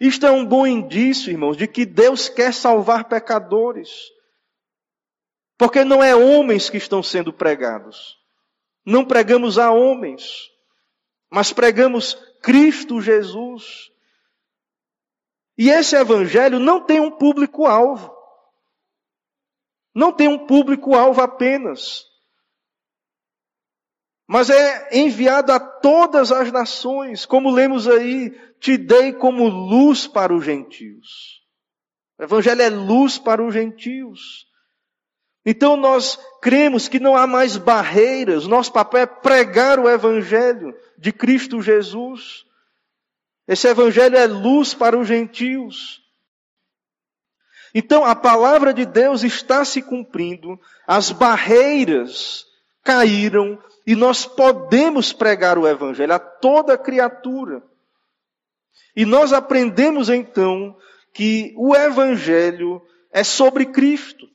Isto 0.00 0.26
é 0.26 0.30
um 0.30 0.44
bom 0.44 0.66
indício, 0.66 1.30
irmãos, 1.30 1.56
de 1.56 1.68
que 1.68 1.84
Deus 1.84 2.28
quer 2.28 2.52
salvar 2.52 3.04
pecadores. 3.08 3.90
Porque 5.62 5.84
não 5.84 6.02
é 6.02 6.12
homens 6.12 6.68
que 6.68 6.76
estão 6.76 7.04
sendo 7.04 7.32
pregados. 7.32 8.18
Não 8.84 9.04
pregamos 9.04 9.58
a 9.58 9.70
homens, 9.70 10.50
mas 11.30 11.52
pregamos 11.52 12.14
Cristo 12.42 13.00
Jesus. 13.00 13.92
E 15.56 15.70
esse 15.70 15.94
evangelho 15.94 16.58
não 16.58 16.84
tem 16.84 16.98
um 16.98 17.12
público-alvo. 17.12 18.12
Não 19.94 20.10
tem 20.12 20.26
um 20.26 20.48
público-alvo 20.48 21.20
apenas. 21.20 22.06
Mas 24.26 24.50
é 24.50 24.88
enviado 24.98 25.52
a 25.52 25.60
todas 25.60 26.32
as 26.32 26.50
nações, 26.50 27.24
como 27.24 27.52
lemos 27.52 27.86
aí, 27.86 28.30
te 28.58 28.76
dei 28.76 29.12
como 29.12 29.46
luz 29.46 30.08
para 30.08 30.34
os 30.34 30.44
gentios. 30.44 31.40
O 32.18 32.24
evangelho 32.24 32.62
é 32.62 32.68
luz 32.68 33.16
para 33.16 33.40
os 33.40 33.54
gentios. 33.54 34.50
Então 35.44 35.76
nós 35.76 36.18
cremos 36.40 36.88
que 36.88 37.00
não 37.00 37.16
há 37.16 37.26
mais 37.26 37.56
barreiras, 37.56 38.46
nosso 38.46 38.72
papel 38.72 39.02
é 39.02 39.06
pregar 39.06 39.78
o 39.78 39.88
Evangelho 39.88 40.74
de 40.96 41.12
Cristo 41.12 41.60
Jesus. 41.60 42.44
Esse 43.46 43.66
Evangelho 43.66 44.16
é 44.16 44.26
luz 44.26 44.72
para 44.72 44.96
os 44.96 45.08
gentios. 45.08 46.00
Então 47.74 48.04
a 48.04 48.14
palavra 48.14 48.72
de 48.72 48.84
Deus 48.84 49.24
está 49.24 49.64
se 49.64 49.82
cumprindo, 49.82 50.60
as 50.86 51.10
barreiras 51.10 52.46
caíram 52.84 53.58
e 53.86 53.96
nós 53.96 54.24
podemos 54.24 55.12
pregar 55.12 55.58
o 55.58 55.66
Evangelho 55.66 56.12
a 56.12 56.18
toda 56.18 56.78
criatura. 56.78 57.62
E 58.94 59.04
nós 59.04 59.32
aprendemos 59.32 60.08
então 60.08 60.76
que 61.12 61.52
o 61.56 61.74
Evangelho 61.74 62.80
é 63.10 63.24
sobre 63.24 63.66
Cristo. 63.66 64.28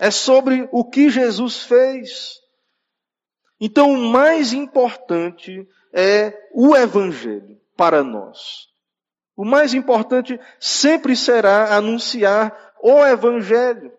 É 0.00 0.10
sobre 0.10 0.68
o 0.72 0.84
que 0.84 1.08
Jesus 1.08 1.62
fez. 1.62 2.40
Então, 3.60 3.92
o 3.92 4.10
mais 4.10 4.52
importante 4.52 5.66
é 5.92 6.36
o 6.52 6.76
Evangelho 6.76 7.58
para 7.76 8.02
nós. 8.02 8.68
O 9.36 9.44
mais 9.44 9.74
importante 9.74 10.38
sempre 10.58 11.16
será 11.16 11.76
anunciar 11.76 12.74
o 12.82 13.04
Evangelho. 13.04 13.92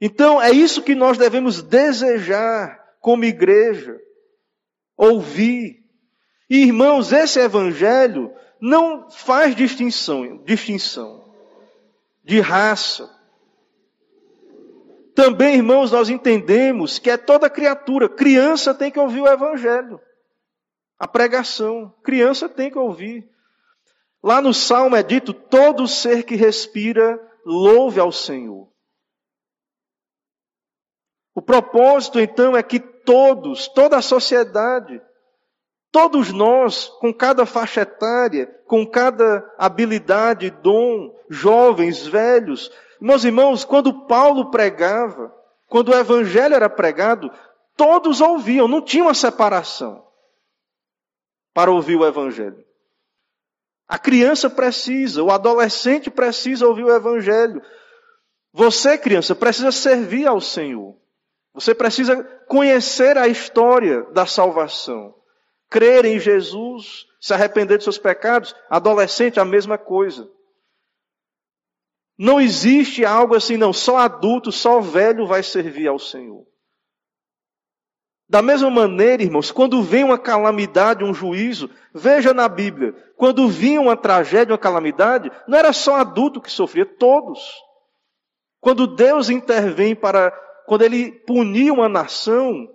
Então, 0.00 0.40
é 0.40 0.50
isso 0.50 0.82
que 0.82 0.94
nós 0.94 1.16
devemos 1.16 1.62
desejar 1.62 2.84
como 3.00 3.24
igreja, 3.24 3.98
ouvir. 4.96 5.84
E, 6.50 6.64
irmãos, 6.64 7.12
esse 7.12 7.40
evangelho 7.40 8.32
não 8.60 9.10
faz 9.10 9.54
distinção, 9.54 10.42
distinção 10.44 11.32
de 12.24 12.40
raça. 12.40 13.08
Também, 15.16 15.54
irmãos, 15.54 15.90
nós 15.90 16.10
entendemos 16.10 16.98
que 16.98 17.08
é 17.08 17.16
toda 17.16 17.48
criatura, 17.48 18.06
criança 18.06 18.74
tem 18.74 18.90
que 18.90 19.00
ouvir 19.00 19.22
o 19.22 19.26
evangelho. 19.26 19.98
A 20.98 21.08
pregação, 21.08 21.90
criança 22.04 22.50
tem 22.50 22.70
que 22.70 22.78
ouvir. 22.78 23.26
Lá 24.22 24.42
no 24.42 24.52
Salmo 24.52 24.94
é 24.94 25.02
dito: 25.02 25.32
todo 25.32 25.88
ser 25.88 26.24
que 26.24 26.36
respira, 26.36 27.18
louve 27.46 27.98
ao 27.98 28.12
Senhor. 28.12 28.68
O 31.34 31.40
propósito, 31.40 32.20
então, 32.20 32.54
é 32.54 32.62
que 32.62 32.78
todos, 32.78 33.68
toda 33.68 33.96
a 33.96 34.02
sociedade, 34.02 35.00
todos 35.90 36.30
nós, 36.30 36.88
com 37.00 37.12
cada 37.12 37.46
faixa 37.46 37.80
etária, 37.80 38.46
com 38.66 38.86
cada 38.86 39.50
habilidade, 39.56 40.50
dom, 40.50 41.18
jovens, 41.30 42.06
velhos, 42.06 42.70
meus 43.00 43.24
irmãos, 43.24 43.64
quando 43.64 44.06
Paulo 44.06 44.50
pregava, 44.50 45.34
quando 45.68 45.90
o 45.90 45.94
evangelho 45.94 46.54
era 46.54 46.68
pregado, 46.68 47.30
todos 47.76 48.20
ouviam, 48.20 48.68
não 48.68 48.82
tinha 48.82 49.04
uma 49.04 49.14
separação 49.14 50.06
para 51.52 51.70
ouvir 51.70 51.96
o 51.96 52.06
evangelho. 52.06 52.64
A 53.88 53.98
criança 53.98 54.50
precisa, 54.50 55.22
o 55.22 55.30
adolescente 55.30 56.10
precisa 56.10 56.66
ouvir 56.66 56.84
o 56.84 56.94
evangelho. 56.94 57.62
Você, 58.52 58.98
criança, 58.98 59.34
precisa 59.34 59.70
servir 59.70 60.26
ao 60.26 60.40
Senhor. 60.40 60.96
Você 61.54 61.74
precisa 61.74 62.22
conhecer 62.48 63.16
a 63.16 63.28
história 63.28 64.02
da 64.12 64.26
salvação. 64.26 65.14
Crer 65.70 66.04
em 66.04 66.18
Jesus, 66.18 67.06
se 67.20 67.32
arrepender 67.32 67.78
de 67.78 67.84
seus 67.84 67.98
pecados. 67.98 68.54
Adolescente, 68.68 69.40
a 69.40 69.44
mesma 69.44 69.78
coisa. 69.78 70.28
Não 72.18 72.40
existe 72.40 73.04
algo 73.04 73.34
assim, 73.34 73.56
não. 73.56 73.72
Só 73.72 73.98
adulto, 73.98 74.50
só 74.50 74.80
velho 74.80 75.26
vai 75.26 75.42
servir 75.42 75.86
ao 75.86 75.98
Senhor. 75.98 76.46
Da 78.28 78.42
mesma 78.42 78.68
maneira, 78.70 79.22
irmãos, 79.22 79.52
quando 79.52 79.82
vem 79.82 80.02
uma 80.02 80.18
calamidade, 80.18 81.04
um 81.04 81.14
juízo, 81.14 81.70
veja 81.94 82.34
na 82.34 82.48
Bíblia, 82.48 82.92
quando 83.16 83.48
vinha 83.48 83.80
uma 83.80 83.96
tragédia, 83.96 84.52
uma 84.52 84.58
calamidade, 84.58 85.30
não 85.46 85.56
era 85.56 85.72
só 85.72 85.96
adulto 85.96 86.40
que 86.40 86.50
sofria, 86.50 86.84
todos. 86.84 87.38
Quando 88.60 88.86
Deus 88.86 89.30
intervém 89.30 89.94
para 89.94 90.32
quando 90.66 90.82
ele 90.82 91.12
punia 91.12 91.72
uma 91.72 91.88
nação, 91.88 92.68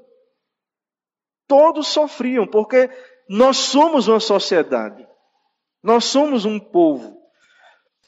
todos 1.46 1.88
sofriam, 1.88 2.48
porque 2.48 2.90
nós 3.28 3.58
somos 3.58 4.08
uma 4.08 4.22
sociedade, 4.22 5.06
nós 5.84 6.06
somos 6.06 6.46
um 6.46 6.58
povo. 6.58 7.21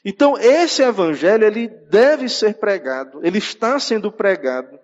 Então, 0.04 0.36
esse 0.36 0.82
evangelho, 0.82 1.46
ele 1.46 1.68
deve 1.68 2.28
ser 2.28 2.58
pregado, 2.58 3.24
ele 3.24 3.38
está 3.38 3.78
sendo 3.78 4.12
pregado, 4.12 4.78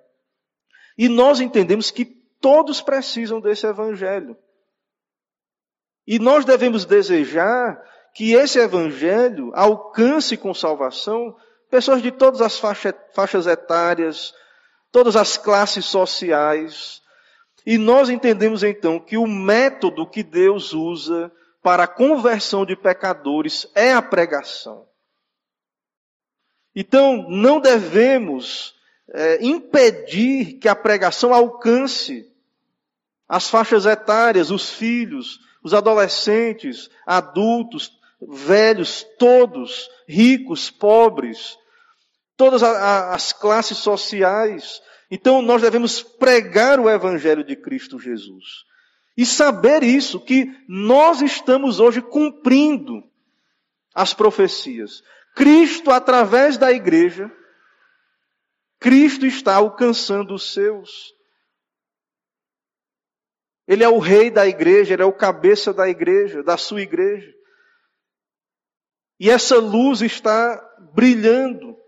e 0.96 1.08
nós 1.08 1.40
entendemos 1.40 1.90
que 1.90 2.04
todos 2.40 2.80
precisam 2.80 3.40
desse 3.40 3.66
evangelho. 3.66 4.36
E 6.06 6.18
nós 6.18 6.44
devemos 6.44 6.84
desejar 6.84 7.80
que 8.14 8.32
esse 8.32 8.58
evangelho 8.58 9.52
alcance 9.54 10.36
com 10.36 10.52
salvação 10.52 11.36
pessoas 11.70 12.02
de 12.02 12.10
todas 12.10 12.40
as 12.40 12.58
faixas 12.58 13.46
etárias, 13.46 14.34
todas 14.90 15.14
as 15.14 15.36
classes 15.36 15.84
sociais. 15.84 17.00
E 17.64 17.78
nós 17.78 18.10
entendemos 18.10 18.64
então 18.64 18.98
que 18.98 19.16
o 19.16 19.26
método 19.26 20.08
que 20.08 20.22
Deus 20.22 20.72
usa 20.72 21.30
para 21.62 21.84
a 21.84 21.88
conversão 21.88 22.66
de 22.66 22.74
pecadores 22.74 23.70
é 23.74 23.92
a 23.92 24.02
pregação. 24.02 24.89
Então, 26.74 27.28
não 27.28 27.60
devemos 27.60 28.74
é, 29.12 29.44
impedir 29.44 30.54
que 30.54 30.68
a 30.68 30.74
pregação 30.74 31.34
alcance 31.34 32.30
as 33.30 33.48
faixas 33.48 33.86
etárias, 33.86 34.50
os 34.50 34.70
filhos, 34.70 35.38
os 35.62 35.72
adolescentes, 35.72 36.90
adultos, 37.06 37.92
velhos, 38.20 39.06
todos, 39.20 39.88
ricos, 40.08 40.68
pobres, 40.68 41.56
todas 42.36 42.60
as 42.60 43.32
classes 43.32 43.78
sociais. 43.78 44.82
Então 45.08 45.40
nós 45.42 45.62
devemos 45.62 46.02
pregar 46.02 46.80
o 46.80 46.90
Evangelho 46.90 47.44
de 47.44 47.54
Cristo 47.54 48.00
Jesus. 48.00 48.64
E 49.16 49.24
saber 49.24 49.84
isso, 49.84 50.18
que 50.18 50.50
nós 50.66 51.22
estamos 51.22 51.78
hoje 51.78 52.02
cumprindo 52.02 53.04
as 53.94 54.12
profecias. 54.12 55.04
Cristo, 55.34 55.90
através 55.90 56.56
da 56.56 56.72
igreja, 56.72 57.30
Cristo 58.78 59.26
está 59.26 59.56
alcançando 59.56 60.34
os 60.34 60.52
seus. 60.52 61.14
Ele 63.66 63.84
é 63.84 63.88
o 63.88 63.98
rei 63.98 64.30
da 64.30 64.46
igreja, 64.46 64.94
ele 64.94 65.02
é 65.02 65.06
o 65.06 65.12
cabeça 65.12 65.72
da 65.72 65.88
igreja, 65.88 66.42
da 66.42 66.56
sua 66.56 66.82
igreja. 66.82 67.32
E 69.18 69.30
essa 69.30 69.58
luz 69.58 70.00
está 70.02 70.58
brilhando 70.94 71.80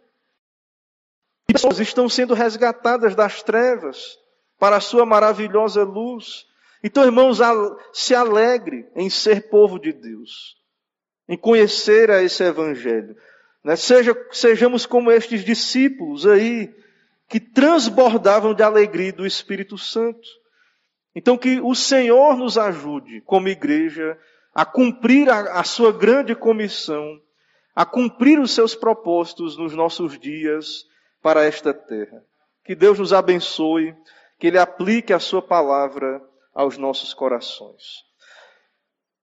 pessoas 1.53 1.78
estão 1.80 2.09
sendo 2.09 2.34
resgatadas 2.34 3.14
das 3.14 3.43
trevas 3.43 4.18
para 4.59 4.76
a 4.76 4.80
sua 4.80 5.05
maravilhosa 5.05 5.84
luz. 5.84 6.47
Então, 6.82 7.05
irmãos, 7.05 7.38
se 7.93 8.14
alegre 8.14 8.88
em 8.97 9.11
ser 9.11 9.49
povo 9.51 9.78
de 9.78 9.93
Deus, 9.93 10.57
em 11.28 11.36
conhecer 11.36 12.11
a 12.11 12.22
esse 12.22 12.43
evangelho. 12.43 13.14
Né? 13.64 13.76
Seja, 13.76 14.14
sejamos 14.30 14.86
como 14.86 15.10
estes 15.10 15.44
discípulos 15.44 16.26
aí, 16.26 16.74
que 17.28 17.40
transbordavam 17.40 18.52
de 18.52 18.62
alegria 18.62 19.12
do 19.12 19.26
Espírito 19.26 19.78
Santo. 19.78 20.28
Então, 21.14 21.36
que 21.36 21.60
o 21.60 21.74
Senhor 21.74 22.36
nos 22.36 22.58
ajude, 22.58 23.20
como 23.22 23.48
igreja, 23.48 24.18
a 24.54 24.64
cumprir 24.64 25.30
a, 25.30 25.60
a 25.60 25.64
sua 25.64 25.92
grande 25.92 26.34
comissão, 26.34 27.20
a 27.74 27.86
cumprir 27.86 28.38
os 28.38 28.54
seus 28.54 28.74
propósitos 28.74 29.56
nos 29.56 29.74
nossos 29.74 30.18
dias 30.18 30.84
para 31.22 31.44
esta 31.44 31.72
terra. 31.72 32.22
Que 32.64 32.74
Deus 32.74 32.98
nos 32.98 33.12
abençoe, 33.12 33.94
que 34.38 34.46
Ele 34.48 34.58
aplique 34.58 35.12
a 35.12 35.18
Sua 35.18 35.40
palavra 35.40 36.22
aos 36.54 36.76
nossos 36.76 37.14
corações. 37.14 38.04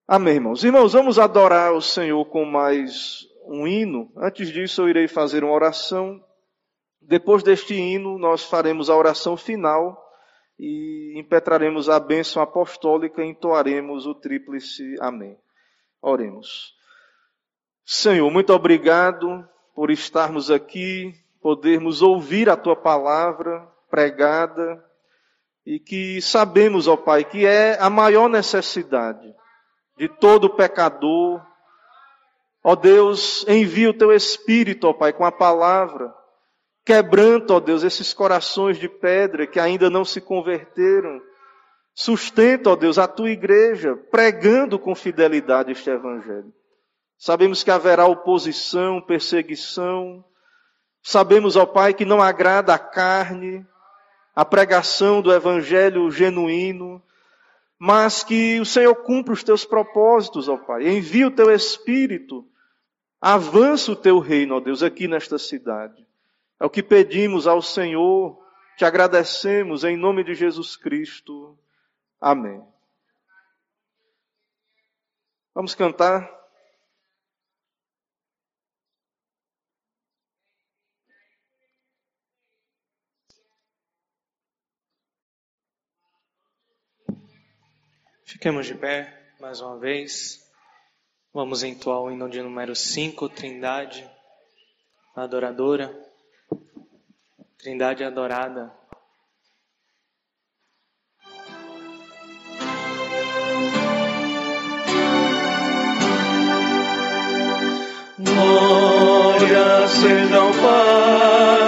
Amém, 0.08 0.36
irmãos. 0.36 0.64
Irmãos, 0.64 0.94
vamos 0.94 1.20
adorar 1.20 1.74
o 1.74 1.82
Senhor 1.82 2.26
com 2.26 2.44
mais 2.44 3.29
um 3.50 3.68
hino. 3.68 4.12
Antes 4.16 4.50
disso, 4.52 4.82
eu 4.82 4.90
irei 4.90 5.08
fazer 5.08 5.44
uma 5.44 5.54
oração. 5.54 6.24
Depois 7.02 7.44
deste 7.44 7.74
hino, 7.74 8.18
nós 8.18 8.44
faremos 8.44 8.90
a 8.90 8.96
oração 8.96 9.36
final 9.36 9.98
e 10.58 11.14
impetraremos 11.18 11.90
a 11.90 12.00
bênção 12.00 12.42
apostólica 12.42 13.24
e 13.24 13.30
entoaremos 13.30 14.06
o 14.06 14.14
tríplice 14.14 14.96
Amém. 15.00 15.38
Oremos. 16.02 16.74
Senhor, 17.86 18.30
muito 18.30 18.54
obrigado 18.54 19.48
por 19.74 19.90
estarmos 19.90 20.52
aqui 20.52 21.14
podermos 21.42 22.02
ouvir 22.02 22.50
a 22.50 22.58
tua 22.58 22.76
palavra 22.76 23.68
pregada 23.90 24.84
e 25.66 25.80
que 25.80 26.22
sabemos, 26.22 26.88
ó 26.88 26.98
Pai, 26.98 27.24
que 27.24 27.46
é 27.46 27.80
a 27.80 27.90
maior 27.90 28.30
necessidade 28.30 29.34
de 29.98 30.08
todo 30.08 30.56
pecador. 30.56 31.42
Ó 32.64 32.76
Deus, 32.76 33.46
envia 33.48 33.90
o 33.90 33.94
teu 33.94 34.12
Espírito, 34.12 34.88
ó 34.88 34.94
Pai, 34.94 35.14
com 35.14 35.26
a 35.26 35.32
palavra, 35.32 36.14
quebrando, 36.86 37.52
ó 37.52 37.60
Deus, 37.60 37.84
esses 37.84 38.14
corações 38.14 38.78
de 38.78 38.90
pedra 38.90 39.48
que 39.48 39.60
ainda 39.60 39.90
não 39.90 40.04
se 40.04 40.20
converteram. 40.20 41.22
Sustenta, 41.94 42.70
ó 42.70 42.76
Deus, 42.76 42.98
a 42.98 43.08
tua 43.08 43.30
igreja, 43.30 43.96
pregando 44.12 44.78
com 44.78 44.94
fidelidade 44.96 45.72
este 45.72 45.90
Evangelho. 45.90 46.54
Sabemos 47.18 47.64
que 47.64 47.72
haverá 47.72 48.06
oposição, 48.06 49.02
perseguição, 49.02 50.24
Sabemos, 51.02 51.56
ó 51.56 51.66
Pai, 51.66 51.94
que 51.94 52.06
não 52.06 52.22
agrada 52.22 52.74
a 52.74 52.80
carne, 52.80 53.66
a 54.36 54.44
pregação 54.44 55.22
do 55.22 55.34
evangelho 55.34 56.12
genuíno, 56.12 57.02
mas 57.80 58.24
que 58.26 58.60
o 58.60 58.66
Senhor 58.66 58.94
cumpra 58.94 59.34
os 59.34 59.44
teus 59.44 59.64
propósitos, 59.64 60.50
ó 60.50 60.58
Pai. 60.58 60.90
Envia 60.90 61.28
o 61.28 61.32
teu 61.32 61.50
espírito, 61.50 62.46
avança 63.22 63.94
o 63.94 63.96
teu 63.96 64.20
reino, 64.20 64.56
ó 64.56 64.60
Deus, 64.60 64.84
aqui 64.84 65.08
nesta 65.08 65.38
cidade. 65.38 66.06
É 66.60 66.66
o 66.66 66.70
que 66.70 66.84
pedimos 66.84 67.48
ao 67.48 67.62
Senhor, 67.62 68.38
te 68.78 68.84
agradecemos 68.84 69.86
em 69.86 69.96
nome 69.96 70.26
de 70.26 70.34
Jesus 70.34 70.76
Cristo. 70.76 71.58
Amém. 72.20 72.62
Vamos 75.56 75.74
cantar. 75.74 76.39
Fiquemos 88.30 88.68
de 88.68 88.76
pé. 88.76 89.12
mais 89.40 89.60
uma 89.60 89.80
vez. 89.80 90.48
Vamos 91.34 91.64
entoar 91.64 92.00
o 92.02 92.12
hino 92.12 92.30
de 92.30 92.40
número 92.44 92.76
5, 92.76 93.28
Trindade 93.28 94.08
Adoradora. 95.16 95.92
Trindade 97.58 98.04
Adorada. 98.04 98.72
Glória 108.20 109.88
seja 109.88 110.38
ao 110.38 110.52
Pai, 110.52 111.59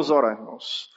Vamos 0.00 0.10
orar, 0.10 0.32
irmãos. 0.32 0.88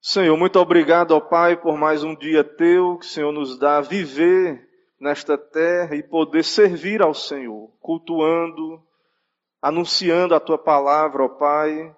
Senhor, 0.00 0.36
muito 0.36 0.60
obrigado, 0.60 1.10
ó 1.10 1.18
Pai, 1.18 1.56
por 1.56 1.76
mais 1.76 2.04
um 2.04 2.14
dia 2.14 2.44
teu 2.44 2.96
que 2.98 3.04
o 3.04 3.08
Senhor 3.08 3.32
nos 3.32 3.58
dá 3.58 3.78
a 3.78 3.80
viver 3.80 4.64
nesta 5.00 5.36
terra 5.36 5.96
e 5.96 6.04
poder 6.04 6.44
servir 6.44 7.02
ao 7.02 7.12
Senhor, 7.12 7.68
cultuando, 7.80 8.80
anunciando 9.60 10.36
a 10.36 10.38
tua 10.38 10.56
palavra, 10.56 11.24
ó 11.24 11.28
Pai. 11.30 11.92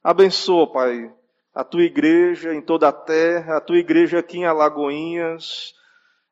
Abençoa, 0.00 0.72
Pai, 0.72 1.12
a 1.52 1.64
tua 1.64 1.82
igreja 1.82 2.54
em 2.54 2.62
toda 2.62 2.86
a 2.86 2.92
terra, 2.92 3.56
a 3.56 3.60
tua 3.60 3.78
igreja 3.78 4.20
aqui 4.20 4.38
em 4.38 4.44
Alagoinhas. 4.44 5.74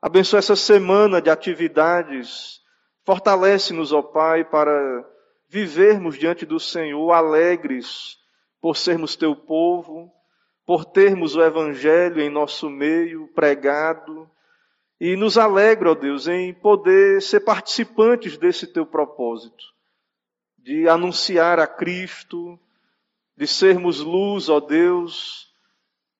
Abençoa 0.00 0.38
essa 0.38 0.54
semana 0.54 1.20
de 1.20 1.30
atividades. 1.30 2.60
Fortalece-nos, 3.04 3.92
ó 3.92 4.02
Pai, 4.02 4.44
para 4.44 5.04
vivermos 5.48 6.16
diante 6.16 6.46
do 6.46 6.60
Senhor 6.60 7.10
alegres 7.10 8.22
por 8.64 8.78
sermos 8.78 9.14
teu 9.14 9.36
povo, 9.36 10.10
por 10.64 10.86
termos 10.86 11.36
o 11.36 11.42
evangelho 11.42 12.18
em 12.18 12.30
nosso 12.30 12.70
meio 12.70 13.28
pregado 13.34 14.26
e 14.98 15.16
nos 15.16 15.36
alegra, 15.36 15.90
ó 15.90 15.94
Deus, 15.94 16.26
em 16.26 16.54
poder 16.54 17.20
ser 17.20 17.40
participantes 17.40 18.38
desse 18.38 18.66
teu 18.66 18.86
propósito, 18.86 19.62
de 20.56 20.88
anunciar 20.88 21.60
a 21.60 21.66
Cristo, 21.66 22.58
de 23.36 23.46
sermos 23.46 24.00
luz, 24.00 24.48
ó 24.48 24.60
Deus, 24.60 25.52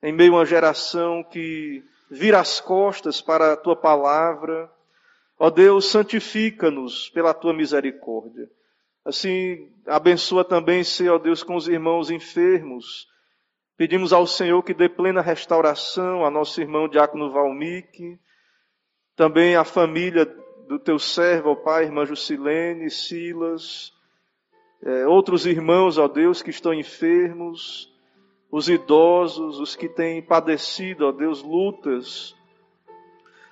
em 0.03 0.13
meio 0.13 0.35
a 0.35 0.41
uma 0.41 0.45
geração 0.45 1.25
que 1.25 1.83
vira 2.11 2.41
as 2.41 2.61
costas 2.61 3.23
para 3.23 3.55
a 3.55 3.57
tua 3.57 3.75
palavra. 3.75 4.71
Ó 5.39 5.49
Deus, 5.49 5.87
santifica-nos 5.87 7.09
pela 7.09 7.33
tua 7.33 7.55
misericórdia. 7.55 8.51
Assim, 9.05 9.71
abençoa 9.87 10.45
também, 10.45 10.83
ó 11.11 11.19
Deus, 11.19 11.43
com 11.43 11.57
os 11.57 11.69
irmãos 11.69 12.11
enfermos. 12.11 13.07
Pedimos 13.77 14.13
ao 14.13 14.27
Senhor 14.27 14.63
que 14.63 14.73
dê 14.73 14.89
plena 14.89 15.21
restauração 15.21 16.25
a 16.25 16.31
nosso 16.31 16.61
irmão 16.61 16.89
Diácono 16.89 17.31
Valmique, 17.31 18.19
também 19.15 19.57
a 19.57 19.65
família 19.65 20.25
do 20.69 20.79
teu 20.79 20.99
servo, 20.99 21.51
ó 21.51 21.55
Pai, 21.55 21.85
irmã 21.85 22.07
Jusilene, 22.07 22.91
Silas, 22.91 23.93
é, 24.83 25.07
outros 25.07 25.45
irmãos, 25.45 25.99
ó 25.99 26.09
Deus, 26.09 26.41
que 26.41 26.51
estão 26.51 26.73
enfermos, 26.73 27.93
os 28.51 28.69
idosos, 28.69 29.59
os 29.59 29.77
que 29.77 29.89
têm 29.89 30.23
padecido, 30.23 31.07
ó 31.07 31.13
Deus, 31.13 31.43
lutas. 31.43 32.35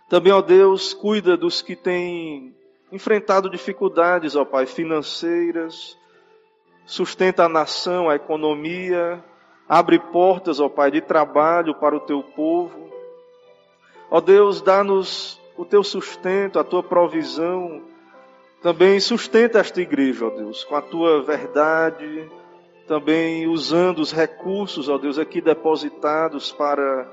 Também, 0.09 0.33
ó 0.33 0.41
Deus, 0.41 0.95
cuida 0.95 1.37
dos 1.37 1.61
que 1.61 1.75
têm 1.75 2.55
enfrentado 2.93 3.49
dificuldades, 3.49 4.37
ó 4.37 4.45
Pai, 4.45 4.67
financeiras, 4.67 5.99
sustenta 6.85 7.45
a 7.45 7.49
nação, 7.49 8.11
a 8.11 8.17
economia, 8.17 9.25
abre 9.67 9.99
portas, 9.99 10.61
ó 10.61 10.69
Pai, 10.69 10.91
de 10.91 11.01
trabalho 11.01 11.75
para 11.75 11.97
o 11.97 12.01
teu 12.01 12.23
povo. 12.23 12.93
Ó 14.11 14.21
Deus, 14.21 14.61
dá-nos 14.61 15.41
o 15.57 15.65
teu 15.65 15.83
sustento, 15.83 16.59
a 16.59 16.65
tua 16.65 16.83
provisão. 16.83 17.83
Também 18.61 19.01
sustenta 19.01 19.59
esta 19.59 19.81
igreja, 19.81 20.27
ó 20.27 20.31
Deus, 20.31 20.63
com 20.63 20.77
a 20.77 20.83
tua 20.83 21.23
verdade, 21.23 22.31
também 22.87 23.47
usando 23.47 24.01
os 24.01 24.13
recursos, 24.13 24.91
ó 24.91 24.99
Deus, 24.99 25.19
aqui 25.19 25.41
depositados 25.41 26.53
para 26.53 27.11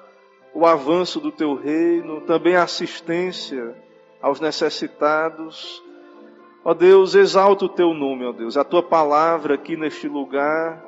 o 0.54 0.66
avanço 0.66 1.22
do 1.22 1.32
teu 1.32 1.56
reino, 1.56 2.20
também 2.22 2.58
a 2.58 2.64
assistência 2.64 3.76
aos 4.22 4.40
necessitados. 4.40 5.84
Ó 6.64 6.74
Deus, 6.74 7.16
exalta 7.16 7.66
o 7.66 7.70
teu 7.70 7.94
nome, 7.94 8.26
ó 8.26 8.32
Deus, 8.32 8.58
a 8.58 8.64
tua 8.64 8.84
palavra 8.84 9.56
aqui 9.56 9.78
neste 9.78 10.08
lugar. 10.08 10.84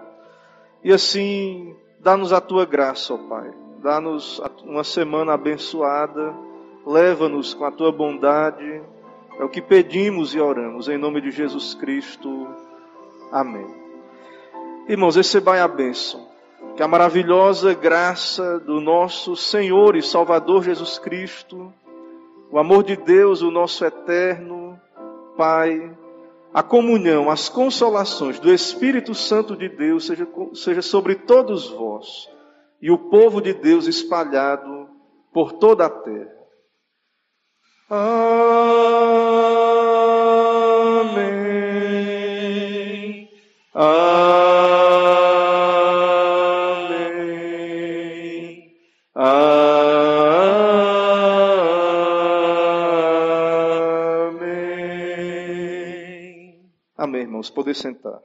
E 0.83 0.91
assim, 0.91 1.75
dá-nos 1.99 2.33
a 2.33 2.41
tua 2.41 2.65
graça, 2.65 3.13
ó 3.13 3.17
Pai. 3.17 3.51
Dá-nos 3.81 4.41
uma 4.65 4.83
semana 4.83 5.33
abençoada 5.33 6.51
leva-nos 6.85 7.53
com 7.53 7.65
a 7.65 7.71
tua 7.71 7.91
bondade. 7.91 8.81
É 9.39 9.43
o 9.43 9.49
que 9.49 9.61
pedimos 9.61 10.35
e 10.35 10.39
oramos 10.39 10.87
em 10.87 10.97
nome 10.97 11.21
de 11.21 11.31
Jesus 11.31 11.73
Cristo. 11.73 12.47
Amém. 13.31 13.67
Irmãos, 14.87 15.15
recebai 15.15 15.59
a 15.59 15.67
bênção. 15.67 16.29
Que 16.75 16.83
a 16.83 16.87
maravilhosa 16.87 17.73
graça 17.73 18.59
do 18.59 18.79
nosso 18.79 19.35
Senhor 19.35 19.95
e 19.95 20.01
Salvador 20.01 20.63
Jesus 20.63 20.99
Cristo, 20.99 21.73
o 22.51 22.59
amor 22.59 22.83
de 22.83 22.97
Deus, 22.97 23.41
o 23.41 23.49
nosso 23.49 23.85
eterno 23.85 24.79
Pai, 25.37 25.97
a 26.53 26.61
comunhão, 26.61 27.29
as 27.29 27.47
consolações 27.47 28.39
do 28.39 28.53
Espírito 28.53 29.15
Santo 29.15 29.55
de 29.55 29.69
Deus 29.69 30.05
seja, 30.05 30.27
seja 30.53 30.81
sobre 30.81 31.15
todos 31.15 31.69
vós 31.69 32.29
e 32.81 32.91
o 32.91 32.97
povo 32.97 33.41
de 33.41 33.53
Deus 33.53 33.87
espalhado 33.87 34.89
por 35.33 35.53
toda 35.53 35.85
a 35.85 35.89
terra. 35.89 36.41
Amém. 37.89 38.31
Irmãos. 57.41 57.49
Poder 57.49 57.73
sentar. 57.73 58.19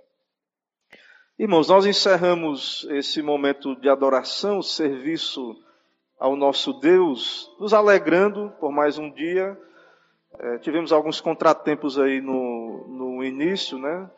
Irmãos, 1.39 1.69
nós 1.69 1.87
encerramos 1.87 2.87
esse 2.91 3.23
momento 3.23 3.75
de 3.77 3.89
adoração, 3.89 4.63
serviço 4.63 5.57
ao 6.19 6.37
nosso 6.37 6.75
Deus, 6.75 7.51
nos 7.59 7.75
alegrando 7.75 8.53
por 8.61 8.71
mais 8.71 8.99
um 8.99 9.11
dia. 9.11 9.59
É, 10.39 10.59
tivemos 10.59 10.93
alguns 10.93 11.21
contratempos 11.21 11.99
aí 11.99 12.21
no, 12.21 12.87
no 12.89 13.25
início, 13.25 13.79
né? 13.79 14.11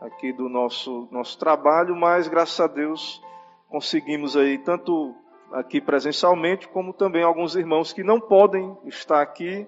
Aqui 0.00 0.32
do 0.32 0.48
nosso, 0.48 1.08
nosso 1.10 1.38
trabalho, 1.38 1.96
mas 1.96 2.28
graças 2.28 2.60
a 2.60 2.66
Deus 2.66 3.20
conseguimos 3.68 4.36
aí, 4.36 4.58
tanto 4.58 5.14
aqui 5.52 5.80
presencialmente, 5.80 6.68
como 6.68 6.92
também 6.92 7.22
alguns 7.22 7.56
irmãos 7.56 7.92
que 7.92 8.02
não 8.02 8.20
podem 8.20 8.76
estar 8.84 9.20
aqui 9.20 9.66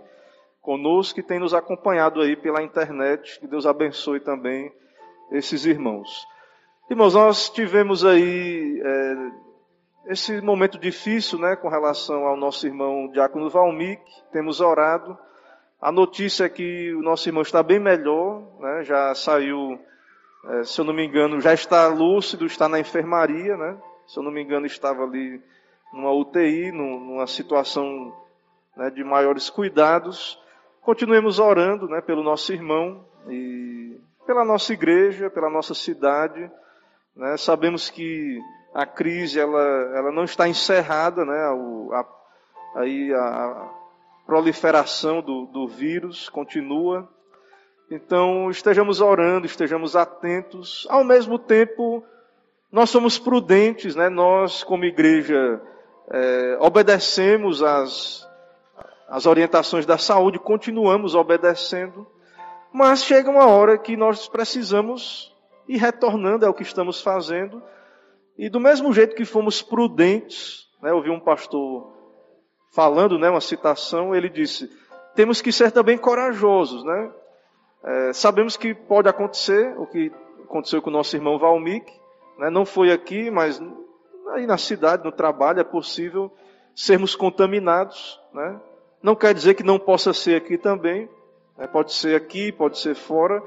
conosco, 0.71 1.17
que 1.17 1.23
têm 1.23 1.41
nos 1.41 1.53
acompanhado 1.53 2.21
aí 2.21 2.37
pela 2.37 2.63
internet. 2.63 3.41
Que 3.41 3.49
Deus 3.49 3.67
abençoe 3.67 4.21
também 4.21 4.73
esses 5.33 5.67
irmãos. 5.67 6.25
Irmãos, 6.89 7.15
nós 7.15 7.51
tivemos 7.51 8.05
aí 8.05 8.81
é, 8.81 10.13
esse 10.13 10.41
momento 10.41 10.79
difícil, 10.79 11.41
né, 11.41 11.57
com 11.57 11.69
relação 11.69 12.25
ao 12.25 12.37
nosso 12.37 12.69
irmão 12.69 13.09
Diácono 13.09 13.51
Valmic, 13.51 14.01
temos 14.31 14.61
orado. 14.61 15.19
A 15.83 15.91
notícia 15.91 16.45
é 16.45 16.49
que 16.49 16.95
o 16.95 17.03
nosso 17.03 17.29
irmão 17.29 17.43
está 17.43 17.65
bem 17.65 17.81
melhor, 17.81 18.41
né, 18.61 18.85
já 18.85 19.13
saiu, 19.17 19.77
é, 20.51 20.63
se 20.63 20.81
eu 20.81 20.85
não 20.85 20.95
me 20.95 21.05
engano, 21.05 21.41
já 21.41 21.53
está 21.53 21.89
lúcido, 21.89 22.47
está 22.47 22.69
na 22.69 22.79
enfermaria, 22.79 23.57
né, 23.57 23.77
se 24.07 24.17
eu 24.17 24.23
não 24.23 24.31
me 24.31 24.41
engano, 24.41 24.67
estava 24.67 25.03
ali 25.03 25.43
numa 25.93 26.13
UTI, 26.13 26.71
numa 26.71 27.27
situação 27.27 28.15
né, 28.77 28.89
de 28.89 29.03
maiores 29.03 29.51
cuidados. 29.51 30.39
Continuemos 30.83 31.39
orando 31.39 31.89
né, 31.89 32.01
pelo 32.01 32.23
nosso 32.23 32.53
irmão 32.53 33.05
e 33.29 33.99
pela 34.27 34.45
nossa 34.45 34.73
igreja, 34.73 35.29
pela 35.29 35.51
nossa 35.51 35.75
cidade. 35.75 36.51
Né, 37.15 37.37
sabemos 37.37 37.91
que 37.91 38.41
a 38.73 38.87
crise 38.87 39.39
ela, 39.39 39.61
ela 39.95 40.13
não 40.13 40.25
está 40.25 40.49
encerrada, 40.49 41.25
né? 41.25 41.39
A, 41.93 42.07
aí 42.77 43.13
a, 43.13 43.69
proliferação 44.27 45.21
do, 45.21 45.47
do 45.47 45.67
vírus 45.67 46.29
continua. 46.29 47.09
Então, 47.91 48.49
estejamos 48.49 49.01
orando, 49.01 49.45
estejamos 49.45 49.97
atentos. 49.97 50.87
Ao 50.89 51.03
mesmo 51.03 51.37
tempo, 51.37 52.05
nós 52.71 52.91
somos 52.91 53.19
prudentes, 53.19 53.97
né? 53.97 54.09
Nós, 54.09 54.63
como 54.63 54.85
igreja, 54.85 55.61
é, 56.09 56.57
obedecemos 56.61 57.61
às, 57.61 58.25
às 59.11 59.27
orientações 59.27 59.85
da 59.85 59.99
saúde, 59.99 60.39
continuamos 60.39 61.17
obedecendo. 61.17 62.07
Mas 62.73 63.03
chega 63.05 63.29
uma 63.29 63.47
hora 63.47 63.77
que 63.77 63.97
nós 63.97 64.29
precisamos 64.29 65.35
ir 65.69 65.79
retornando 65.79 66.47
ao 66.47 66.55
que 66.55 66.63
estamos 66.63 67.03
fazendo. 67.03 67.61
E 68.39 68.49
do 68.49 68.61
mesmo 68.61 68.93
jeito 68.93 69.17
que 69.17 69.25
fomos 69.25 69.61
prudentes, 69.61 70.69
né, 70.81 70.93
ouvi 70.93 71.11
um 71.11 71.19
pastor 71.19 71.93
falando, 72.73 73.19
né, 73.19 73.29
uma 73.29 73.41
citação, 73.41 74.15
ele 74.15 74.29
disse: 74.29 74.71
temos 75.17 75.43
que 75.43 75.51
ser 75.51 75.73
também 75.73 75.99
corajosos, 75.99 76.85
né? 76.85 77.13
É, 77.83 78.13
sabemos 78.13 78.57
que 78.57 78.73
pode 78.75 79.09
acontecer 79.09 79.77
o 79.77 79.87
que 79.87 80.13
aconteceu 80.45 80.81
com 80.81 80.91
o 80.91 80.93
nosso 80.93 81.17
irmão 81.17 81.39
Valmic, 81.39 81.91
né, 82.39 82.49
não 82.51 82.65
foi 82.65 82.93
aqui, 82.93 83.31
mas 83.31 83.61
aí 84.35 84.47
na 84.47 84.59
cidade, 84.59 85.03
no 85.03 85.11
trabalho, 85.11 85.61
é 85.61 85.65
possível 85.65 86.31
sermos 86.77 87.17
contaminados, 87.17 88.21
né? 88.33 88.61
Não 89.03 89.15
quer 89.15 89.35
dizer 89.35 89.55
que 89.55 89.63
não 89.63 89.79
possa 89.79 90.13
ser 90.13 90.37
aqui 90.37 90.59
também, 90.59 91.09
né? 91.57 91.67
pode 91.67 91.93
ser 91.93 92.15
aqui, 92.15 92.53
pode 92.53 92.79
ser 92.79 92.95
fora, 92.95 93.43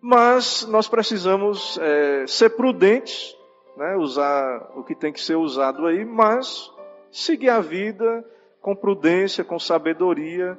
mas 0.00 0.66
nós 0.66 0.88
precisamos 0.88 1.78
é, 1.80 2.26
ser 2.26 2.50
prudentes, 2.50 3.36
né? 3.76 3.96
usar 3.96 4.70
o 4.76 4.84
que 4.84 4.94
tem 4.94 5.12
que 5.12 5.20
ser 5.20 5.36
usado 5.36 5.86
aí, 5.86 6.04
mas 6.04 6.70
seguir 7.10 7.50
a 7.50 7.60
vida 7.60 8.24
com 8.60 8.74
prudência, 8.74 9.44
com 9.44 9.58
sabedoria, 9.58 10.58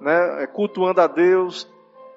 né? 0.00 0.44
É, 0.44 0.46
cultuando 0.46 1.00
a 1.00 1.06
Deus, 1.06 1.70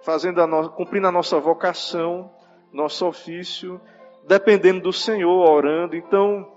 fazendo 0.03 0.41
a 0.41 0.47
no... 0.47 0.69
cumprindo 0.69 1.07
a 1.07 1.11
nossa 1.11 1.39
vocação, 1.39 2.31
nosso 2.71 3.05
ofício, 3.05 3.79
dependendo 4.25 4.81
do 4.81 4.93
Senhor, 4.93 5.49
orando. 5.49 5.95
Então, 5.95 6.49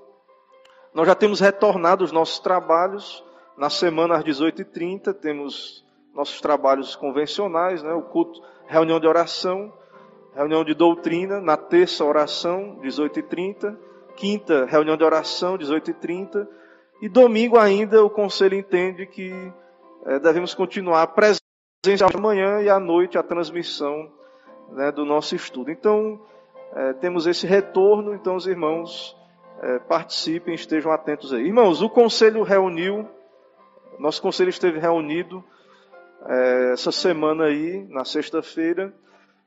nós 0.94 1.06
já 1.06 1.14
temos 1.14 1.40
retornado 1.40 2.04
os 2.04 2.12
nossos 2.12 2.38
trabalhos. 2.38 3.24
Na 3.56 3.70
semana 3.70 4.16
às 4.16 4.24
18h30, 4.24 5.14
temos 5.14 5.84
nossos 6.14 6.40
trabalhos 6.40 6.94
convencionais, 6.94 7.82
né? 7.82 7.92
o 7.92 8.02
culto, 8.02 8.42
reunião 8.66 9.00
de 9.00 9.06
oração, 9.06 9.72
reunião 10.34 10.64
de 10.64 10.74
doutrina, 10.74 11.40
na 11.40 11.56
terça, 11.56 12.04
oração, 12.04 12.78
18h30, 12.82 13.76
quinta, 14.14 14.64
reunião 14.66 14.96
de 14.96 15.04
oração, 15.04 15.56
18h30, 15.56 16.46
e 17.00 17.08
domingo 17.08 17.58
ainda 17.58 18.04
o 18.04 18.10
conselho 18.10 18.56
entende 18.56 19.06
que 19.06 19.32
é, 20.06 20.18
devemos 20.18 20.54
continuar 20.54 21.06
presencial 21.08 22.10
de 22.10 22.16
manhã 22.16 22.60
e 22.62 22.68
à 22.68 22.80
noite 22.80 23.18
a 23.18 23.22
transmissão 23.22 24.10
né, 24.72 24.90
do 24.90 25.04
nosso 25.04 25.34
estudo. 25.34 25.70
Então, 25.70 26.20
é, 26.74 26.92
temos 26.94 27.26
esse 27.26 27.46
retorno, 27.46 28.14
então 28.14 28.36
os 28.36 28.46
irmãos 28.46 29.16
é, 29.62 29.78
participem, 29.80 30.54
estejam 30.54 30.92
atentos 30.92 31.32
aí. 31.32 31.46
Irmãos, 31.46 31.82
o 31.82 31.88
conselho 31.88 32.42
reuniu, 32.42 33.08
nosso 33.98 34.20
conselho 34.20 34.50
esteve 34.50 34.78
reunido 34.78 35.42
é, 36.26 36.72
essa 36.72 36.92
semana 36.92 37.44
aí, 37.44 37.86
na 37.88 38.04
sexta-feira, 38.04 38.92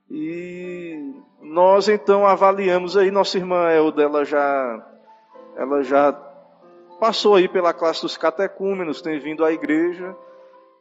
e 0.09 1.13
nós 1.41 1.87
então 1.87 2.25
avaliamos 2.25 2.97
aí, 2.97 3.11
nossa 3.11 3.37
irmã 3.37 3.69
Elda, 3.69 4.01
ela 4.01 4.25
já, 4.25 4.87
ela 5.55 5.83
já 5.83 6.11
passou 6.99 7.35
aí 7.35 7.47
pela 7.47 7.73
classe 7.73 8.01
dos 8.01 8.17
catecúmenos, 8.17 9.01
tem 9.01 9.19
vindo 9.19 9.45
à 9.45 9.51
igreja, 9.51 10.15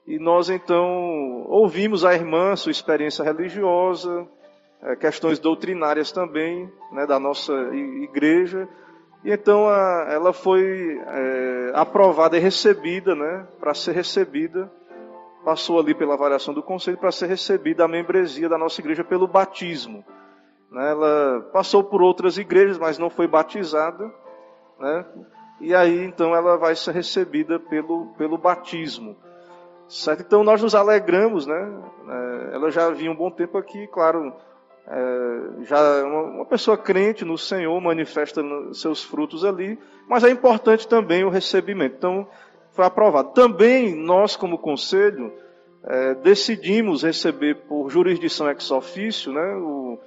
e 0.07 0.19
nós 0.19 0.49
então 0.49 1.45
ouvimos 1.49 2.05
a 2.05 2.14
irmã, 2.14 2.57
sua 2.57 2.73
experiência 2.73 3.23
religiosa, 3.23 4.27
é, 4.83 4.97
questões 4.97 5.39
doutrinárias 5.39 6.11
também, 6.12 6.71
né, 6.93 7.07
da 7.07 7.19
nossa 7.19 7.53
igreja, 7.75 8.69
e 9.25 9.33
então 9.33 9.69
a, 9.69 10.07
ela 10.11 10.33
foi 10.33 11.01
é, 11.07 11.73
aprovada 11.75 12.37
e 12.37 12.41
recebida, 12.41 13.14
né, 13.14 13.47
para 13.59 13.75
ser 13.75 13.93
recebida, 13.93 14.71
passou 15.45 15.79
ali 15.79 15.95
pela 15.95 16.14
avaliação 16.14 16.53
do 16.53 16.62
conselho 16.62 16.99
para 16.99 17.12
ser 17.12 17.27
recebida 17.27 17.85
a 17.85 17.89
membresia 17.89 18.49
da 18.49 18.59
nossa 18.59 18.81
igreja 18.81 19.03
pelo 19.03 19.27
batismo. 19.27 20.05
Né, 20.71 20.91
ela 20.91 21.41
passou 21.53 21.83
por 21.83 22.03
outras 22.03 22.39
igrejas, 22.39 22.79
mas 22.79 22.99
não 22.99 23.11
foi 23.11 23.27
batizada, 23.27 24.12
né, 24.79 25.05
e 25.61 25.75
aí 25.75 26.05
então 26.05 26.35
ela 26.35 26.57
vai 26.57 26.75
ser 26.77 26.93
recebida 26.93 27.59
pelo, 27.59 28.07
pelo 28.16 28.39
batismo. 28.39 29.16
Certo? 29.89 30.21
Então 30.21 30.45
nós 30.45 30.62
nos 30.62 30.75
alegramos, 30.75 31.47
né? 31.47 31.83
É, 32.09 32.55
ela 32.55 32.71
já 32.71 32.91
vinha 32.91 33.11
um 33.11 33.16
bom 33.16 33.31
tempo 33.31 33.57
aqui, 33.57 33.87
claro, 33.87 34.35
é, 34.91 35.64
já 35.64 36.05
uma, 36.05 36.22
uma, 36.22 36.45
pessoa 36.47 36.76
crente 36.76 37.24
no 37.24 37.36
Senhor 37.36 37.78
manifesta 37.80 38.43
seus 38.72 39.03
frutos 39.05 39.45
ali, 39.45 39.78
mas 40.09 40.24
é 40.24 40.30
importante 40.30 40.89
também 40.89 41.24
o 41.24 41.28
recebimento. 41.28 41.97
Então, 41.97 42.26
foi 42.72 42.86
aprovado. 42.86 43.30
Também 43.32 43.95
nós, 43.95 44.34
como 44.34 44.57
conselho, 44.57 45.30
é, 45.84 46.14
decidimos 46.14 47.03
receber 47.03 47.57
por 47.68 47.91
jurisdição 47.91 48.49
ex 48.49 48.70
officio, 48.70 49.30
né, 49.32 49.57
o, 49.57 49.99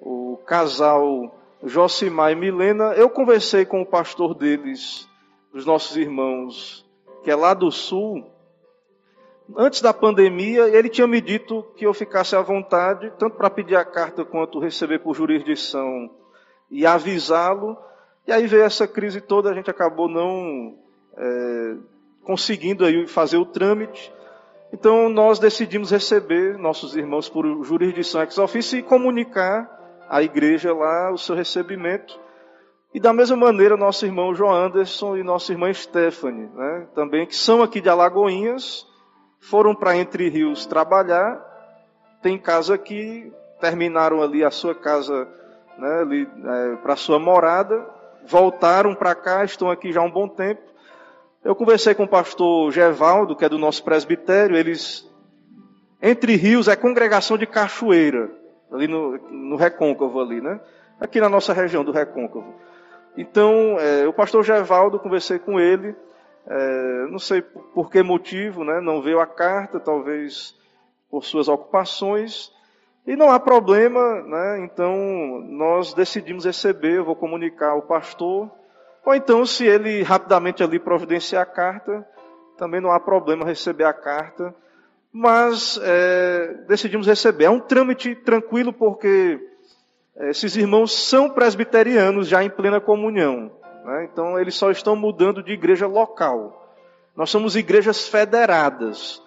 o 0.00 0.36
casal 0.44 1.32
Josimar 1.62 2.32
e 2.32 2.34
Milena. 2.34 2.94
Eu 2.94 3.08
conversei 3.08 3.64
com 3.64 3.80
o 3.80 3.86
pastor 3.86 4.34
deles, 4.34 5.08
dos 5.52 5.64
nossos 5.64 5.96
irmãos, 5.96 6.84
que 7.22 7.30
é 7.30 7.36
lá 7.36 7.54
do 7.54 7.70
sul, 7.70 8.24
Antes 9.54 9.80
da 9.80 9.94
pandemia, 9.94 10.68
ele 10.68 10.88
tinha 10.88 11.06
me 11.06 11.20
dito 11.20 11.62
que 11.76 11.86
eu 11.86 11.94
ficasse 11.94 12.34
à 12.34 12.42
vontade, 12.42 13.12
tanto 13.18 13.36
para 13.36 13.50
pedir 13.50 13.76
a 13.76 13.84
carta 13.84 14.24
quanto 14.24 14.58
receber 14.58 14.98
por 14.98 15.14
jurisdição 15.14 16.10
e 16.70 16.84
avisá-lo. 16.84 17.76
E 18.26 18.32
aí 18.32 18.46
veio 18.46 18.64
essa 18.64 18.88
crise 18.88 19.20
toda, 19.20 19.50
a 19.50 19.54
gente 19.54 19.70
acabou 19.70 20.08
não 20.08 20.76
é, 21.16 21.76
conseguindo 22.24 22.84
aí 22.84 23.06
fazer 23.06 23.36
o 23.36 23.46
trâmite. 23.46 24.12
Então 24.72 25.08
nós 25.08 25.38
decidimos 25.38 25.92
receber 25.92 26.58
nossos 26.58 26.96
irmãos 26.96 27.28
por 27.28 27.46
jurisdição 27.62 28.22
ex 28.22 28.36
officio 28.38 28.78
e 28.78 28.82
comunicar 28.82 29.70
à 30.08 30.22
igreja 30.22 30.74
lá 30.74 31.12
o 31.12 31.18
seu 31.18 31.36
recebimento. 31.36 32.18
E 32.92 32.98
da 32.98 33.12
mesma 33.12 33.36
maneira, 33.36 33.76
nosso 33.76 34.06
irmão 34.06 34.34
João 34.34 34.52
Anderson 34.52 35.16
e 35.16 35.22
nossa 35.22 35.52
irmã 35.52 35.72
Stephanie, 35.72 36.48
né, 36.54 36.88
também, 36.94 37.26
que 37.26 37.36
são 37.36 37.62
aqui 37.62 37.80
de 37.80 37.88
Alagoinhas, 37.88 38.86
foram 39.40 39.74
para 39.74 39.96
Entre 39.96 40.28
Rios 40.28 40.66
trabalhar, 40.66 41.40
tem 42.22 42.38
casa 42.38 42.74
aqui, 42.74 43.32
terminaram 43.60 44.22
ali 44.22 44.44
a 44.44 44.50
sua 44.50 44.74
casa, 44.74 45.28
né, 45.78 46.26
é, 46.72 46.76
para 46.76 46.96
sua 46.96 47.18
morada, 47.18 47.86
voltaram 48.26 48.94
para 48.94 49.14
cá, 49.14 49.44
estão 49.44 49.70
aqui 49.70 49.92
já 49.92 50.00
há 50.00 50.04
um 50.04 50.10
bom 50.10 50.28
tempo. 50.28 50.62
Eu 51.44 51.54
conversei 51.54 51.94
com 51.94 52.04
o 52.04 52.08
pastor 52.08 52.72
Gevaldo, 52.72 53.36
que 53.36 53.44
é 53.44 53.48
do 53.48 53.58
nosso 53.58 53.84
presbitério, 53.84 54.56
eles, 54.56 55.08
Entre 56.02 56.34
Rios 56.34 56.66
é 56.66 56.74
congregação 56.74 57.38
de 57.38 57.46
Cachoeira, 57.46 58.30
ali 58.72 58.88
no, 58.88 59.16
no 59.30 59.56
Recôncavo 59.56 60.20
ali, 60.20 60.40
né? 60.40 60.60
Aqui 61.00 61.20
na 61.20 61.28
nossa 61.28 61.52
região 61.52 61.84
do 61.84 61.92
Recôncavo. 61.92 62.52
Então, 63.16 63.78
é, 63.78 64.06
o 64.06 64.12
pastor 64.12 64.42
Gevaldo, 64.42 64.98
conversei 64.98 65.38
com 65.38 65.60
ele, 65.60 65.94
é, 66.48 67.06
não 67.10 67.18
sei 67.18 67.42
por 67.42 67.90
que 67.90 68.02
motivo, 68.02 68.64
né, 68.64 68.80
não 68.80 69.02
veio 69.02 69.20
a 69.20 69.26
carta, 69.26 69.80
talvez 69.80 70.54
por 71.10 71.24
suas 71.24 71.48
ocupações, 71.48 72.52
e 73.06 73.16
não 73.16 73.30
há 73.30 73.38
problema, 73.38 74.22
né, 74.22 74.60
então 74.64 74.96
nós 75.48 75.94
decidimos 75.94 76.44
receber, 76.44 76.96
eu 76.96 77.04
vou 77.04 77.16
comunicar 77.16 77.70
ao 77.70 77.82
pastor, 77.82 78.50
ou 79.04 79.14
então 79.14 79.46
se 79.46 79.64
ele 79.64 80.02
rapidamente 80.02 80.62
ali 80.62 80.78
providenciar 80.78 81.42
a 81.42 81.46
carta, 81.46 82.06
também 82.56 82.80
não 82.80 82.90
há 82.90 82.98
problema 82.98 83.44
receber 83.44 83.84
a 83.84 83.92
carta, 83.92 84.54
mas 85.12 85.78
é, 85.82 86.64
decidimos 86.68 87.06
receber. 87.06 87.44
É 87.44 87.50
um 87.50 87.60
trâmite 87.60 88.14
tranquilo 88.14 88.72
porque 88.72 89.40
é, 90.16 90.30
esses 90.30 90.56
irmãos 90.56 90.92
são 91.08 91.30
presbiterianos 91.30 92.28
já 92.28 92.42
em 92.42 92.50
plena 92.50 92.80
comunhão. 92.80 93.50
Né? 93.86 94.08
Então, 94.12 94.36
eles 94.36 94.56
só 94.56 94.72
estão 94.72 94.96
mudando 94.96 95.44
de 95.44 95.52
igreja 95.52 95.86
local. 95.86 96.74
Nós 97.14 97.30
somos 97.30 97.54
igrejas 97.54 98.08
federadas. 98.08 99.22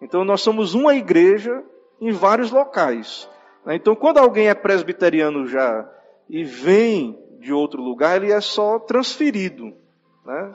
Então, 0.00 0.24
nós 0.24 0.40
somos 0.42 0.74
uma 0.74 0.94
igreja 0.94 1.64
em 2.00 2.12
vários 2.12 2.52
locais. 2.52 3.28
Né? 3.64 3.74
Então, 3.74 3.96
quando 3.96 4.18
alguém 4.18 4.48
é 4.48 4.54
presbiteriano 4.54 5.48
já 5.48 5.90
e 6.30 6.44
vem 6.44 7.18
de 7.40 7.52
outro 7.52 7.82
lugar, 7.82 8.22
ele 8.22 8.30
é 8.30 8.40
só 8.40 8.78
transferido. 8.78 9.74
Né? 10.24 10.54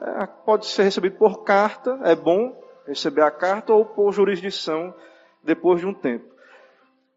É, 0.00 0.26
pode 0.26 0.66
ser 0.66 0.84
recebido 0.84 1.16
por 1.16 1.42
carta, 1.42 1.98
é 2.04 2.14
bom 2.14 2.56
receber 2.86 3.22
a 3.22 3.32
carta, 3.32 3.72
ou 3.72 3.84
por 3.84 4.12
jurisdição 4.12 4.94
depois 5.42 5.80
de 5.80 5.86
um 5.86 5.94
tempo. 5.94 6.31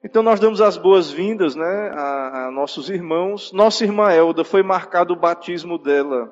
Então 0.05 0.21
nós 0.21 0.39
damos 0.39 0.61
as 0.61 0.77
boas-vindas 0.77 1.55
né, 1.55 1.91
a, 1.95 2.45
a, 2.45 2.51
nossos 2.51 2.91
irmãos. 2.91 3.51
Nossa 3.51 3.83
irmã 3.83 4.11
Elda 4.11 4.43
foi 4.43 4.61
marcado 4.61 5.13
o 5.13 5.19
batismo 5.19 5.79
dela 5.79 6.31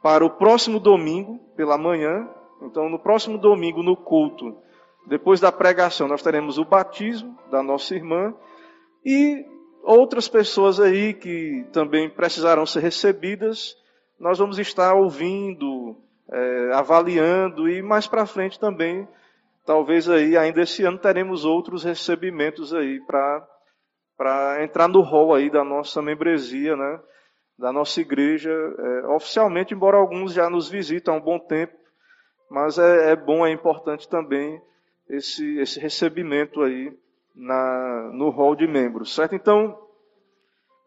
para 0.00 0.24
o 0.24 0.30
próximo 0.30 0.78
domingo, 0.78 1.40
pela 1.56 1.76
manhã, 1.76 2.28
Então, 2.62 2.88
no 2.88 2.96
próximo 2.96 3.36
domingo, 3.36 3.82
no 3.82 3.96
culto, 3.96 4.56
depois 5.08 5.40
da 5.40 5.50
pregação, 5.50 6.06
nós 6.06 6.22
teremos 6.22 6.58
o 6.58 6.64
batismo 6.64 7.36
da 7.50 7.60
nossa 7.60 7.92
irmã 7.92 8.32
e 9.04 9.44
outras 9.82 10.28
pessoas 10.28 10.78
aí 10.78 11.12
que 11.12 11.66
também 11.72 12.08
precisarão 12.08 12.64
ser 12.64 12.80
recebidas. 12.80 13.76
Nós 14.20 14.38
vamos 14.38 14.60
estar 14.60 14.94
ouvindo, 14.94 15.96
é, 16.32 16.70
avaliando 16.72 17.68
e 17.68 17.82
mais 17.82 18.06
para 18.06 18.26
frente 18.26 18.60
também, 18.60 19.08
talvez 19.68 20.08
aí 20.08 20.34
ainda 20.34 20.62
esse 20.62 20.82
ano 20.82 20.96
teremos 20.96 21.44
outros 21.44 21.84
recebimentos 21.84 22.72
aí 22.72 23.00
para 23.00 23.46
para 24.16 24.64
entrar 24.64 24.88
no 24.88 25.02
rol 25.02 25.34
aí 25.34 25.50
da 25.50 25.62
nossa 25.62 26.00
membresia, 26.00 26.74
né? 26.74 27.00
Da 27.56 27.70
nossa 27.70 28.00
igreja, 28.00 28.50
é, 28.50 29.06
oficialmente, 29.08 29.74
embora 29.74 29.98
alguns 29.98 30.32
já 30.32 30.48
nos 30.48 30.68
visitam 30.68 31.14
há 31.14 31.16
um 31.18 31.20
bom 31.20 31.38
tempo, 31.38 31.74
mas 32.50 32.78
é, 32.78 33.12
é 33.12 33.16
bom, 33.16 33.46
é 33.46 33.52
importante 33.52 34.08
também 34.08 34.60
esse, 35.08 35.58
esse 35.58 35.78
recebimento 35.78 36.62
aí 36.62 36.92
na, 37.36 38.10
no 38.12 38.30
rol 38.30 38.56
de 38.56 38.66
membros, 38.66 39.14
certo? 39.14 39.36
Então, 39.36 39.78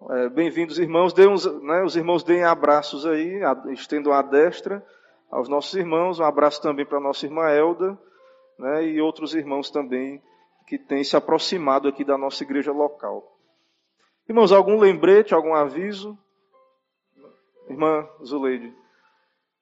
é, 0.09 0.27
bem-vindos 0.29 0.79
irmãos, 0.79 1.13
uns, 1.17 1.45
né, 1.61 1.83
os 1.83 1.95
irmãos 1.95 2.23
deem 2.23 2.43
abraços 2.43 3.05
aí, 3.05 3.41
estendam 3.69 4.11
a 4.11 4.23
destra 4.23 4.83
aos 5.29 5.47
nossos 5.47 5.73
irmãos, 5.75 6.19
um 6.19 6.25
abraço 6.25 6.61
também 6.61 6.85
para 6.85 6.97
a 6.97 7.01
nossa 7.01 7.25
irmã 7.25 7.47
Elda, 7.49 7.97
né, 8.61 8.85
e 8.85 9.01
outros 9.01 9.33
irmãos 9.33 9.71
também 9.71 10.21
que 10.67 10.77
têm 10.77 11.03
se 11.03 11.17
aproximado 11.17 11.87
aqui 11.87 12.05
da 12.05 12.17
nossa 12.17 12.43
igreja 12.43 12.71
local. 12.71 13.37
Irmãos, 14.29 14.51
algum 14.51 14.79
lembrete, 14.79 15.33
algum 15.33 15.53
aviso? 15.53 16.17
Irmã 17.67 18.07
Zuleide. 18.23 18.73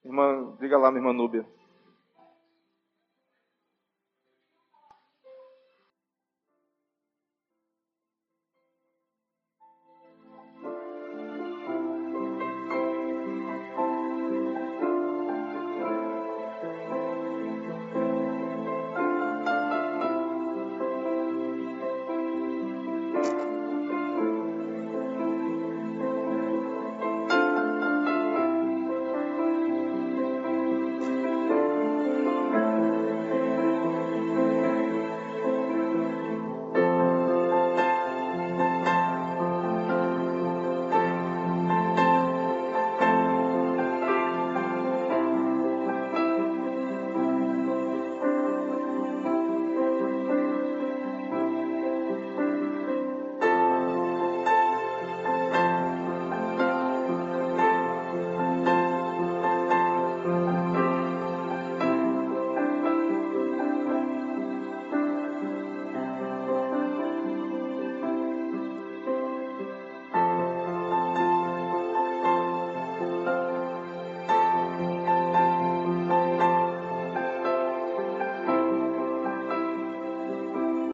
Irmã, 0.04 0.56
diga 0.60 0.78
lá, 0.78 0.92
minha 0.92 1.02
irmã 1.02 1.14
Núbia. 1.14 1.48